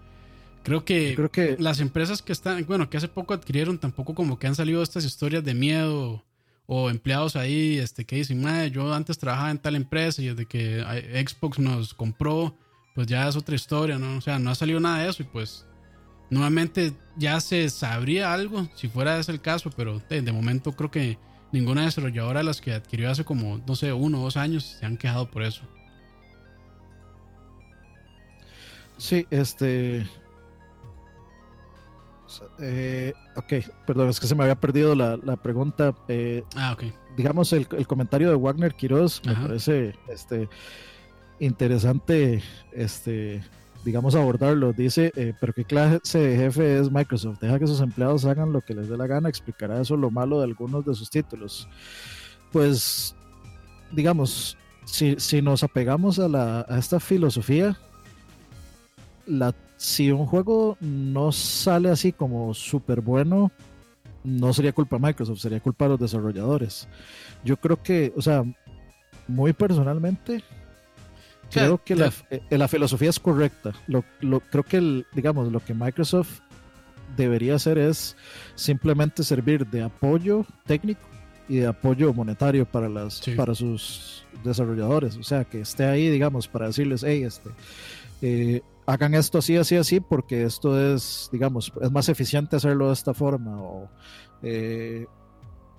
creo 0.63 0.85
que, 0.85 1.15
creo 1.15 1.31
que 1.31 1.57
las 1.59 1.81
empresas 1.81 2.23
que 2.23 2.33
están, 2.33 2.65
bueno, 2.67 2.91
que 2.91 2.97
hace 2.97 3.09
poco 3.09 3.35
adquirieron, 3.35 3.79
tampoco 3.79 4.15
como 4.15 4.39
que 4.39 4.47
han 4.47 4.55
salido 4.55 4.83
estas 4.83 5.05
historias 5.05 5.45
de 5.45 5.55
miedo 5.55 6.25
o 6.67 6.91
empleados 6.91 7.37
ahí 7.37 7.79
este, 7.79 8.05
que 8.05 8.17
dicen, 8.17 8.45
yo 8.71 8.93
antes 8.93 9.19
trabajaba 9.19 9.51
en 9.51 9.59
tal 9.59 9.75
empresa 9.75 10.21
y 10.21 10.27
desde 10.27 10.47
que 10.47 10.85
Xbox 11.27 11.59
nos 11.59 11.95
compró, 11.95 12.57
pues 12.95 13.07
ya 13.07 13.27
es 13.27 13.37
otra 13.37 13.55
historia, 13.55 13.99
¿no? 13.99 14.19
O 14.19 14.21
sea, 14.21 14.39
no 14.39 14.51
ha 14.51 14.55
salido 14.55 14.79
nada 14.79 14.99
de 15.03 15.09
eso 15.09 15.23
y 15.23 15.27
pues 15.27 15.65
nuevamente 16.31 16.93
ya 17.17 17.41
se 17.41 17.69
sabría 17.71 18.33
algo 18.33 18.69
si 18.75 18.89
fuera 18.89 19.19
ese 19.19 19.33
el 19.33 19.41
caso, 19.41 19.71
pero 19.77 20.01
de, 20.09 20.23
de 20.23 20.33
momento 20.33 20.73
creo 20.73 20.91
que 20.91 21.19
ninguna 21.53 21.85
desarrolladora 21.85 22.41
de 22.41 22.45
las 22.45 22.61
que 22.61 22.73
adquirió 22.73 23.11
hace 23.11 23.25
como, 23.25 23.59
no 23.67 23.77
sé, 23.77 23.93
uno 23.93 24.21
o 24.21 24.25
dos 24.25 24.37
años 24.37 24.77
se 24.79 24.87
han 24.87 24.97
quejado 24.97 25.31
por 25.31 25.43
eso. 25.43 25.63
Sí, 28.99 29.27
este. 29.31 30.07
Eh, 32.61 33.15
ok, 33.37 33.53
perdón, 33.87 34.11
es 34.11 34.21
que 34.21 34.27
se 34.27 34.35
me 34.35 34.43
había 34.43 34.57
perdido 34.57 34.95
la, 34.95 35.37
pregunta. 35.37 35.95
Eh, 36.09 36.43
ah, 36.57 36.73
ok. 36.73 36.85
Digamos, 37.17 37.53
el, 37.53 37.67
comentario 37.87 38.29
de 38.29 38.35
Wagner 38.35 38.75
Quiroz 38.75 39.23
me 39.25 39.35
parece 39.35 39.95
este, 40.09 40.49
interesante, 41.41 42.43
este, 42.73 43.43
digamos, 43.89 44.15
abordarlo. 44.15 44.75
Dice, 44.75 45.13
eh, 45.17 45.33
pero 45.41 45.55
qué 45.55 45.65
clase 45.65 46.19
de 46.19 46.37
jefe 46.37 46.79
es 46.79 46.91
Microsoft. 46.91 47.41
Deja 47.41 47.59
que 47.59 47.67
sus 47.67 47.81
empleados 47.81 48.27
hagan 48.27 48.53
lo 48.53 48.61
que 48.61 48.75
les 48.75 48.87
dé 48.87 48.99
la 48.99 49.07
gana. 49.07 49.31
Explicará 49.31 49.81
eso 49.81 49.97
lo 49.97 50.11
malo 50.11 50.39
de 50.39 50.45
algunos 50.45 50.85
de 50.85 50.95
sus 50.95 51.09
títulos. 51.09 51.67
Pues, 52.53 53.15
digamos, 53.91 54.59
si, 54.85 55.17
si 55.19 55.41
nos 55.41 55.65
apegamos 55.65 56.19
a, 56.19 56.29
la, 56.29 56.67
a 56.69 56.79
esta 56.79 57.01
filosofía, 57.01 57.79
la, 59.27 59.55
si 59.79 60.11
un 60.11 60.27
juego 60.27 60.77
no 60.81 61.33
sale 61.33 61.89
así 61.89 62.13
como 62.13 62.53
súper 62.53 63.01
bueno, 63.01 63.51
no 64.23 64.53
sería 64.53 64.73
culpa 64.75 64.97
de 64.97 65.07
Microsoft, 65.07 65.39
sería 65.39 65.61
culpa 65.61 65.87
de 65.87 65.93
los 65.93 66.01
desarrolladores. 66.01 66.89
Yo 67.43 67.57
creo 67.57 67.83
que, 67.83 68.13
o 68.15 68.21
sea, 68.21 68.45
muy 69.27 69.55
personalmente, 69.55 70.45
creo 71.51 71.83
que 71.83 71.97
la, 71.97 72.13
eh, 72.31 72.43
la, 72.51 72.69
filosofía 72.69 73.11
es 73.11 73.19
correcta. 73.19 73.73
Lo, 73.87 74.05
lo, 74.21 74.41
creo 74.41 74.65
que, 74.65 74.77
el, 74.79 75.07
digamos, 75.13 75.51
lo 75.51 75.61
que 75.61 75.75
Microsoft 75.75 76.41
debería 77.17 77.57
hacer 77.57 77.79
es 77.79 78.17
simplemente 78.55 79.23
servir 79.23 79.67
de 79.67 79.83
apoyo 79.83 80.45
técnico 80.67 81.01
y 81.49 81.57
de 81.57 81.67
apoyo 81.67 82.13
monetario 82.13 82.67
para 82.67 82.89
las 82.89 83.23
para 83.37 83.55
sus 83.55 84.25
desarrolladores. 84.45 85.17
O 85.17 85.23
sea 85.23 85.45
que 85.45 85.61
esté 85.61 85.85
ahí 85.85 86.09
digamos 86.09 86.47
para 86.49 86.67
decirles 86.67 87.03
hey 87.07 87.23
este 87.25 87.51
eh, 88.21 88.61
hagan 88.87 89.15
esto 89.15 89.39
así 89.39 89.57
así 89.57 89.77
así 89.77 90.01
porque 90.01 90.45
esto 90.45 90.95
es 90.95 91.29
digamos 91.33 91.73
es 91.81 91.91
más 91.91 92.09
eficiente 92.09 92.57
hacerlo 92.57 92.89
de 92.89 92.95
esta 92.95 93.15
forma 93.15 93.61
o 93.63 93.91
eh, 94.43 95.07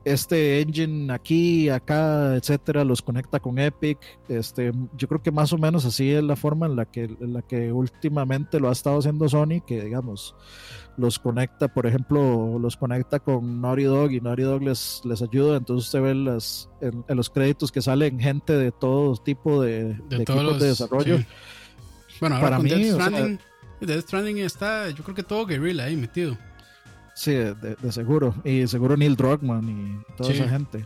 este 0.06 0.62
engine 0.62 1.12
aquí, 1.14 1.70
acá, 1.70 2.36
etcétera, 2.36 2.84
los 2.84 3.02
conecta 3.02 3.40
con 3.40 3.60
Epic. 3.60 4.00
Este, 4.28 4.72
yo 4.98 5.08
creo 5.08 5.22
que 5.22 5.32
más 5.32 5.52
o 5.54 5.58
menos 5.58 5.86
así 5.86 6.12
es 6.12 6.24
la 6.24 6.36
forma 6.36 6.66
en 6.66 6.76
la 6.76 6.86
que, 6.86 7.04
en 7.04 7.34
la 7.34 7.42
que 7.42 7.72
últimamente 7.72 8.60
lo 8.60 8.70
ha 8.70 8.72
estado 8.72 9.00
haciendo 9.00 9.28
Sony, 9.28 9.62
que 9.66 9.84
digamos, 9.84 10.36
los 10.98 11.20
conecta, 11.20 11.68
por 11.68 11.86
ejemplo, 11.86 12.60
los 12.60 12.78
conecta 12.78 13.20
con 13.20 13.62
Naughty 13.62 13.84
Dog 13.84 14.12
y 14.12 14.22
Naughty 14.22 14.44
Dog 14.44 14.64
les, 14.64 15.02
les 15.06 15.22
ayuda. 15.22 15.58
Entonces 15.58 15.88
usted 15.88 16.02
ve 16.02 16.16
las, 16.16 16.70
en, 16.82 17.04
los 17.10 17.30
créditos 17.30 17.72
que 17.72 17.82
salen 17.82 18.20
gente 18.20 18.54
de 18.54 18.72
todo 18.72 19.16
tipo 19.18 19.62
de, 19.62 19.98
equipos 20.12 20.60
de 20.60 20.68
desarrollo. 20.68 21.20
Bueno, 22.20 22.36
ahora 22.36 22.48
Para 22.48 22.58
con 22.58 22.66
mí, 22.66 22.72
Death 22.72 22.94
Stranding, 22.94 23.40
Death 23.80 24.02
Stranding 24.02 24.38
está, 24.40 24.90
yo 24.90 25.04
creo 25.04 25.16
que 25.16 25.24
todo 25.24 25.46
Guerrilla 25.46 25.86
ahí 25.86 25.96
metido. 25.96 26.38
Sí, 27.20 27.34
de, 27.34 27.76
seguro. 27.92 28.34
Y 28.46 28.66
seguro 28.68 28.96
Neil 28.96 29.18
Druckmann 29.18 29.68
y 29.68 30.16
toda 30.16 30.32
esa 30.32 30.48
gente. 30.48 30.86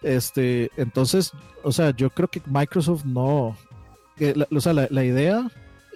Este, 0.00 0.70
entonces, 0.78 1.32
o 1.62 1.70
sea, 1.70 1.94
yo 1.94 2.08
creo 2.08 2.28
que 2.28 2.40
Microsoft 2.46 3.04
no. 3.04 3.54
o 4.50 4.60
sea, 4.60 4.72
la, 4.72 5.04
idea 5.04 5.50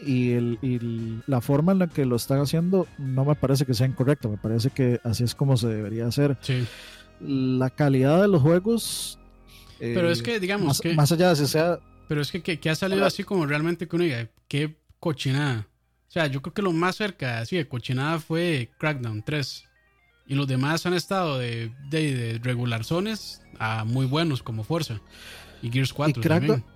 y, 0.04 0.32
el, 0.32 1.22
la 1.26 1.40
forma 1.40 1.72
en 1.72 1.78
la 1.78 1.86
que 1.86 2.04
lo 2.04 2.16
están 2.16 2.40
haciendo 2.40 2.86
no 2.98 3.24
me 3.24 3.34
parece 3.34 3.64
que 3.64 3.72
sea 3.72 3.86
incorrecta. 3.86 4.28
Me 4.28 4.36
parece 4.36 4.68
que 4.68 5.00
así 5.02 5.24
es 5.24 5.34
como 5.34 5.56
se 5.56 5.68
debería 5.68 6.06
hacer. 6.06 6.36
Sí. 6.42 6.66
La 7.18 7.70
calidad 7.70 8.20
de 8.20 8.28
los 8.28 8.42
juegos. 8.42 9.18
Pero 9.78 10.10
es 10.10 10.22
que, 10.22 10.40
digamos. 10.40 10.66
Más, 10.66 10.80
que, 10.82 10.92
más 10.92 11.10
allá 11.10 11.30
de 11.30 11.36
si 11.36 11.46
sea. 11.46 11.78
Pero 12.06 12.20
es 12.20 12.30
que, 12.30 12.42
que, 12.42 12.68
ha 12.68 12.74
salido 12.74 13.06
así 13.06 13.24
como 13.24 13.46
realmente 13.46 13.88
que 13.88 13.96
uno 13.96 14.04
diga, 14.04 14.28
qué 14.46 14.76
cochinada. 15.00 15.68
O 16.12 16.14
sea, 16.14 16.26
yo 16.26 16.42
creo 16.42 16.52
que 16.52 16.60
lo 16.60 16.72
más 16.72 16.96
cerca 16.96 17.38
así 17.38 17.56
de 17.56 17.66
cochinada 17.66 18.20
fue 18.20 18.68
Crackdown 18.76 19.22
3. 19.22 19.64
Y 20.26 20.34
los 20.34 20.46
demás 20.46 20.84
han 20.84 20.92
estado 20.92 21.38
de, 21.38 21.72
de, 21.88 22.38
regular 22.42 22.84
zones 22.84 23.40
a 23.58 23.86
muy 23.86 24.04
buenos 24.04 24.42
como 24.42 24.62
Forza. 24.62 25.00
Y 25.62 25.70
Gears 25.70 25.94
4 25.94 26.20
y 26.20 26.22
Crackdown, 26.22 26.60
también. 26.60 26.72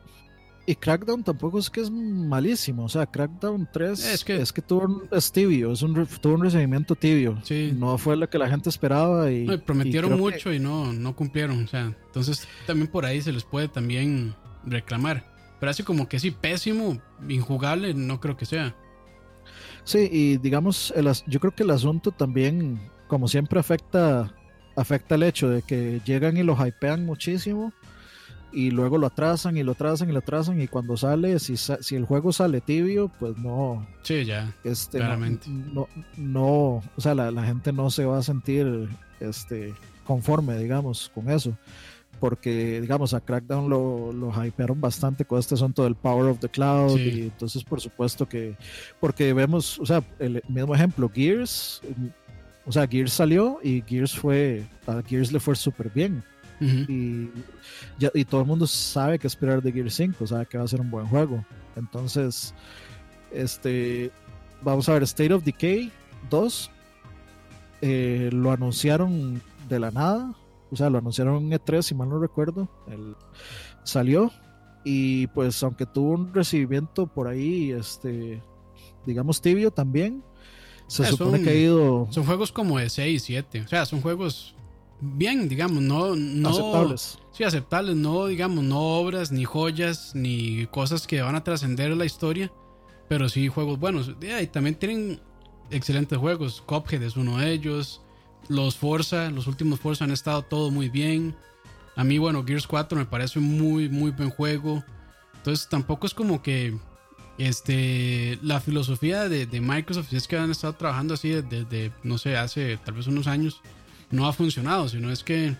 Y 0.64 0.74
Crackdown 0.74 1.22
tampoco 1.22 1.58
es 1.58 1.68
que 1.68 1.82
es 1.82 1.90
malísimo. 1.90 2.86
O 2.86 2.88
sea, 2.88 3.04
Crackdown 3.04 3.68
3 3.70 4.06
es 4.06 4.24
que, 4.24 4.36
es 4.40 4.54
que 4.54 4.62
tuvo 4.62 4.86
un, 4.86 5.08
es 5.12 5.30
tibio, 5.30 5.70
es 5.70 5.82
un, 5.82 6.06
tuvo 6.06 6.32
un 6.32 6.42
recibimiento 6.42 6.94
tibio. 6.94 7.38
Sí. 7.42 7.74
No 7.76 7.98
fue 7.98 8.16
lo 8.16 8.30
que 8.30 8.38
la 8.38 8.48
gente 8.48 8.70
esperaba. 8.70 9.30
Y, 9.30 9.58
prometieron 9.58 10.18
mucho 10.18 10.50
y 10.50 10.58
no, 10.58 10.94
no 10.94 11.14
cumplieron. 11.14 11.62
O 11.62 11.68
sea, 11.68 11.94
entonces 12.06 12.48
también 12.66 12.88
por 12.88 13.04
ahí 13.04 13.20
se 13.20 13.32
les 13.32 13.44
puede 13.44 13.68
también 13.68 14.34
reclamar. 14.64 15.30
Pero 15.60 15.68
así 15.68 15.82
como 15.82 16.08
que 16.08 16.20
sí, 16.20 16.30
pésimo, 16.30 17.02
injugable, 17.28 17.92
no 17.92 18.18
creo 18.18 18.38
que 18.38 18.46
sea. 18.46 18.74
Sí, 19.86 20.08
y 20.10 20.36
digamos, 20.38 20.92
el, 20.96 21.08
yo 21.28 21.38
creo 21.38 21.54
que 21.54 21.62
el 21.62 21.70
asunto 21.70 22.10
también, 22.10 22.80
como 23.06 23.28
siempre, 23.28 23.60
afecta, 23.60 24.34
afecta 24.74 25.14
el 25.14 25.22
hecho 25.22 25.48
de 25.48 25.62
que 25.62 26.00
llegan 26.04 26.36
y 26.36 26.42
lo 26.42 26.54
hypean 26.54 27.06
muchísimo 27.06 27.72
y 28.52 28.72
luego 28.72 28.98
lo 28.98 29.06
atrasan 29.06 29.56
y 29.56 29.62
lo 29.62 29.72
atrasan 29.72 30.08
y 30.08 30.12
lo 30.12 30.18
atrasan 30.18 30.60
y 30.60 30.66
cuando 30.66 30.96
sale, 30.96 31.38
si, 31.38 31.56
si 31.56 31.94
el 31.94 32.04
juego 32.04 32.32
sale 32.32 32.60
tibio, 32.60 33.12
pues 33.20 33.38
no. 33.38 33.86
Sí, 34.02 34.24
ya. 34.24 34.52
Este, 34.64 34.98
claramente. 34.98 35.48
No, 35.48 35.86
no, 36.16 36.82
o 36.96 37.00
sea, 37.00 37.14
la, 37.14 37.30
la, 37.30 37.44
gente 37.44 37.72
no 37.72 37.88
se 37.88 38.04
va 38.04 38.18
a 38.18 38.22
sentir 38.24 38.88
este, 39.20 39.72
conforme, 40.04 40.58
digamos, 40.58 41.12
con 41.14 41.30
eso 41.30 41.56
porque 42.20 42.80
digamos 42.80 43.14
a 43.14 43.20
Crackdown 43.20 43.68
lo, 43.68 44.12
lo 44.12 44.44
hypearon 44.44 44.80
bastante 44.80 45.24
con 45.24 45.38
este 45.38 45.54
asunto 45.54 45.84
del 45.84 45.94
Power 45.94 46.30
of 46.30 46.38
the 46.40 46.48
Cloud 46.48 46.98
y 46.98 47.22
entonces 47.22 47.62
por 47.64 47.80
supuesto 47.80 48.28
que 48.28 48.56
porque 49.00 49.32
vemos, 49.32 49.78
o 49.78 49.86
sea, 49.86 50.02
el 50.18 50.42
mismo 50.48 50.74
ejemplo, 50.74 51.10
Gears, 51.12 51.82
o 52.66 52.72
sea, 52.72 52.86
Gears 52.86 53.12
salió 53.12 53.58
y 53.62 53.82
Gears 53.82 54.16
fue, 54.16 54.64
a 54.86 55.02
Gears 55.02 55.32
le 55.32 55.40
fue 55.40 55.54
súper 55.54 55.90
bien. 55.90 56.22
y, 56.60 57.28
ya, 57.98 58.10
y 58.14 58.24
todo 58.24 58.40
el 58.40 58.46
mundo 58.46 58.66
sabe 58.66 59.18
que 59.18 59.26
esperar 59.26 59.62
de 59.62 59.70
Gears 59.70 59.94
5, 59.94 60.26
sabe 60.26 60.46
que 60.46 60.58
va 60.58 60.64
a 60.64 60.68
ser 60.68 60.80
un 60.80 60.90
buen 60.90 61.06
juego. 61.06 61.44
Entonces, 61.76 62.54
este, 63.30 64.10
vamos 64.62 64.88
a 64.88 64.94
ver, 64.94 65.02
State 65.02 65.32
of 65.32 65.44
Decay 65.44 65.92
2, 66.30 66.70
eh, 67.82 68.30
lo 68.32 68.50
anunciaron 68.50 69.40
de 69.68 69.78
la 69.78 69.90
nada, 69.90 70.34
o 70.70 70.76
sea, 70.76 70.90
lo 70.90 70.98
anunciaron 70.98 71.44
en 71.44 71.58
E3, 71.58 71.82
si 71.82 71.94
mal 71.94 72.08
no 72.08 72.18
recuerdo, 72.18 72.68
salió 73.84 74.30
y 74.84 75.26
pues 75.28 75.60
aunque 75.62 75.84
tuvo 75.84 76.12
un 76.12 76.32
recibimiento 76.32 77.06
por 77.06 77.26
ahí, 77.26 77.72
este, 77.72 78.40
digamos 79.04 79.40
tibio 79.40 79.72
también, 79.72 80.22
se 80.86 81.02
eh, 81.02 81.06
supone 81.06 81.42
que 81.42 81.50
ha 81.50 81.54
ido... 81.54 82.06
Son 82.10 82.24
juegos 82.24 82.52
como 82.52 82.78
de 82.78 82.88
6, 82.88 83.22
7, 83.22 83.62
o 83.62 83.68
sea, 83.68 83.84
son 83.84 84.00
juegos 84.00 84.54
bien, 85.00 85.48
digamos, 85.48 85.82
no... 85.82 86.14
no 86.14 86.48
aceptables. 86.50 87.18
Sí, 87.32 87.44
aceptables, 87.44 87.96
no, 87.96 88.26
digamos, 88.26 88.64
no 88.64 88.80
obras, 88.80 89.32
ni 89.32 89.44
joyas, 89.44 90.14
ni 90.14 90.66
cosas 90.66 91.06
que 91.06 91.20
van 91.20 91.34
a 91.34 91.44
trascender 91.44 91.94
la 91.96 92.04
historia, 92.04 92.52
pero 93.08 93.28
sí 93.28 93.48
juegos 93.48 93.78
buenos. 93.78 94.12
Y 94.20 94.46
también 94.46 94.76
tienen 94.76 95.20
excelentes 95.70 96.16
juegos, 96.16 96.62
Cuphead 96.64 97.02
es 97.02 97.16
uno 97.16 97.38
de 97.38 97.52
ellos, 97.52 98.02
los 98.48 98.76
Forza, 98.76 99.30
los 99.30 99.46
últimos 99.46 99.80
Forza 99.80 100.04
han 100.04 100.10
estado 100.10 100.42
todo 100.42 100.70
muy 100.70 100.88
bien. 100.88 101.34
A 101.96 102.04
mí, 102.04 102.18
bueno, 102.18 102.44
Gears 102.44 102.66
4 102.66 102.98
me 102.98 103.06
parece 103.06 103.38
un 103.38 103.58
muy, 103.58 103.88
muy 103.88 104.10
buen 104.10 104.30
juego. 104.30 104.84
Entonces 105.36 105.68
tampoco 105.68 106.06
es 106.06 106.14
como 106.14 106.42
que 106.42 106.76
este, 107.38 108.38
la 108.42 108.60
filosofía 108.60 109.28
de, 109.28 109.60
Microsoft, 109.60 110.10
si 110.10 110.16
es 110.16 110.26
que 110.26 110.36
han 110.36 110.50
estado 110.50 110.74
trabajando 110.74 111.14
así 111.14 111.30
desde, 111.30 111.92
no 112.02 112.18
sé, 112.18 112.36
hace 112.36 112.78
tal 112.78 112.94
vez 112.94 113.06
unos 113.06 113.26
años, 113.26 113.60
no 114.10 114.26
ha 114.26 114.32
funcionado, 114.32 114.88
sino 114.88 115.10
es 115.10 115.22
que 115.22 115.54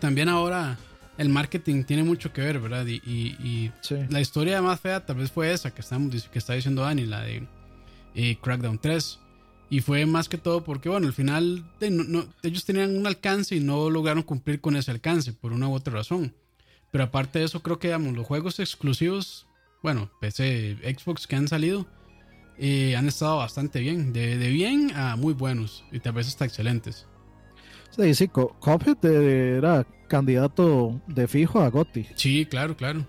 también 0.00 0.28
ahora 0.28 0.78
el 1.18 1.28
marketing 1.28 1.84
tiene 1.84 2.02
mucho 2.02 2.32
que 2.32 2.40
ver, 2.40 2.60
¿verdad? 2.60 2.86
Y, 2.86 3.70
la 4.08 4.20
historia 4.20 4.62
más 4.62 4.80
fea 4.80 5.04
tal 5.04 5.16
vez 5.16 5.30
fue 5.30 5.52
esa 5.52 5.72
que, 5.72 5.80
estamos, 5.82 6.28
que 6.28 6.38
está 6.38 6.54
diciendo 6.54 6.82
Dani, 6.82 7.06
la 7.06 7.22
de 7.22 7.46
eh, 8.14 8.38
Crackdown 8.40 8.78
3. 8.78 9.18
Y 9.70 9.80
fue 9.80 10.04
más 10.04 10.28
que 10.28 10.36
todo 10.36 10.64
porque, 10.64 10.88
bueno, 10.88 11.06
al 11.06 11.12
final 11.12 11.64
ellos 12.42 12.64
tenían 12.64 12.96
un 12.96 13.06
alcance 13.06 13.54
y 13.54 13.60
no 13.60 13.88
lograron 13.88 14.24
cumplir 14.24 14.60
con 14.60 14.74
ese 14.74 14.90
alcance 14.90 15.32
por 15.32 15.52
una 15.52 15.68
u 15.68 15.74
otra 15.74 15.94
razón. 15.94 16.34
Pero 16.90 17.04
aparte 17.04 17.38
de 17.38 17.44
eso, 17.44 17.62
creo 17.62 17.78
que 17.78 17.86
digamos, 17.86 18.14
los 18.14 18.26
juegos 18.26 18.58
exclusivos, 18.58 19.46
bueno, 19.80 20.10
PC, 20.20 20.76
Xbox 20.82 21.28
que 21.28 21.36
han 21.36 21.46
salido, 21.46 21.86
eh, 22.58 22.96
han 22.96 23.06
estado 23.06 23.36
bastante 23.36 23.78
bien. 23.78 24.12
De, 24.12 24.36
bien 24.50 24.90
a 24.96 25.14
muy 25.14 25.34
buenos 25.34 25.84
y 25.92 26.00
tal 26.00 26.14
vez 26.14 26.26
hasta 26.26 26.44
excelentes. 26.44 27.06
Sí, 27.90 28.12
sí, 28.14 28.28
Cuphead 28.28 29.04
era 29.04 29.86
candidato 30.08 31.00
de 31.06 31.28
fijo 31.28 31.60
a 31.60 31.70
Gotti. 31.70 32.06
Sí, 32.16 32.44
claro, 32.44 32.76
claro. 32.76 33.06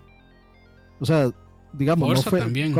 O 1.00 1.06
sea, 1.06 1.32
digamos, 1.72 2.08
no 2.08 2.22
fue, 2.22 2.38
también. 2.38 2.72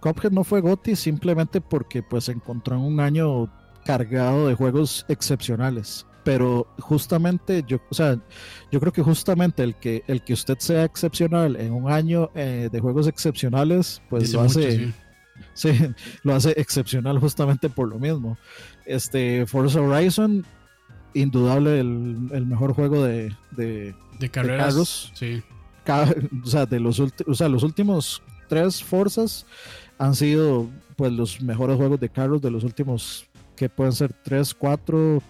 Cuphead 0.00 0.30
no 0.30 0.44
fue 0.44 0.60
GOTY 0.60 0.96
simplemente 0.96 1.60
porque 1.60 2.02
pues 2.02 2.24
se 2.24 2.32
encontró 2.32 2.76
en 2.76 2.82
un 2.82 3.00
año 3.00 3.50
cargado 3.84 4.48
de 4.48 4.54
juegos 4.54 5.04
excepcionales. 5.08 6.06
Pero 6.24 6.66
justamente 6.78 7.64
yo, 7.66 7.78
o 7.88 7.94
sea, 7.94 8.18
yo 8.70 8.80
creo 8.80 8.92
que 8.92 9.02
justamente 9.02 9.62
el 9.62 9.76
que 9.76 10.02
el 10.06 10.22
que 10.22 10.34
usted 10.34 10.58
sea 10.58 10.84
excepcional 10.84 11.56
en 11.56 11.72
un 11.72 11.90
año 11.90 12.30
eh, 12.34 12.68
de 12.70 12.80
juegos 12.80 13.06
excepcionales, 13.06 14.02
pues 14.10 14.32
lo 14.34 14.42
hace, 14.42 14.92
sí. 15.54 15.72
lo 16.22 16.34
hace 16.34 16.52
excepcional 16.58 17.18
justamente 17.18 17.70
por 17.70 17.88
lo 17.88 17.98
mismo. 17.98 18.36
Este 18.84 19.46
Forza 19.46 19.80
Horizon, 19.80 20.44
indudable 21.14 21.80
el, 21.80 22.46
mejor 22.46 22.74
juego 22.74 23.04
de, 23.04 23.34
de, 23.52 23.94
de 24.18 24.28
carreras. 24.28 25.10
sí. 25.14 25.42
o 26.44 26.46
sea, 26.46 26.66
de 26.66 26.78
los, 26.78 27.00
o 27.00 27.34
sea, 27.34 27.48
los 27.48 27.62
últimos 27.62 28.22
tres 28.48 28.82
Forzas 28.82 29.46
han 29.98 30.14
sido 30.14 30.68
pues 30.96 31.12
los 31.12 31.40
mejores 31.40 31.76
juegos 31.76 32.00
de 32.00 32.08
carros 32.08 32.40
de 32.42 32.50
los 32.50 32.64
últimos 32.64 33.26
que 33.56 33.68
pueden 33.68 33.92
ser 33.92 34.12
3, 34.12 34.54
4, 34.54 35.22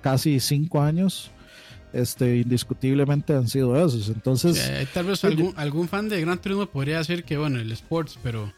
casi 0.00 0.40
5 0.40 0.80
años. 0.80 1.30
Este, 1.92 2.38
indiscutiblemente 2.38 3.32
han 3.32 3.48
sido 3.48 3.74
esos. 3.76 4.08
Entonces, 4.10 4.70
tal 4.92 5.06
vez 5.06 5.24
algún, 5.24 5.54
algún 5.56 5.88
fan 5.88 6.08
de 6.08 6.20
Gran 6.20 6.38
Turismo 6.38 6.66
podría 6.66 6.98
decir 6.98 7.24
que 7.24 7.38
bueno, 7.38 7.58
el 7.58 7.72
Sports, 7.72 8.18
pero 8.22 8.52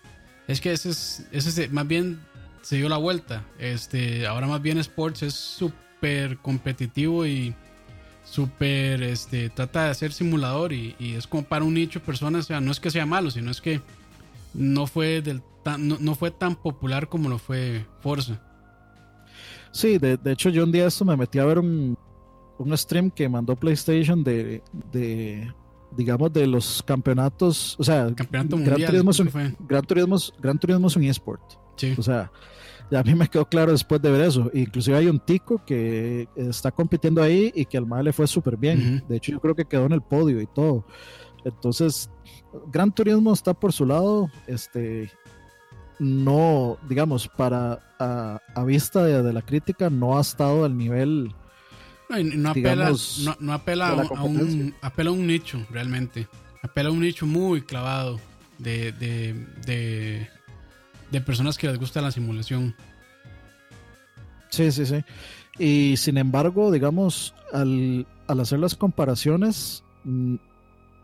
es 0.48 0.60
que 0.60 0.72
ese 0.72 0.90
es, 0.90 1.26
ese 1.30 1.68
más 1.68 1.86
bien 1.86 2.18
se 2.62 2.76
dio 2.76 2.88
la 2.88 2.96
vuelta. 2.96 3.44
Este, 3.58 4.26
ahora 4.26 4.46
más 4.46 4.60
bien 4.60 4.78
Sports 4.78 5.22
es 5.22 5.34
súper 5.34 6.38
competitivo 6.38 7.24
y 7.24 7.54
súper, 8.24 9.02
este, 9.02 9.48
trata 9.50 9.84
de 9.84 9.90
hacer 9.90 10.12
simulador 10.12 10.72
y, 10.72 10.94
es 11.00 11.26
como 11.26 11.44
para 11.44 11.64
un 11.64 11.74
nicho 11.74 12.00
de 12.00 12.06
personas, 12.06 12.44
o 12.44 12.48
sea, 12.48 12.60
no 12.60 12.70
es 12.70 12.80
que 12.80 12.90
sea 12.90 13.06
malo, 13.06 13.30
sino 13.30 13.50
es 13.50 13.60
que 13.60 13.80
no 14.54 14.86
fue, 14.86 15.22
del 15.22 15.42
tan, 15.62 15.88
no, 15.88 16.14
fue 16.14 16.30
tan 16.30 16.56
popular 16.56 17.08
como 17.08 17.28
lo 17.28 17.38
fue 17.38 17.86
Forza. 18.00 18.40
Sí, 19.72 19.98
de, 19.98 20.18
hecho 20.26 20.48
yo 20.50 20.64
un 20.64 20.72
día 20.72 20.86
esto 20.86 21.04
me 21.04 21.16
metí 21.16 21.38
a 21.38 21.44
ver 21.44 21.58
un, 21.58 21.96
un 22.58 22.76
stream 22.76 23.10
que 23.10 23.28
mandó 23.28 23.54
PlayStation 23.54 24.24
de, 24.24 24.62
de, 24.92 25.52
digamos, 25.96 26.32
de 26.32 26.46
los 26.46 26.82
campeonatos, 26.82 27.76
o 27.78 27.84
sea, 27.84 28.12
Campeonato 28.14 28.56
Gran 28.58 28.84
Turismo, 28.84 29.10
es 29.10 29.20
un, 29.20 29.56
Gran 29.60 29.84
Turismo, 29.84 30.16
Gran 30.40 30.58
Turismo 30.58 30.86
es 30.88 30.96
un 30.96 31.04
esport. 31.04 31.42
O 31.96 32.02
sea, 32.02 32.30
a 32.92 33.02
mí 33.02 33.14
me 33.14 33.28
quedó 33.28 33.48
claro 33.48 33.72
después 33.72 34.02
de 34.02 34.10
ver 34.10 34.22
eso. 34.22 34.50
Inclusive 34.52 34.96
hay 34.96 35.06
un 35.06 35.18
tico 35.18 35.62
que 35.64 36.28
está 36.36 36.70
compitiendo 36.70 37.22
ahí 37.22 37.52
y 37.54 37.64
que 37.64 37.78
al 37.78 37.86
mal 37.86 38.04
le 38.04 38.12
fue 38.12 38.26
súper 38.26 38.56
bien. 38.56 39.02
De 39.08 39.16
hecho, 39.16 39.32
yo 39.32 39.40
creo 39.40 39.54
que 39.54 39.64
quedó 39.64 39.86
en 39.86 39.92
el 39.92 40.02
podio 40.02 40.40
y 40.40 40.46
todo. 40.46 40.84
Entonces, 41.44 42.10
Gran 42.68 42.92
Turismo 42.92 43.32
está 43.32 43.54
por 43.54 43.72
su 43.72 43.86
lado. 43.86 44.30
Este, 44.46 45.10
no, 45.98 46.78
digamos, 46.88 47.28
para 47.28 47.80
a, 47.98 48.64
vista 48.64 49.04
de, 49.04 49.32
la 49.32 49.42
crítica, 49.42 49.90
no 49.90 50.18
ha 50.18 50.20
estado 50.20 50.64
al 50.64 50.76
nivel. 50.76 51.34
No, 52.08 52.50
apela, 52.50 52.92
no, 53.38 53.52
apela 53.52 53.88
a, 53.88 54.22
un, 54.24 54.74
apela 54.82 55.10
a 55.10 55.12
un 55.12 55.26
nicho, 55.26 55.64
realmente. 55.70 56.26
Apela 56.62 56.88
a 56.88 56.92
un 56.92 57.00
nicho 57.00 57.24
muy 57.26 57.62
clavado 57.62 58.18
de, 58.58 58.92
de 58.92 60.28
de 61.10 61.20
personas 61.20 61.58
que 61.58 61.66
les 61.66 61.78
gusta 61.78 62.00
la 62.00 62.10
simulación. 62.10 62.74
Sí, 64.50 64.70
sí, 64.72 64.86
sí. 64.86 65.04
Y 65.58 65.96
sin 65.96 66.18
embargo, 66.18 66.70
digamos, 66.70 67.34
al, 67.52 68.06
hacer 68.26 68.58
las 68.58 68.74
comparaciones, 68.74 69.84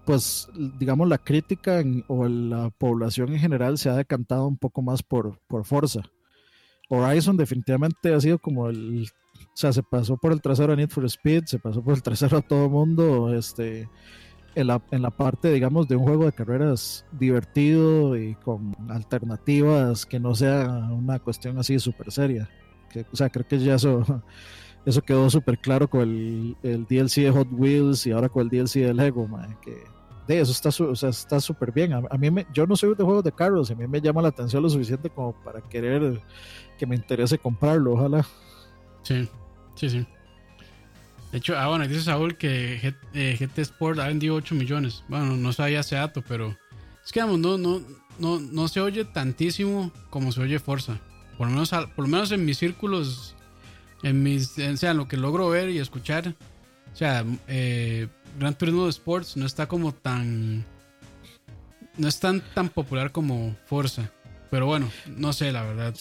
pues 0.06 0.48
digamos 0.78 1.08
la 1.08 1.18
crítica 1.18 1.82
o 2.06 2.26
la 2.28 2.70
población 2.70 3.32
en 3.32 3.40
general 3.40 3.76
se 3.76 3.90
ha 3.90 3.96
decantado 3.96 4.46
un 4.46 4.56
poco 4.56 4.80
más 4.80 5.02
por, 5.02 5.40
por 5.48 5.64
Forza. 5.64 6.02
Horizon 6.88 7.36
definitivamente 7.36 8.14
ha 8.14 8.20
sido 8.20 8.38
como 8.38 8.68
el, 8.68 9.08
o 9.34 9.56
sea, 9.56 9.72
se 9.72 9.82
pasó 9.82 10.16
por 10.16 10.32
el 10.32 10.40
trasero 10.40 10.72
a 10.72 10.76
Need 10.76 10.90
for 10.90 11.04
Speed, 11.04 11.46
se 11.46 11.58
pasó 11.58 11.82
por 11.82 11.94
el 11.94 12.02
trasero 12.02 12.38
a 12.38 12.42
todo 12.42 12.70
mundo, 12.70 13.34
este, 13.34 13.88
en 14.54 14.68
la, 14.68 14.80
en 14.92 15.02
la 15.02 15.10
parte, 15.10 15.52
digamos, 15.52 15.88
de 15.88 15.96
un 15.96 16.04
juego 16.04 16.24
de 16.24 16.32
carreras 16.32 17.04
divertido 17.10 18.16
y 18.16 18.36
con 18.36 18.76
alternativas 18.88 20.06
que 20.06 20.20
no 20.20 20.36
sea 20.36 20.68
una 20.92 21.18
cuestión 21.18 21.58
así 21.58 21.80
súper 21.80 22.12
seria. 22.12 22.48
O 23.12 23.16
sea, 23.16 23.28
creo 23.28 23.46
que 23.46 23.58
ya 23.58 23.74
eso, 23.74 24.22
eso 24.86 25.02
quedó 25.02 25.28
súper 25.28 25.58
claro 25.58 25.88
con 25.88 26.02
el, 26.02 26.56
el, 26.62 26.86
DLC 26.86 27.22
de 27.22 27.32
Hot 27.32 27.48
Wheels 27.50 28.06
y 28.06 28.12
ahora 28.12 28.28
con 28.28 28.44
el 28.44 28.48
DLC 28.48 28.74
de 28.76 28.94
Lego, 28.94 29.28
que 29.60 29.95
de 30.26 30.40
eso 30.40 30.52
está 30.52 30.68
o 30.84 30.96
sea, 30.96 31.10
está 31.10 31.40
súper 31.40 31.72
bien. 31.72 31.92
A, 31.92 32.16
mí 32.16 32.30
yo 32.52 32.66
no 32.66 32.76
soy 32.76 32.94
de 32.94 33.04
juegos 33.04 33.24
de 33.24 33.32
carros, 33.32 33.70
a 33.70 33.74
mí 33.74 33.86
me 33.86 34.00
llama 34.00 34.22
la 34.22 34.28
atención 34.28 34.62
lo 34.62 34.68
suficiente 34.68 35.10
como 35.10 35.32
para 35.42 35.60
querer 35.60 36.20
que 36.78 36.86
me 36.86 36.96
interese 36.96 37.38
comprarlo, 37.38 37.92
ojalá. 37.92 38.26
Sí, 39.02 39.28
sí, 39.76 39.90
sí. 39.90 40.06
De 41.32 41.38
hecho, 41.38 41.58
ah, 41.58 41.68
bueno, 41.68 41.86
dice 41.86 42.02
Saúl 42.02 42.36
que 42.36 42.96
GT, 43.12 43.58
eh, 43.58 43.62
Sport 43.62 43.98
ha 43.98 44.06
vendido 44.06 44.34
8 44.36 44.54
millones. 44.54 45.04
Bueno, 45.08 45.36
no 45.36 45.52
sabía 45.52 45.80
ese 45.80 45.96
dato, 45.96 46.22
pero 46.26 46.56
es 47.04 47.12
que 47.12 47.20
no, 47.20 47.36
no, 47.36 47.80
no, 48.18 48.40
no 48.40 48.68
se 48.68 48.80
oye 48.80 49.04
tantísimo 49.04 49.92
como 50.10 50.32
se 50.32 50.40
oye 50.40 50.58
Forza. 50.58 50.98
Por 51.36 51.48
lo 51.48 51.52
menos, 51.52 51.70
por 51.94 52.08
menos 52.08 52.32
en 52.32 52.44
mis 52.44 52.58
círculos, 52.58 53.36
en 54.02 54.22
mis, 54.22 54.58
o 54.58 54.76
sea, 54.76 54.94
lo 54.94 55.08
que 55.08 55.16
logro 55.16 55.48
ver 55.48 55.68
y 55.68 55.78
escuchar. 55.78 56.34
O 56.92 56.96
sea, 56.96 57.24
eh, 57.48 58.08
Gran 58.38 58.54
Turismo 58.56 58.88
Sports 58.88 59.36
no 59.36 59.46
está 59.46 59.66
como 59.66 59.92
tan. 59.92 60.64
No 61.96 62.08
es 62.08 62.20
tan, 62.20 62.42
tan 62.54 62.68
popular 62.68 63.12
como 63.12 63.56
Forza. 63.64 64.10
Pero 64.50 64.66
bueno, 64.66 64.90
no 65.06 65.32
sé, 65.32 65.50
la 65.52 65.62
verdad 65.62 65.94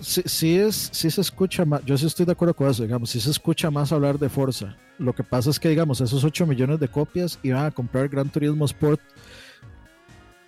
sí, 0.00 0.56
es, 0.56 0.90
sí 0.92 1.10
se 1.10 1.20
escucha 1.20 1.64
más, 1.64 1.84
yo 1.84 1.96
sí 1.96 2.06
estoy 2.06 2.26
de 2.26 2.32
acuerdo 2.32 2.54
con 2.54 2.68
eso, 2.68 2.82
digamos, 2.82 3.10
sí 3.10 3.20
se 3.20 3.30
escucha 3.30 3.70
más 3.70 3.92
hablar 3.92 4.18
de 4.18 4.28
Forza. 4.28 4.76
Lo 4.98 5.12
que 5.12 5.24
pasa 5.24 5.50
es 5.50 5.58
que, 5.58 5.68
digamos, 5.68 6.00
esos 6.00 6.24
8 6.24 6.46
millones 6.46 6.80
de 6.80 6.88
copias 6.88 7.38
iban 7.42 7.66
a 7.66 7.70
comprar 7.70 8.08
Gran 8.08 8.28
Turismo 8.28 8.64
Sport, 8.64 9.00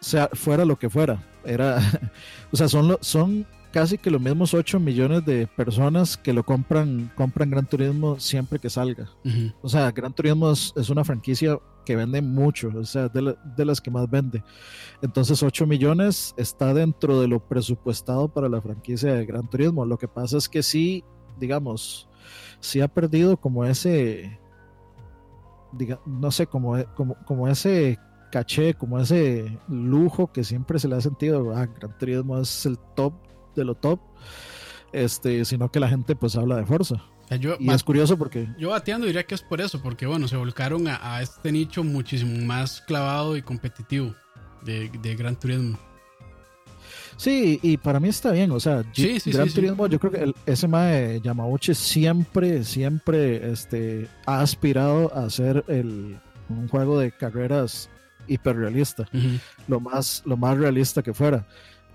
sea, 0.00 0.28
fuera 0.32 0.64
lo 0.64 0.78
que 0.78 0.88
fuera. 0.88 1.22
Era, 1.44 1.78
o 2.52 2.56
sea, 2.56 2.68
son, 2.68 2.96
son 3.00 3.46
casi 3.76 3.98
que 3.98 4.10
los 4.10 4.22
mismos 4.22 4.54
8 4.54 4.80
millones 4.80 5.22
de 5.26 5.46
personas 5.46 6.16
que 6.16 6.32
lo 6.32 6.46
compran, 6.46 7.12
compran 7.14 7.50
Gran 7.50 7.66
Turismo 7.66 8.18
siempre 8.18 8.58
que 8.58 8.70
salga. 8.70 9.10
O 9.60 9.68
sea, 9.68 9.90
Gran 9.90 10.14
Turismo 10.14 10.50
es, 10.50 10.88
una 10.88 11.04
franquicia 11.04 11.58
que 11.84 11.94
vende 11.94 12.22
mucho, 12.22 12.70
o 12.74 12.84
sea, 12.84 13.08
de, 13.08 13.36
de, 13.54 13.64
las 13.66 13.82
que 13.82 13.90
más 13.90 14.08
vende. 14.08 14.42
Entonces 15.02 15.42
8 15.42 15.66
millones 15.66 16.32
está 16.38 16.72
dentro 16.72 17.20
de 17.20 17.28
lo 17.28 17.38
presupuestado 17.38 18.28
para 18.28 18.48
la 18.48 18.62
franquicia 18.62 19.12
de 19.12 19.26
Gran 19.26 19.46
Turismo. 19.46 19.84
Lo 19.84 19.98
que 19.98 20.08
pasa 20.08 20.38
es 20.38 20.48
que 20.48 20.62
sí, 20.62 21.04
digamos, 21.38 22.08
sí 22.60 22.80
ha 22.80 22.88
perdido 22.88 23.36
como 23.36 23.66
ese, 23.66 24.40
diga, 25.72 26.00
no 26.06 26.30
sé, 26.30 26.46
como, 26.46 26.82
como, 26.94 27.14
como 27.26 27.46
ese 27.46 27.98
caché, 28.32 28.72
como 28.72 28.98
ese 28.98 29.58
lujo 29.68 30.32
que 30.32 30.44
siempre 30.44 30.78
se 30.78 30.88
le 30.88 30.96
ha 30.96 31.02
sentido. 31.02 31.54
Ah, 31.54 31.66
Gran 31.66 31.98
Turismo 31.98 32.38
es 32.38 32.64
el 32.64 32.78
top 32.94 33.12
de 33.56 33.64
lo 33.64 33.74
top, 33.74 34.00
este, 34.92 35.44
sino 35.44 35.70
que 35.70 35.80
la 35.80 35.88
gente 35.88 36.14
pues 36.14 36.36
habla 36.36 36.56
de 36.56 36.66
fuerza. 36.66 37.02
y 37.58 37.70
es 37.70 37.82
curioso 37.82 38.16
porque... 38.16 38.48
Yo 38.58 38.70
bateando 38.70 39.06
diría 39.06 39.24
que 39.24 39.34
es 39.34 39.42
por 39.42 39.60
eso, 39.60 39.82
porque 39.82 40.06
bueno, 40.06 40.28
se 40.28 40.36
volcaron 40.36 40.86
a, 40.88 41.20
este 41.20 41.50
nicho 41.52 41.82
muchísimo 41.82 42.44
más 42.44 42.82
clavado 42.82 43.36
y 43.36 43.42
competitivo 43.42 44.14
de, 44.62 45.16
Gran 45.16 45.36
Turismo. 45.36 45.78
Sí, 47.16 47.58
y 47.62 47.78
para 47.78 47.98
mí 47.98 48.08
está 48.08 48.30
bien, 48.30 48.50
o 48.50 48.60
sea, 48.60 48.84
Gran 48.94 49.48
Turismo, 49.48 49.86
yo 49.86 49.98
creo 49.98 50.12
que 50.12 50.22
el, 50.22 50.34
ese 50.44 50.68
de 50.68 51.20
Yamauchi 51.22 51.74
siempre, 51.74 52.62
siempre 52.62 53.50
este, 53.50 54.06
ha 54.26 54.40
aspirado 54.40 55.14
a 55.14 55.28
ser 55.30 55.64
el, 55.68 56.18
un 56.48 56.68
juego 56.68 56.98
de 56.98 57.12
carreras 57.12 57.88
hiperrealista, 58.28 59.08
lo, 59.68 59.80
más, 59.80 60.22
lo 60.26 60.36
más 60.36 60.58
realista 60.58 61.02
que 61.02 61.14
fuera. 61.14 61.46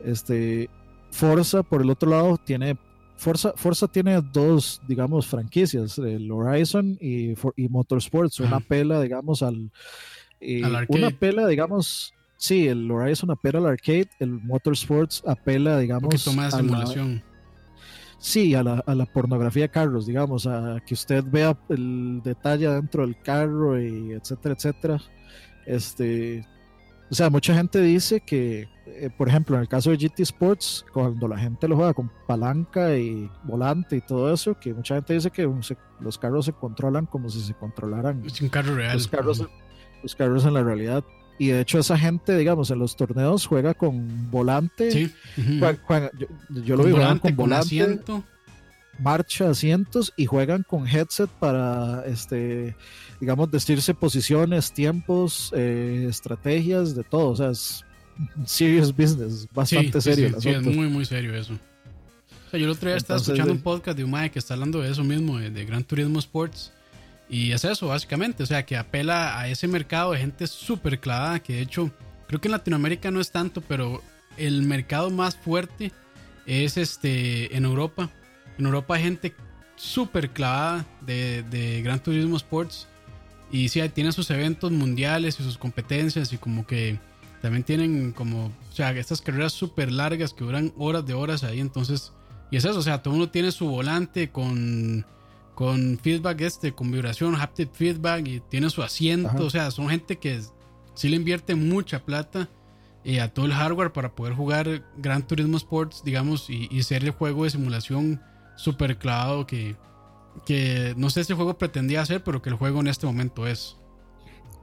Este, 0.03 0.70
Forza, 1.12 1.62
por 1.62 1.82
el 1.82 1.89
otro 1.89 2.09
lado, 2.09 2.38
tiene. 2.38 2.78
Forza, 3.18 3.53
Forza 3.55 3.88
tiene 3.88 4.20
dos, 4.22 4.82
digamos, 4.88 5.28
franquicias, 5.28 5.99
el 5.99 6.32
Horizon 6.32 6.97
y, 6.99 7.34
y 7.55 7.70
Motorsports. 7.70 8.39
Una 8.39 8.59
pela, 8.59 9.01
digamos, 9.01 9.43
al. 9.43 9.72
una 10.88 11.12
pela, 11.12 11.47
digamos. 11.47 12.14
Sí, 12.38 12.68
el 12.68 12.89
Horizon 12.89 13.30
apela 13.30 13.59
al 13.59 13.68
arcade, 13.68 14.09
el 14.20 14.32
Motorsports 14.32 15.22
apela, 15.28 15.78
digamos. 15.78 16.26
Un 16.26 16.36
más 16.36 16.55
simulación. 16.55 17.24
sí, 18.18 18.55
a 18.55 18.64
la, 18.64 18.84
a 18.88 18.95
la, 18.95 19.05
pornografía 19.05 19.64
de 19.64 19.70
carros, 19.70 20.07
digamos, 20.07 20.47
a 20.47 20.82
que 20.84 20.95
usted 20.95 21.24
vea 21.24 21.55
el 21.70 22.22
detalle 22.24 22.68
dentro 22.68 23.05
del 23.05 23.22
carro 23.22 23.80
y 23.80 24.14
etcétera, 24.14 24.55
etcétera. 24.55 24.97
Este, 25.68 26.43
o 27.12 27.14
sea, 27.14 27.30
mucha 27.30 27.53
gente 27.53 27.82
dice 27.82 28.22
que 28.22 28.68
eh, 29.01 29.09
por 29.16 29.28
ejemplo, 29.30 29.55
en 29.55 29.62
el 29.62 29.68
caso 29.68 29.91
de 29.91 29.97
GT 29.97 30.20
Sports, 30.22 30.86
cuando 30.91 31.28
la 31.28 31.38
gente 31.38 31.68
lo 31.68 31.76
juega 31.76 31.93
con 31.93 32.12
palanca 32.28 32.95
y 32.97 33.30
volante 33.43 33.97
y 33.97 34.01
todo 34.01 34.34
eso, 34.34 34.57
que 34.59 34.74
mucha 34.74 34.95
gente 34.95 35.14
dice 35.14 35.32
que 35.32 35.49
los 35.99 36.18
carros 36.18 36.45
se 36.45 36.53
controlan 36.53 37.05
como 37.05 37.30
si 37.30 37.41
se 37.41 37.53
controlaran. 37.53 38.24
Es 38.26 38.41
un 38.41 38.49
carro 38.49 38.76
real. 38.76 38.93
Los 38.93 39.07
carros, 39.07 39.47
los 40.03 40.16
carros 40.16 40.45
en 40.45 40.53
la 40.53 40.64
realidad. 40.64 41.03
Y 41.38 41.47
de 41.47 41.62
hecho 41.62 41.80
esa 41.80 41.97
gente, 41.97 42.38
digamos, 42.38 42.70
en 42.70 42.80
los 42.80 42.95
torneos 42.95 43.47
juega 43.47 43.74
con 43.74 44.30
volante. 44.30 44.91
Sí. 44.91 45.12
yo, 46.64 46.76
lo 46.76 46.84
vi, 46.84 46.91
con 46.91 47.36
volante. 47.36 47.99
Marcha, 49.02 49.49
asientos 49.49 50.14
y 50.16 50.26
juegan 50.26 50.64
con 50.64 50.88
headset 50.88 51.30
para, 51.30 52.04
este, 52.06 52.76
digamos, 53.20 53.49
decirse 53.52 53.93
posiciones, 53.93 54.72
tiempos, 54.72 55.52
eh, 55.56 56.06
estrategias, 56.10 56.95
de 56.95 57.04
todo. 57.04 57.30
O 57.30 57.36
sea, 57.36 57.49
es 57.49 57.84
serious 58.45 58.95
business, 58.95 59.47
bastante 59.54 59.99
serio. 60.02 60.39
Sí, 60.39 60.49
es 60.49 60.62
muy, 60.62 60.88
muy 60.88 61.06
serio 61.06 61.34
eso. 61.36 61.58
yo 62.52 62.58
el 62.58 62.70
otro 62.70 62.89
día 62.89 62.97
estaba 62.97 63.20
escuchando 63.20 63.52
un 63.52 63.62
podcast 63.62 63.97
de 63.97 64.04
un 64.04 64.30
que 64.30 64.39
está 64.39 64.54
hablando 64.54 64.82
de 64.82 64.91
eso 64.91 65.04
mismo, 65.04 65.39
de, 65.39 65.66
Gran 65.66 65.84
Turismo 65.84 66.20
Sports. 66.20 66.72
Y 67.30 67.52
es 67.54 67.64
eso, 67.64 67.88
básicamente. 67.88 68.43
O 68.43 68.45
sea, 68.45 68.66
que 68.66 68.76
apela 68.76 69.39
a 69.39 69.47
ese 69.47 69.68
mercado 69.68 70.12
de 70.12 70.20
gente 70.20 70.47
súper 70.47 70.99
clavada. 70.99 71.39
Que 71.39 71.54
de 71.54 71.62
hecho, 71.62 71.89
creo 72.28 72.41
que 72.41 72.49
en 72.49 72.52
Latinoamérica 72.52 73.10
no 73.10 73.22
es 73.22 73.32
tanto, 73.32 73.62
pero 73.62 74.04
el 74.38 74.64
mercado 74.64 75.10
más 75.10 75.38
fuerte 75.38 75.93
es 76.45 76.76
este 76.76 77.56
en 77.56 77.64
Europa. 77.64 78.10
En 78.58 78.66
Europa 78.66 78.95
hay 78.95 79.04
gente 79.04 79.34
súper 79.76 80.30
clavada 80.32 80.86
de, 81.02 81.43
de 81.43 81.82
Gran 81.82 82.02
Turismo 82.02 82.38
Sports. 82.38 82.88
Y 83.52 83.70
sí, 83.70 83.82
tiene 83.89 84.12
sus 84.12 84.30
eventos 84.30 84.72
mundiales 84.72 85.39
y 85.39 85.43
sus 85.43 85.58
competencias 85.58 86.32
y 86.32 86.38
como 86.38 86.66
que 86.66 86.99
también 87.41 87.64
tienen 87.64 88.12
como, 88.12 88.45
o 88.45 88.74
sea, 88.74 88.91
estas 88.91 89.20
carreras 89.20 89.52
súper 89.52 89.91
largas 89.91 90.34
que 90.34 90.43
duran 90.43 90.72
horas 90.78 91.06
de 91.06 91.14
horas 91.14 91.43
ahí, 91.43 91.60
entonces, 91.60 92.14
y 92.52 92.58
es 92.58 92.66
eso, 92.66 92.80
o 92.80 92.82
sea, 92.84 93.02
todo 93.02 93.16
uno 93.16 93.30
tiene 93.30 93.52
su 93.52 93.68
volante 93.68 94.30
con, 94.30 95.06
con 95.56 95.99
feedback 96.02 96.41
este, 96.41 96.72
con 96.74 96.91
vibración, 96.91 97.36
haptic 97.36 97.74
feedback 97.74 98.28
y 98.28 98.39
tiene 98.41 98.70
su 98.70 98.84
asiento. 98.84 99.45
O 99.45 99.49
sea, 99.49 99.72
son 99.72 99.89
gente 99.89 100.18
que 100.18 100.41
sí 100.93 101.10
le 101.10 101.16
invierte 101.16 101.56
mucha 101.56 102.04
plata 102.04 102.49
y 103.04 103.18
a 103.18 103.34
todo 103.34 103.47
el 103.47 103.54
hardware 103.54 103.91
para 103.91 104.14
poder 104.14 104.34
jugar 104.34 104.84
Gran 104.97 105.26
Turismo 105.26 105.58
Sports, 105.58 106.04
digamos, 106.06 106.49
y, 106.49 106.84
ser 106.84 107.04
el 107.04 107.12
juego 107.12 107.45
de 107.45 107.49
simulación 107.49 108.22
súper 108.62 108.97
clavado 108.97 109.47
que, 109.47 109.76
que 110.45 110.93
no 110.97 111.09
sé 111.09 111.24
si 111.24 111.34
el 111.34 111.38
juego 111.38 111.57
pretendía 111.57 112.01
hacer, 112.01 112.24
pero 112.24 112.41
que 112.41 112.49
el 112.49 112.55
juego 112.55 112.80
en 112.80 112.88
este 112.88 113.07
momento 113.07 113.47
es. 113.47 113.78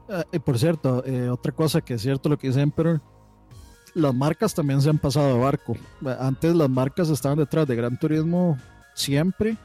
Ah, 0.09 0.25
y 0.33 0.39
por 0.39 0.59
cierto, 0.59 1.05
eh, 1.05 1.29
otra 1.29 1.53
cosa 1.53 1.81
que 1.81 1.95
es 1.95 2.03
cierto 2.03 2.29
lo 2.29 2.39
que 2.39 2.49
dice 2.49 2.61
Emperor, 2.61 3.01
las 3.95 4.15
marcas 4.15 4.55
también 4.55 4.81
se 4.81 4.89
han 4.89 4.99
pasado 4.99 5.35
de 5.35 5.41
barco. 5.41 5.77
Antes 6.21 6.55
las 6.55 6.71
marcas 6.71 7.11
estaban 7.11 7.39
detrás 7.39 7.67
de 7.67 7.77
Gran 7.77 7.99
Turismo 7.99 8.57
siempre, 8.95 9.57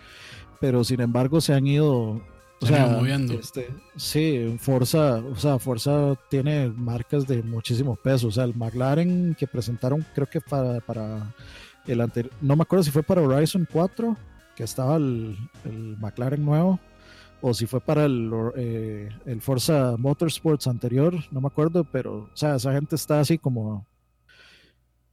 pero 0.59 0.83
sin 0.83 1.01
embargo 1.01 1.39
se 1.39 1.53
han 1.53 1.67
ido 1.67 2.21
o 2.63 2.65
sea, 2.65 3.01
este, 3.39 3.67
sí, 3.97 4.55
Forza, 4.57 5.15
o 5.17 5.35
sea, 5.35 5.59
Forza 5.59 6.15
tiene 6.29 6.69
marcas 6.69 7.27
de 7.27 7.43
muchísimo 7.43 7.97
peso. 7.97 8.27
O 8.27 8.31
sea, 8.31 8.45
el 8.45 8.55
McLaren 8.55 9.35
que 9.37 9.47
presentaron, 9.47 10.05
creo 10.15 10.27
que 10.27 10.39
para, 10.39 10.79
para 10.79 11.33
el 11.85 12.01
anterior, 12.01 12.33
no 12.41 12.55
me 12.55 12.63
acuerdo 12.63 12.83
si 12.83 12.91
fue 12.91 13.03
para 13.03 13.21
Horizon 13.21 13.67
4, 13.71 14.15
que 14.55 14.63
estaba 14.63 14.95
el, 14.97 15.37
McLaren 15.99 16.43
nuevo, 16.43 16.79
o 17.41 17.53
si 17.53 17.65
fue 17.65 17.81
para 17.81 18.05
el, 18.05 18.31
eh, 18.55 19.09
el 19.25 19.41
Forza 19.41 19.95
Motorsports 19.97 20.67
anterior, 20.67 21.13
no 21.31 21.41
me 21.41 21.47
acuerdo, 21.47 21.83
pero, 21.83 22.29
o 22.33 22.37
sea, 22.37 22.55
esa 22.55 22.71
gente 22.73 22.95
está 22.95 23.19
así 23.19 23.37
como, 23.37 23.85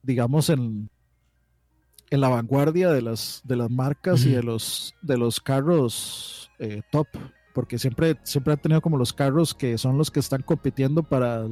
digamos, 0.01 0.49
en, 0.49 0.89
en 2.09 2.21
la 2.21 2.29
vanguardia 2.29 2.91
de 2.91 3.01
las, 3.01 3.41
de 3.43 3.55
las 3.55 3.69
marcas 3.69 4.25
y 4.25 4.31
de 4.31 4.43
los, 4.43 4.95
de 5.01 5.17
los 5.17 5.39
carros 5.39 6.51
eh, 6.59 6.81
top 6.91 7.07
porque 7.53 7.77
siempre, 7.77 8.17
siempre 8.23 8.53
ha 8.53 8.57
tenido 8.57 8.81
como 8.81 8.97
los 8.97 9.13
carros 9.13 9.53
que 9.53 9.77
son 9.77 9.97
los 9.97 10.11
que 10.11 10.19
están 10.19 10.41
compitiendo 10.41 11.03
para, 11.03 11.45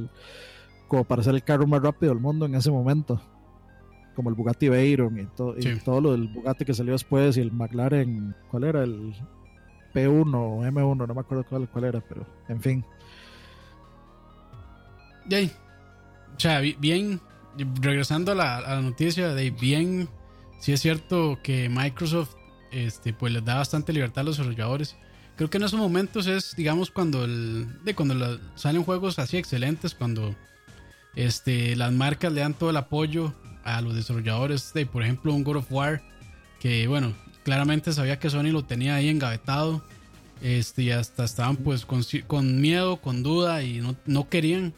como 0.88 1.04
para 1.04 1.22
ser 1.22 1.34
el 1.34 1.44
carro 1.44 1.66
más 1.66 1.82
rápido 1.82 2.12
del 2.12 2.22
mundo 2.22 2.46
en 2.46 2.54
ese 2.54 2.70
momento. 2.70 3.20
Como 4.14 4.28
el 4.28 4.34
Bugatti 4.34 4.68
Veyron 4.68 5.18
y, 5.18 5.26
todo 5.84 6.00
lo 6.00 6.12
del 6.12 6.28
Bugatti 6.28 6.64
que 6.64 6.74
salió 6.74 6.92
después 6.92 7.36
y 7.36 7.40
el 7.40 7.52
McLaren, 7.52 8.34
¿cuál 8.50 8.64
era? 8.64 8.82
El 8.82 9.14
P1 9.94 10.34
o 10.34 10.64
M1, 10.64 11.06
no 11.06 11.14
me 11.14 11.20
acuerdo 11.20 11.44
cuál, 11.44 11.68
cuál 11.68 11.84
era, 11.84 12.00
pero 12.00 12.26
en 12.48 12.60
fin. 12.60 12.84
Yay. 15.28 15.52
O 16.36 16.40
sea, 16.40 16.60
bien, 16.60 17.20
regresando 17.80 18.32
a 18.32 18.34
la, 18.34 18.58
a 18.58 18.74
la 18.74 18.82
noticia 18.82 19.34
de 19.34 19.50
bien, 19.50 20.08
sí 20.58 20.72
es 20.72 20.80
cierto 20.80 21.38
que 21.42 21.68
Microsoft 21.68 22.34
este, 22.72 23.12
pues 23.12 23.32
les 23.32 23.44
da 23.44 23.56
bastante 23.56 23.92
libertad 23.92 24.20
a 24.20 24.24
los 24.24 24.36
desarrolladores 24.36 24.96
creo 25.40 25.48
que 25.48 25.56
en 25.56 25.64
esos 25.64 25.80
momentos 25.80 26.26
es, 26.26 26.54
digamos, 26.54 26.90
cuando 26.90 27.24
el, 27.24 27.82
de 27.82 27.94
cuando 27.94 28.38
salen 28.56 28.84
juegos 28.84 29.18
así 29.18 29.38
excelentes, 29.38 29.94
cuando 29.94 30.36
este, 31.16 31.74
las 31.76 31.92
marcas 31.92 32.30
le 32.34 32.42
dan 32.42 32.52
todo 32.52 32.68
el 32.68 32.76
apoyo 32.76 33.32
a 33.64 33.80
los 33.80 33.94
desarrolladores 33.94 34.72
de, 34.72 34.86
por 34.86 35.02
ejemplo, 35.02 35.32
un 35.34 35.44
God 35.44 35.56
of 35.56 35.72
War, 35.72 36.02
que 36.58 36.86
bueno, 36.86 37.14
claramente 37.44 37.92
sabía 37.92 38.18
que 38.18 38.30
Sony 38.30 38.50
lo 38.52 38.64
tenía 38.64 38.94
ahí 38.94 39.08
engavetado, 39.08 39.82
este, 40.42 40.84
y 40.84 40.90
hasta 40.90 41.24
estaban 41.24 41.56
pues 41.56 41.84
con, 41.84 42.02
con 42.26 42.60
miedo, 42.60 42.96
con 42.96 43.22
duda 43.22 43.62
y 43.62 43.80
no, 43.80 43.96
no, 44.06 44.28
querían, 44.28 44.72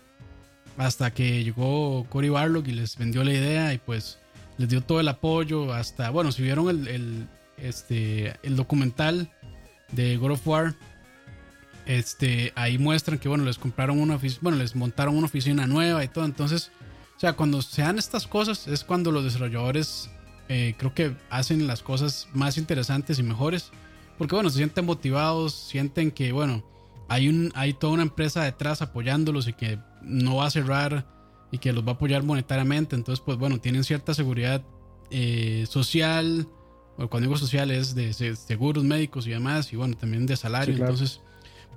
hasta 0.77 1.13
que 1.13 1.45
llegó 1.45 2.05
Cory 2.09 2.29
Barlog 2.29 2.67
y 2.67 2.73
les 2.73 2.97
vendió 2.97 3.23
la 3.23 3.33
idea 3.33 3.75
y 3.75 3.79
pues 3.79 4.19
les 4.59 4.69
dio 4.69 4.81
todo 4.81 5.01
el 5.01 5.09
apoyo, 5.09 5.73
hasta, 5.73 6.11
bueno, 6.11 6.33
si 6.33 6.43
vieron 6.43 6.69
el, 6.69 6.89
el 6.89 7.29
este, 7.63 8.35
el 8.43 8.57
documental 8.57 9.31
de 9.93 10.17
God 10.17 10.33
of 10.33 10.47
War, 10.47 10.75
este, 11.87 12.53
ahí 12.55 12.79
muestran 12.79 13.19
que, 13.19 13.29
bueno, 13.29 13.45
les 13.45 13.59
compraron 13.59 14.01
una 14.01 14.19
bueno, 14.41 14.59
les 14.59 14.77
montaron 14.77 15.17
una 15.17 15.27
oficina 15.27 15.67
nueva 15.67 16.05
y 16.05 16.09
todo. 16.09 16.25
Entonces, 16.25 16.71
sea, 17.23 17.35
cuando 17.35 17.63
se 17.63 17.83
dan 17.83 17.99
estas 17.99 18.27
cosas 18.27 18.67
es 18.67 18.83
cuando 18.85 19.13
los 19.13 19.23
desarrolladores 19.23 20.11
eh, 20.49 20.75
creo 20.77 20.93
que 20.93 21.17
hacen 21.31 21.67
las 21.67 21.83
cosas 21.83 22.29
más 22.33 22.59
interesantes 22.59 23.19
y 23.19 23.23
mejores. 23.23 23.71
Porque, 24.19 24.35
bueno, 24.35 24.51
se 24.51 24.59
sienten 24.59 24.85
motivados, 24.85 25.55
sienten 25.55 26.11
que, 26.11 26.33
bueno, 26.33 26.65
hay, 27.09 27.29
un, 27.29 27.53
hay 27.55 27.75
toda 27.75 27.93
una 27.93 28.03
empresa 28.03 28.43
detrás 28.43 28.83
apoyándolos 28.83 29.49
y 29.49 29.53
que 29.53 29.79
no 30.03 30.37
va 30.37 30.47
a 30.47 30.51
cerrar 30.51 31.07
y 31.51 31.59
que 31.59 31.73
los 31.73 31.87
va 31.87 31.93
a 31.93 31.95
apoyar 31.95 32.23
monetariamente. 32.23 32.97
Entonces, 32.97 33.23
pues, 33.25 33.39
bueno, 33.39 33.61
tienen 33.61 33.85
cierta 33.85 34.15
seguridad 34.15 34.63
eh, 35.11 35.65
social 35.69 36.49
cuando 36.97 37.29
digo 37.29 37.37
social 37.37 37.71
es 37.71 37.95
de 37.95 38.13
seguros 38.13 38.85
médicos 38.85 39.27
y 39.27 39.31
demás, 39.31 39.73
y 39.73 39.77
bueno, 39.77 39.97
también 39.97 40.27
de 40.27 40.37
salario. 40.37 40.75
Entonces, 40.75 41.21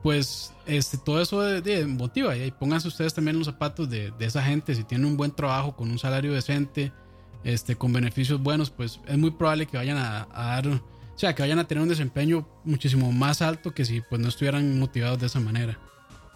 pues 0.05 0.53
este, 0.67 0.99
todo 0.99 1.19
eso 1.19 1.41
de, 1.41 1.87
motiva. 1.87 2.37
Y 2.37 2.51
pónganse 2.51 2.87
ustedes 2.87 3.11
también 3.11 3.39
los 3.39 3.47
zapatos 3.47 3.89
de, 3.89 4.13
esa 4.19 4.43
gente. 4.43 4.75
Si 4.75 4.83
tienen 4.83 5.07
un 5.07 5.17
buen 5.17 5.31
trabajo 5.31 5.75
con 5.75 5.89
un 5.89 5.97
salario 5.97 6.31
decente, 6.31 6.91
este, 7.43 7.75
con 7.75 7.91
beneficios 7.91 8.39
buenos, 8.39 8.69
pues 8.69 8.99
es 9.07 9.17
muy 9.17 9.31
probable 9.31 9.65
que 9.65 9.77
vayan 9.77 9.97
a, 9.97 10.27
dar, 10.31 10.67
o 10.67 10.79
sea, 11.15 11.33
que 11.33 11.41
vayan 11.41 11.57
a 11.57 11.63
tener 11.63 11.81
un 11.81 11.89
desempeño 11.89 12.47
muchísimo 12.63 13.11
más 13.11 13.41
alto 13.41 13.73
que 13.73 13.83
si 13.83 14.01
pues 14.01 14.21
no 14.21 14.27
estuvieran 14.27 14.77
motivados 14.77 15.17
de 15.17 15.25
esa 15.25 15.39
manera. 15.39 15.79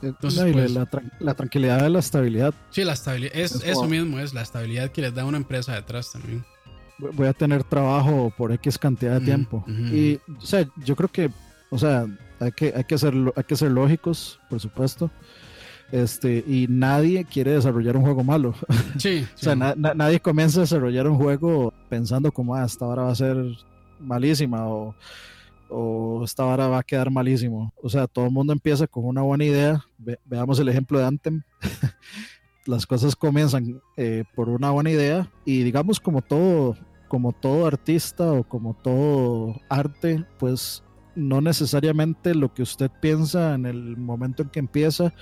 Entonces, 0.02 0.52
pues, 0.52 0.72
la, 1.20 1.36
tranquilidad 1.36 1.84
de 1.84 1.92
la 1.92 2.00
estabilidad. 2.00 2.56
Sí, 2.72 2.84
la 2.84 2.94
estabilidad, 2.94 3.36
es, 3.36 3.54
eso 3.64 3.84
mismo 3.84 4.18
es 4.18 4.34
la 4.34 4.42
estabilidad 4.42 4.90
que 4.90 5.02
les 5.02 5.14
da 5.14 5.26
una 5.26 5.38
empresa 5.38 5.76
detrás 5.76 6.12
también 6.12 6.44
voy 6.98 7.28
a 7.28 7.34
tener 7.34 7.64
trabajo 7.64 8.34
por 8.36 8.52
X 8.52 8.78
cantidad 8.78 9.20
de 9.20 9.26
tiempo. 9.26 9.64
Y, 9.68 10.16
o 10.16 10.42
sea, 10.42 10.68
yo 10.84 10.98
creo 10.98 11.08
que, 11.08 11.30
o 11.70 11.78
sea, 11.78 12.06
hay 12.40 12.52
que, 12.52 12.74
hay 12.76 12.84
que, 12.84 12.98
ser, 12.98 13.14
hay 13.36 13.44
que 13.44 13.56
ser 13.56 13.72
lógicos, 13.72 14.40
por 14.50 14.60
supuesto. 14.60 15.12
Este, 15.92 16.44
y 16.48 16.68
nadie 16.70 17.26
quiere 17.26 17.52
desarrollar 17.52 17.98
un 17.98 18.04
juego 18.04 18.24
malo. 18.24 18.54
Sí. 18.98 19.26
o 19.36 19.38
sea, 19.38 19.56
nadie 19.56 20.20
comienza 20.20 20.60
a 20.60 20.62
desarrollar 20.62 21.08
un 21.08 21.18
juego 21.18 21.74
pensando 21.90 22.32
como, 22.32 22.56
ah, 22.56 22.66
esta 22.66 22.86
hora 22.86 23.04
va 23.04 23.12
a 23.12 23.16
ser 23.16 23.38
malísima 24.00 24.68
o, 24.68 24.96
o 25.70 26.24
esta 26.24 26.46
hora 26.46 26.68
va 26.68 26.80
a 26.80 26.84
quedar 26.84 27.10
malísimo. 27.10 27.74
O 27.82 27.90
sea, 27.90 28.08
todo 28.08 28.26
el 28.26 28.32
mundo 28.32 28.54
empieza 28.54 28.88
con 28.88 29.06
una 29.06 29.22
buena 29.22 29.46
idea. 29.46 29.86
veamos 30.26 30.60
el 30.60 30.70
ejemplo 30.70 31.00
de 31.00 31.06
Anthem. 31.06 31.42
Las 32.66 32.86
cosas 32.86 33.16
comienzan 33.16 33.82
eh, 33.98 34.24
por 34.36 34.50
una 34.50 34.70
buena 34.70 34.92
idea 34.92 35.32
y 35.44 35.64
digamos 35.64 36.00
como 36.00 36.22
todo 36.22 36.76
como 37.08 37.32
todo 37.32 37.66
artista 37.66 38.32
o 38.32 38.44
como 38.44 38.76
todo 38.76 39.60
arte, 39.68 40.24
pues 40.38 40.84
no 41.16 41.42
necesariamente 41.42 42.36
lo 42.36 42.54
que 42.54 42.62
usted 42.62 42.90
piensa 43.02 43.56
en 43.56 43.66
el 43.66 43.98
momento 43.98 44.44
en 44.44 44.50
que 44.50 44.60
empieza 44.60 45.14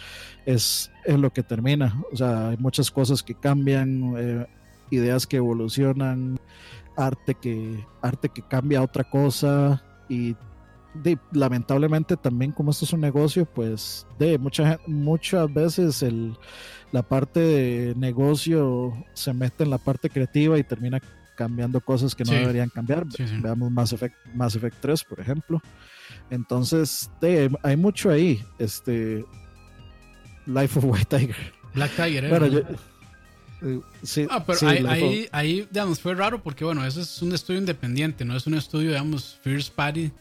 es 0.46 0.92
lo 1.06 1.32
que 1.32 1.44
termina. 1.44 2.02
O 2.12 2.16
sea, 2.16 2.50
hay 2.50 2.58
muchas 2.58 2.92
cosas 2.92 3.24
que 3.24 3.36
cambian, 3.36 4.14
eh, 4.18 4.48
ideas 4.92 5.28
que 5.28 5.38
evolucionan, 5.38 6.40
arte 6.96 7.36
que, 7.36 7.86
arte 8.02 8.30
que 8.30 8.42
cambia 8.42 8.80
a 8.80 8.84
otra 8.84 9.04
cosa 9.04 9.84
y 10.10 10.36
lamentablemente 11.32 12.18
también 12.18 12.52
como 12.52 12.72
esto 12.72 12.86
es 12.86 12.94
un 12.94 13.02
negocio, 13.02 13.46
pues 13.46 14.08
de 14.18 14.38
mucha, 14.38 14.80
muchas 14.88 15.54
veces 15.54 16.02
el, 16.02 16.36
la 16.92 17.04
parte 17.04 17.40
de 17.40 17.94
negocio 17.96 18.94
se 19.14 19.34
mete 19.34 19.64
en 19.64 19.70
la 19.70 19.78
parte 19.78 20.10
creativa 20.10 20.58
y 20.58 20.64
termina 20.64 21.00
cambiando 21.38 21.80
cosas 21.80 22.16
que 22.16 22.26
no 22.26 22.34
deberían 22.34 22.70
cambiar. 22.70 23.06
Veamos 23.42 23.72
Mass 23.72 23.94
Effect, 23.94 24.16
Mass 24.34 24.56
Effect 24.56 24.78
3, 24.82 25.04
por 25.04 25.20
ejemplo. 25.20 25.62
Entonces, 26.30 27.10
hay 27.64 27.78
mucho 27.78 28.10
ahí. 28.10 28.44
Este 28.60 29.24
Life 30.48 30.80
of 30.80 30.86
White 30.86 31.18
Tiger. 31.18 31.54
Black 31.74 31.92
Tiger, 31.92 32.26
¿eh? 32.26 32.30
Bueno, 32.30 32.48
yo, 32.48 32.60
eh, 33.62 33.80
sí, 34.04 34.28
ah, 34.30 34.44
pero 34.46 34.68
ahí, 34.68 35.28
ahí, 35.32 35.68
digamos, 35.72 36.00
fue 36.00 36.16
raro 36.16 36.42
porque, 36.42 36.64
bueno, 36.64 36.86
eso 36.86 37.02
es 37.02 37.22
un 37.22 37.34
estudio 37.34 37.60
independiente, 37.60 38.24
no 38.24 38.36
es 38.36 38.48
un 38.48 38.54
estudio, 38.56 38.90
digamos, 38.90 39.40
First 39.42 39.74
Party 39.74 40.12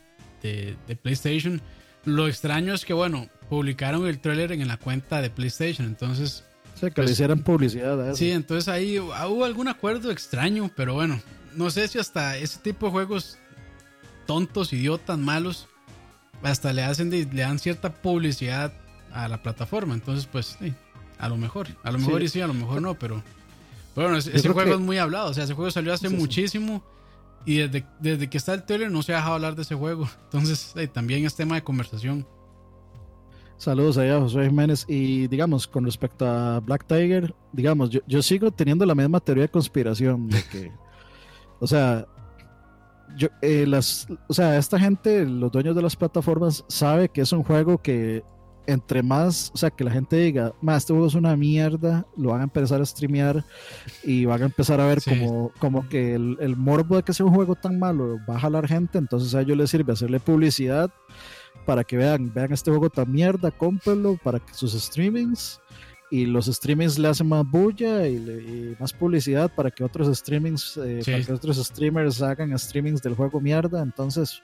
de, 0.42 0.76
de 0.86 0.96
PlayStation. 0.96 1.60
Lo 2.04 2.28
extraño 2.28 2.74
es 2.74 2.84
que, 2.84 2.92
bueno, 2.92 3.28
publicaron 3.48 4.06
el 4.06 4.20
trailer 4.20 4.52
en 4.52 4.66
la 4.68 4.76
cuenta 4.76 5.20
de 5.20 5.30
PlayStation, 5.30 5.86
entonces 5.86 6.44
que 6.80 7.02
le 7.02 7.10
hicieran 7.10 7.40
publicidad. 7.40 8.14
Sí, 8.14 8.30
entonces 8.30 8.68
ahí 8.68 8.98
hubo 8.98 9.44
algún 9.44 9.68
acuerdo 9.68 10.10
extraño, 10.10 10.70
pero 10.76 10.94
bueno, 10.94 11.20
no 11.54 11.70
sé 11.70 11.88
si 11.88 11.98
hasta 11.98 12.36
ese 12.36 12.58
tipo 12.60 12.86
de 12.86 12.92
juegos 12.92 13.38
tontos, 14.26 14.72
idiotas, 14.72 15.18
malos, 15.18 15.68
hasta 16.42 16.72
le 16.72 16.82
hacen 16.82 17.10
le 17.10 17.24
dan 17.24 17.58
cierta 17.58 17.92
publicidad 17.94 18.72
a 19.12 19.28
la 19.28 19.42
plataforma. 19.42 19.94
Entonces, 19.94 20.26
pues, 20.30 20.56
sí, 20.60 20.74
a 21.18 21.28
lo 21.28 21.36
mejor, 21.36 21.68
a 21.82 21.90
lo 21.90 21.98
mejor 21.98 22.20
sí, 22.20 22.26
y 22.26 22.28
sí, 22.28 22.40
a 22.40 22.46
lo 22.46 22.54
mejor 22.54 22.82
no, 22.82 22.94
pero, 22.98 23.22
bueno, 23.94 24.16
ese, 24.16 24.48
juego 24.48 24.74
es 24.74 24.80
muy 24.80 24.98
hablado. 24.98 25.30
O 25.30 25.34
sea, 25.34 25.44
ese 25.44 25.54
juego 25.54 25.70
salió 25.70 25.92
hace 25.92 26.08
muchísimo. 26.08 26.84
Y 27.44 27.58
desde, 27.58 27.86
desde 28.00 28.28
que 28.28 28.38
está 28.38 28.54
el 28.54 28.64
trailer 28.64 28.90
no 28.90 29.02
se 29.04 29.12
ha 29.12 29.16
dejado 29.16 29.34
hablar 29.34 29.54
de 29.54 29.62
ese 29.62 29.74
juego. 29.74 30.08
Entonces, 30.24 30.74
también 30.92 31.24
es 31.24 31.34
tema 31.34 31.54
de 31.54 31.62
conversación. 31.62 32.26
Saludos 33.58 33.96
allá, 33.96 34.20
José 34.20 34.46
Jiménez. 34.46 34.84
Y 34.88 35.28
digamos, 35.28 35.66
con 35.66 35.84
respecto 35.84 36.26
a 36.26 36.60
Black 36.60 36.86
Tiger, 36.86 37.34
digamos, 37.52 37.90
yo, 37.90 38.00
yo 38.06 38.22
sigo 38.22 38.50
teniendo 38.50 38.84
la 38.84 38.94
misma 38.94 39.20
teoría 39.20 39.44
de 39.44 39.48
conspiración 39.48 40.28
de 40.28 40.42
que, 40.44 40.72
o 41.60 41.66
sea, 41.66 42.06
yo, 43.16 43.28
eh, 43.40 43.66
las, 43.66 44.06
o 44.28 44.34
sea, 44.34 44.58
esta 44.58 44.78
gente, 44.78 45.24
los 45.24 45.50
dueños 45.50 45.74
de 45.74 45.82
las 45.82 45.96
plataformas, 45.96 46.64
sabe 46.68 47.08
que 47.08 47.22
es 47.22 47.32
un 47.32 47.42
juego 47.42 47.78
que 47.78 48.22
entre 48.66 49.02
más, 49.02 49.52
o 49.54 49.56
sea, 49.56 49.70
que 49.70 49.84
la 49.84 49.92
gente 49.92 50.16
diga, 50.16 50.52
más 50.60 50.78
este 50.78 50.92
juego 50.92 51.06
es 51.06 51.14
una 51.14 51.36
mierda, 51.36 52.04
lo 52.16 52.30
van 52.30 52.40
a 52.40 52.44
empezar 52.44 52.80
a 52.80 52.84
streamear 52.84 53.44
y 54.02 54.24
van 54.24 54.42
a 54.42 54.46
empezar 54.46 54.80
a 54.80 54.86
ver 54.86 55.00
como, 55.02 55.52
como 55.60 55.88
que 55.88 56.14
el, 56.14 56.36
el, 56.40 56.56
morbo 56.56 56.96
de 56.96 57.04
que 57.04 57.12
sea 57.12 57.26
un 57.26 57.32
juego 57.32 57.54
tan 57.54 57.78
malo 57.78 58.18
va 58.28 58.36
a 58.36 58.40
jalar 58.40 58.66
gente, 58.66 58.98
entonces 58.98 59.34
a 59.36 59.42
ellos 59.42 59.56
les 59.56 59.70
sirve 59.70 59.92
hacerle 59.92 60.18
publicidad 60.18 60.90
para 61.66 61.84
que 61.84 61.96
vean, 61.96 62.32
vean 62.32 62.52
este 62.52 62.70
juego 62.70 62.88
tan 62.88 63.10
mierda, 63.10 63.50
cómprenlo 63.50 64.16
para 64.22 64.38
que 64.38 64.54
sus 64.54 64.72
streamings 64.72 65.60
y 66.10 66.24
los 66.24 66.46
streamings 66.46 66.98
le 66.98 67.08
hacen 67.08 67.28
más 67.28 67.44
bulla 67.44 68.06
y, 68.06 68.18
le, 68.18 68.34
y 68.40 68.76
más 68.78 68.92
publicidad 68.92 69.52
para 69.54 69.70
que 69.70 69.82
otros 69.82 70.16
streamings, 70.16 70.76
eh, 70.76 71.00
sí. 71.02 71.10
para 71.10 71.24
que 71.24 71.32
otros 71.32 71.56
streamers 71.56 72.22
hagan 72.22 72.56
streamings 72.56 73.02
del 73.02 73.16
juego 73.16 73.40
mierda. 73.40 73.82
Entonces, 73.82 74.40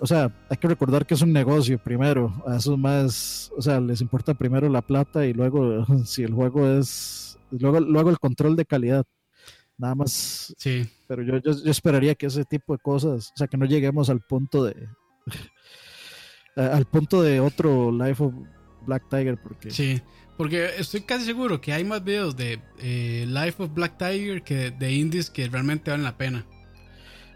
o 0.00 0.06
sea, 0.06 0.32
hay 0.50 0.56
que 0.56 0.66
recordar 0.66 1.06
que 1.06 1.14
es 1.14 1.22
un 1.22 1.32
negocio 1.32 1.78
primero. 1.78 2.42
A 2.44 2.56
esos 2.56 2.76
más, 2.76 3.52
o 3.56 3.62
sea, 3.62 3.80
les 3.80 4.00
importa 4.00 4.34
primero 4.34 4.68
la 4.68 4.82
plata 4.82 5.24
y 5.24 5.32
luego 5.32 5.86
si 6.04 6.24
el 6.24 6.34
juego 6.34 6.66
es, 6.66 7.38
luego, 7.52 7.78
luego 7.78 8.10
el 8.10 8.18
control 8.18 8.56
de 8.56 8.66
calidad. 8.66 9.04
Nada 9.78 9.94
más. 9.94 10.52
Sí. 10.58 10.84
Pero 11.06 11.22
yo, 11.22 11.38
yo, 11.38 11.52
yo 11.64 11.70
esperaría 11.70 12.16
que 12.16 12.26
ese 12.26 12.44
tipo 12.44 12.72
de 12.72 12.80
cosas, 12.80 13.30
o 13.34 13.36
sea, 13.36 13.46
que 13.46 13.56
no 13.56 13.66
lleguemos 13.66 14.10
al 14.10 14.20
punto 14.20 14.64
de, 14.64 14.88
al 16.56 16.84
punto 16.86 17.22
de 17.22 17.40
otro 17.40 17.90
Life 17.92 18.22
of 18.22 18.34
Black 18.86 19.08
Tiger, 19.08 19.38
porque. 19.40 19.70
Sí. 19.70 20.02
Porque 20.36 20.70
estoy 20.78 21.02
casi 21.02 21.24
seguro 21.24 21.60
que 21.60 21.72
hay 21.72 21.84
más 21.84 22.02
videos 22.02 22.36
de 22.36 22.60
eh, 22.78 23.26
Life 23.28 23.62
of 23.62 23.74
Black 23.74 23.98
Tiger 23.98 24.42
que 24.42 24.70
de 24.70 24.92
indies 24.92 25.30
que 25.30 25.46
realmente 25.48 25.90
valen 25.90 26.04
la 26.04 26.16
pena. 26.16 26.44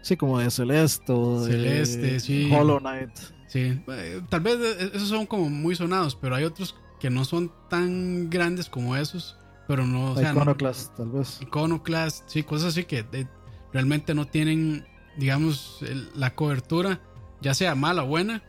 Sí, 0.01 0.17
como 0.17 0.39
de 0.39 0.49
Celeste 0.49 1.11
o 1.11 1.45
Celeste, 1.45 1.97
de 1.97 2.19
sí. 2.19 2.49
Hollow 2.51 2.79
Knight. 2.79 3.11
Sí, 3.47 3.79
eh, 3.87 4.21
tal 4.29 4.41
vez 4.41 4.57
esos 4.93 5.07
son 5.07 5.25
como 5.25 5.49
muy 5.49 5.75
sonados, 5.75 6.15
pero 6.15 6.35
hay 6.35 6.43
otros 6.43 6.75
que 6.99 7.09
no 7.09 7.23
son 7.23 7.51
tan 7.69 8.29
grandes 8.29 8.67
como 8.67 8.95
esos. 8.97 9.37
Pero 9.67 9.85
no. 9.85 10.11
O 10.11 10.15
sea, 10.17 10.31
Iconoclast, 10.31 10.91
no, 10.91 10.95
tal 10.97 11.19
vez. 11.19 11.39
Iconoclast, 11.41 12.27
sí, 12.27 12.43
cosas 12.43 12.69
así 12.69 12.85
que 12.85 13.03
de, 13.03 13.27
realmente 13.73 14.13
no 14.15 14.25
tienen, 14.25 14.85
digamos, 15.17 15.79
el, 15.81 16.09
la 16.15 16.33
cobertura, 16.35 17.01
ya 17.41 17.53
sea 17.53 17.75
mala 17.75 18.03
o 18.03 18.07
buena, 18.07 18.43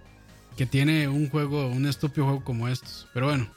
que 0.59 0.67
tiene 0.67 1.09
un 1.09 1.31
juego, 1.31 1.69
un 1.69 1.87
estúpido 1.87 2.27
juego 2.27 2.45
como 2.45 2.69
estos. 2.69 3.07
Pero 3.15 3.27
bueno, 3.27 3.49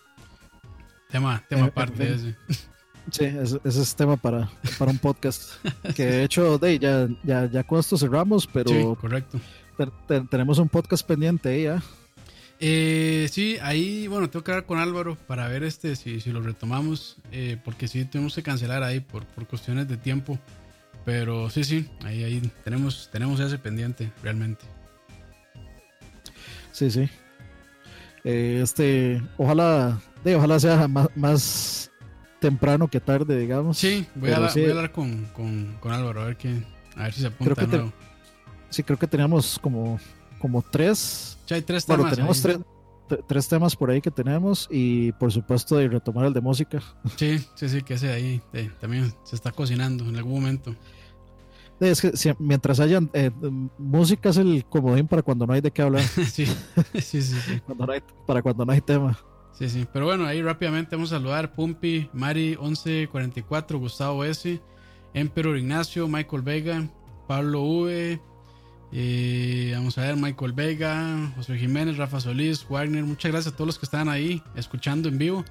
Tema, 1.12 1.44
tema 1.50 1.66
eh, 1.66 1.70
aparte 1.70 2.06
de 2.06 2.16
ese. 2.16 2.36
Sí, 3.10 3.26
ese, 3.26 3.60
ese, 3.64 3.82
es 3.82 3.96
tema 3.96 4.16
para, 4.16 4.48
para 4.78 4.92
un 4.92 5.00
podcast. 5.00 5.54
que 5.96 6.06
de 6.06 6.24
hecho, 6.24 6.60
de, 6.60 6.78
ya, 6.78 7.10
ya, 7.24 7.50
ya 7.50 7.64
con 7.64 7.80
esto 7.80 7.98
cerramos, 7.98 8.46
pero. 8.46 8.70
Sí, 8.70 9.02
correcto. 9.02 9.40
Te, 9.76 9.88
te, 10.08 10.22
tenemos 10.28 10.60
un 10.60 10.70
podcast 10.70 11.06
pendiente 11.06 11.50
ahí 11.50 11.64
ya. 11.64 11.84
Eh, 12.60 13.28
sí, 13.32 13.58
ahí, 13.64 14.08
bueno, 14.08 14.30
tengo 14.30 14.44
que 14.44 14.52
hablar 14.52 14.68
con 14.68 14.78
Álvaro 14.78 15.18
para 15.26 15.48
ver 15.48 15.64
este 15.64 15.96
si, 15.96 16.22
si 16.22 16.32
lo 16.32 16.42
retomamos. 16.42 17.18
Eh, 17.32 17.58
porque 17.66 17.88
sí, 17.88 18.06
tenemos 18.06 18.36
que 18.36 18.44
cancelar 18.44 18.84
ahí 18.84 19.00
por, 19.00 19.26
por 19.26 19.48
cuestiones 19.48 19.88
de 19.90 19.98
tiempo. 19.98 20.38
Pero 21.04 21.50
sí, 21.50 21.64
sí, 21.64 21.90
ahí, 22.06 22.24
ahí 22.24 22.52
tenemos, 22.64 23.10
tenemos 23.12 23.40
ese 23.40 23.58
pendiente, 23.58 24.12
realmente. 24.22 24.64
Sí, 26.72 26.92
sí. 26.92 27.10
Eh, 28.24 28.60
este, 28.62 29.22
ojalá, 29.38 30.00
de, 30.24 30.36
ojalá 30.36 30.60
sea 30.60 30.88
más, 30.88 31.08
más, 31.16 31.92
temprano 32.42 32.90
que 32.90 33.00
tarde, 33.00 33.38
digamos. 33.38 33.78
Sí, 33.78 34.06
voy, 34.16 34.32
a, 34.32 34.50
sí, 34.50 34.62
voy 34.62 34.70
a, 34.70 34.74
hablar 34.74 34.92
con, 34.92 35.26
con, 35.28 35.78
con, 35.80 35.92
Álvaro 35.94 36.22
a 36.22 36.26
ver, 36.26 36.38
qué, 36.38 36.62
a 36.96 37.04
ver 37.04 37.14
si 37.14 37.22
se 37.22 37.28
apunta 37.28 37.54
creo 37.54 37.68
que 37.68 37.78
nuevo. 37.78 37.92
Te, 37.92 38.74
sí, 38.76 38.84
creo 38.84 39.00
que 39.00 39.08
teníamos 39.08 39.60
como, 39.60 40.00
como 40.40 40.62
tres. 40.62 41.38
Ya 41.48 41.56
hay 41.56 41.62
tres 41.62 41.86
bueno, 41.86 42.04
temas. 42.04 42.16
tenemos 42.16 42.42
tres, 42.42 42.60
tres, 43.28 43.48
temas 43.48 43.76
por 43.76 43.92
ahí 43.92 44.02
que 44.02 44.10
tenemos 44.10 44.68
y 44.72 45.12
por 45.14 45.32
supuesto 45.32 45.78
de 45.78 45.88
retomar 45.88 46.26
el 46.26 46.34
de 46.34 46.42
música. 46.42 46.82
Sí, 47.16 47.40
sí, 47.54 47.70
sí, 47.70 47.84
que 47.84 47.94
ese 47.94 48.12
ahí 48.12 48.42
eh, 48.54 48.72
también 48.80 49.14
se 49.24 49.36
está 49.36 49.52
cocinando 49.52 50.04
en 50.10 50.16
algún 50.16 50.34
momento. 50.34 50.76
Es 51.82 52.00
que 52.00 52.16
si, 52.16 52.32
mientras 52.38 52.80
hayan 52.80 53.10
eh, 53.14 53.32
música 53.80 54.30
es 54.30 54.38
el 54.38 54.64
comodín 54.66 55.08
para 55.08 55.24
cuando 55.24 55.48
no 55.48 55.54
hay 55.54 55.62
de 55.62 55.72
qué 55.72 55.82
hablar. 55.82 56.04
sí, 56.32 56.46
sí, 56.46 57.02
sí. 57.02 57.22
sí. 57.24 57.60
Cuando 57.66 57.88
no 57.88 57.94
hay, 57.94 58.02
para 58.28 58.44
cuando 58.44 58.64
no 58.64 58.72
hay 58.72 58.82
tema. 58.82 59.18
Sí, 59.52 59.68
sí. 59.68 59.88
Pero 59.92 60.06
bueno, 60.06 60.26
ahí 60.26 60.44
rápidamente 60.44 60.96
vamos 60.96 61.12
a 61.12 61.18
saludar 61.18 61.56
Pumpi, 61.56 62.08
Mari 62.14 62.56
1144, 62.62 63.80
Gustavo 63.80 64.24
S, 64.24 64.62
Emperor 65.16 65.58
Ignacio, 65.58 66.08
Michael 66.08 66.44
Vega, 66.44 66.88
Pablo 67.28 67.64
V. 67.64 68.22
Eh, 68.94 69.72
vamos 69.74 69.98
a 69.98 70.02
ver, 70.02 70.18
Michael 70.18 70.54
Vega, 70.54 71.34
José 71.36 71.58
Jiménez, 71.58 71.98
Rafa 71.98 72.20
Solís, 72.20 72.64
Wagner. 72.70 73.04
Muchas 73.04 73.32
gracias 73.32 73.54
a 73.54 73.58
todos 73.58 73.68
los 73.68 73.80
que 73.80 73.88
están 73.88 74.08
ahí 74.08 74.44
escuchando 74.56 75.10
en 75.10 75.18
vivo. 75.18 75.46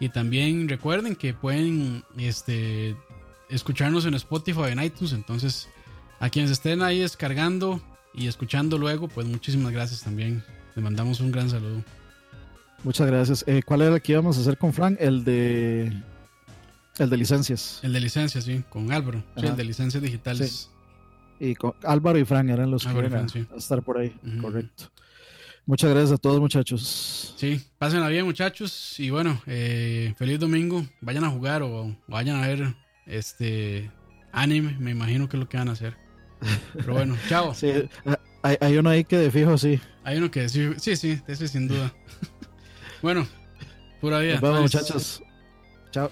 Y 0.00 0.08
también 0.08 0.66
recuerden 0.66 1.14
que 1.14 1.34
pueden 1.34 2.04
este, 2.16 2.96
escucharnos 3.50 4.06
en 4.06 4.14
Spotify 4.14 4.70
en 4.70 4.82
iTunes. 4.82 5.12
Entonces, 5.12 5.68
a 6.20 6.30
quienes 6.30 6.50
estén 6.50 6.82
ahí 6.82 7.00
descargando 7.00 7.80
y 8.14 8.28
escuchando 8.28 8.78
luego, 8.78 9.08
pues 9.08 9.26
muchísimas 9.26 9.72
gracias 9.72 10.02
también. 10.02 10.42
Le 10.74 10.82
mandamos 10.82 11.20
un 11.20 11.32
gran 11.32 11.50
saludo. 11.50 11.82
Muchas 12.82 13.06
gracias. 13.06 13.44
Eh, 13.46 13.62
¿Cuál 13.64 13.82
era 13.82 13.94
el 13.94 14.02
que 14.02 14.12
íbamos 14.12 14.36
a 14.36 14.40
hacer 14.40 14.58
con 14.58 14.72
Frank? 14.72 14.96
El 15.00 15.24
de. 15.24 15.92
El 16.98 17.10
de 17.10 17.16
licencias. 17.16 17.80
El 17.82 17.92
de 17.92 18.00
licencias, 18.00 18.44
sí, 18.44 18.62
con 18.68 18.92
Álvaro. 18.92 19.24
Sí, 19.36 19.46
el 19.46 19.56
de 19.56 19.64
licencias 19.64 20.02
digitales. 20.02 20.70
Sí. 21.38 21.46
Y 21.46 21.54
con 21.54 21.74
Álvaro 21.82 22.18
y 22.18 22.24
Frank 22.24 22.48
eran 22.48 22.70
los 22.70 22.86
Álvaro 22.86 23.08
que 23.08 23.14
iban 23.14 23.24
a, 23.24 23.28
sí. 23.28 23.46
a, 23.52 23.56
estar 23.56 23.82
por 23.82 23.98
ahí. 23.98 24.14
Uh 24.22 24.26
-huh. 24.28 24.40
Correcto. 24.42 24.84
Muchas 25.66 25.90
gracias 25.90 26.12
a 26.12 26.18
todos, 26.18 26.40
muchachos. 26.40 27.34
Sí, 27.38 27.60
pásenla 27.78 28.08
bien, 28.08 28.26
muchachos. 28.26 29.00
Y 29.00 29.10
bueno, 29.10 29.40
eh, 29.46 30.14
feliz 30.18 30.38
domingo. 30.38 30.84
Vayan 31.00 31.24
a 31.24 31.30
jugar 31.30 31.62
o 31.62 31.96
vayan 32.06 32.36
a 32.36 32.46
ver 32.46 32.74
este 33.06 33.90
anime, 34.32 34.76
me 34.78 34.90
imagino 34.90 35.28
que 35.28 35.36
es 35.36 35.40
lo 35.40 35.48
que 35.48 35.56
van 35.56 35.68
a 35.68 35.72
hacer. 35.72 35.96
Pero 36.74 36.92
bueno, 36.94 37.16
chao. 37.28 37.54
Sí, 37.54 37.72
hay, 38.42 38.56
hay, 38.60 38.78
uno 38.78 38.90
ahí 38.90 39.04
que 39.04 39.16
de 39.16 39.30
fijo 39.30 39.56
sí. 39.58 39.80
Hay 40.04 40.18
uno 40.18 40.30
que 40.30 40.48
sí, 40.48 40.72
sí, 40.78 40.96
sí, 40.96 41.20
ese 41.26 41.48
sin 41.48 41.68
duda. 41.68 41.92
bueno, 43.02 43.26
pura 44.00 44.18
vida. 44.18 44.34
Nos 44.34 44.42
vemos, 44.42 44.60
muchachos. 44.62 45.22
Chao. 45.90 46.10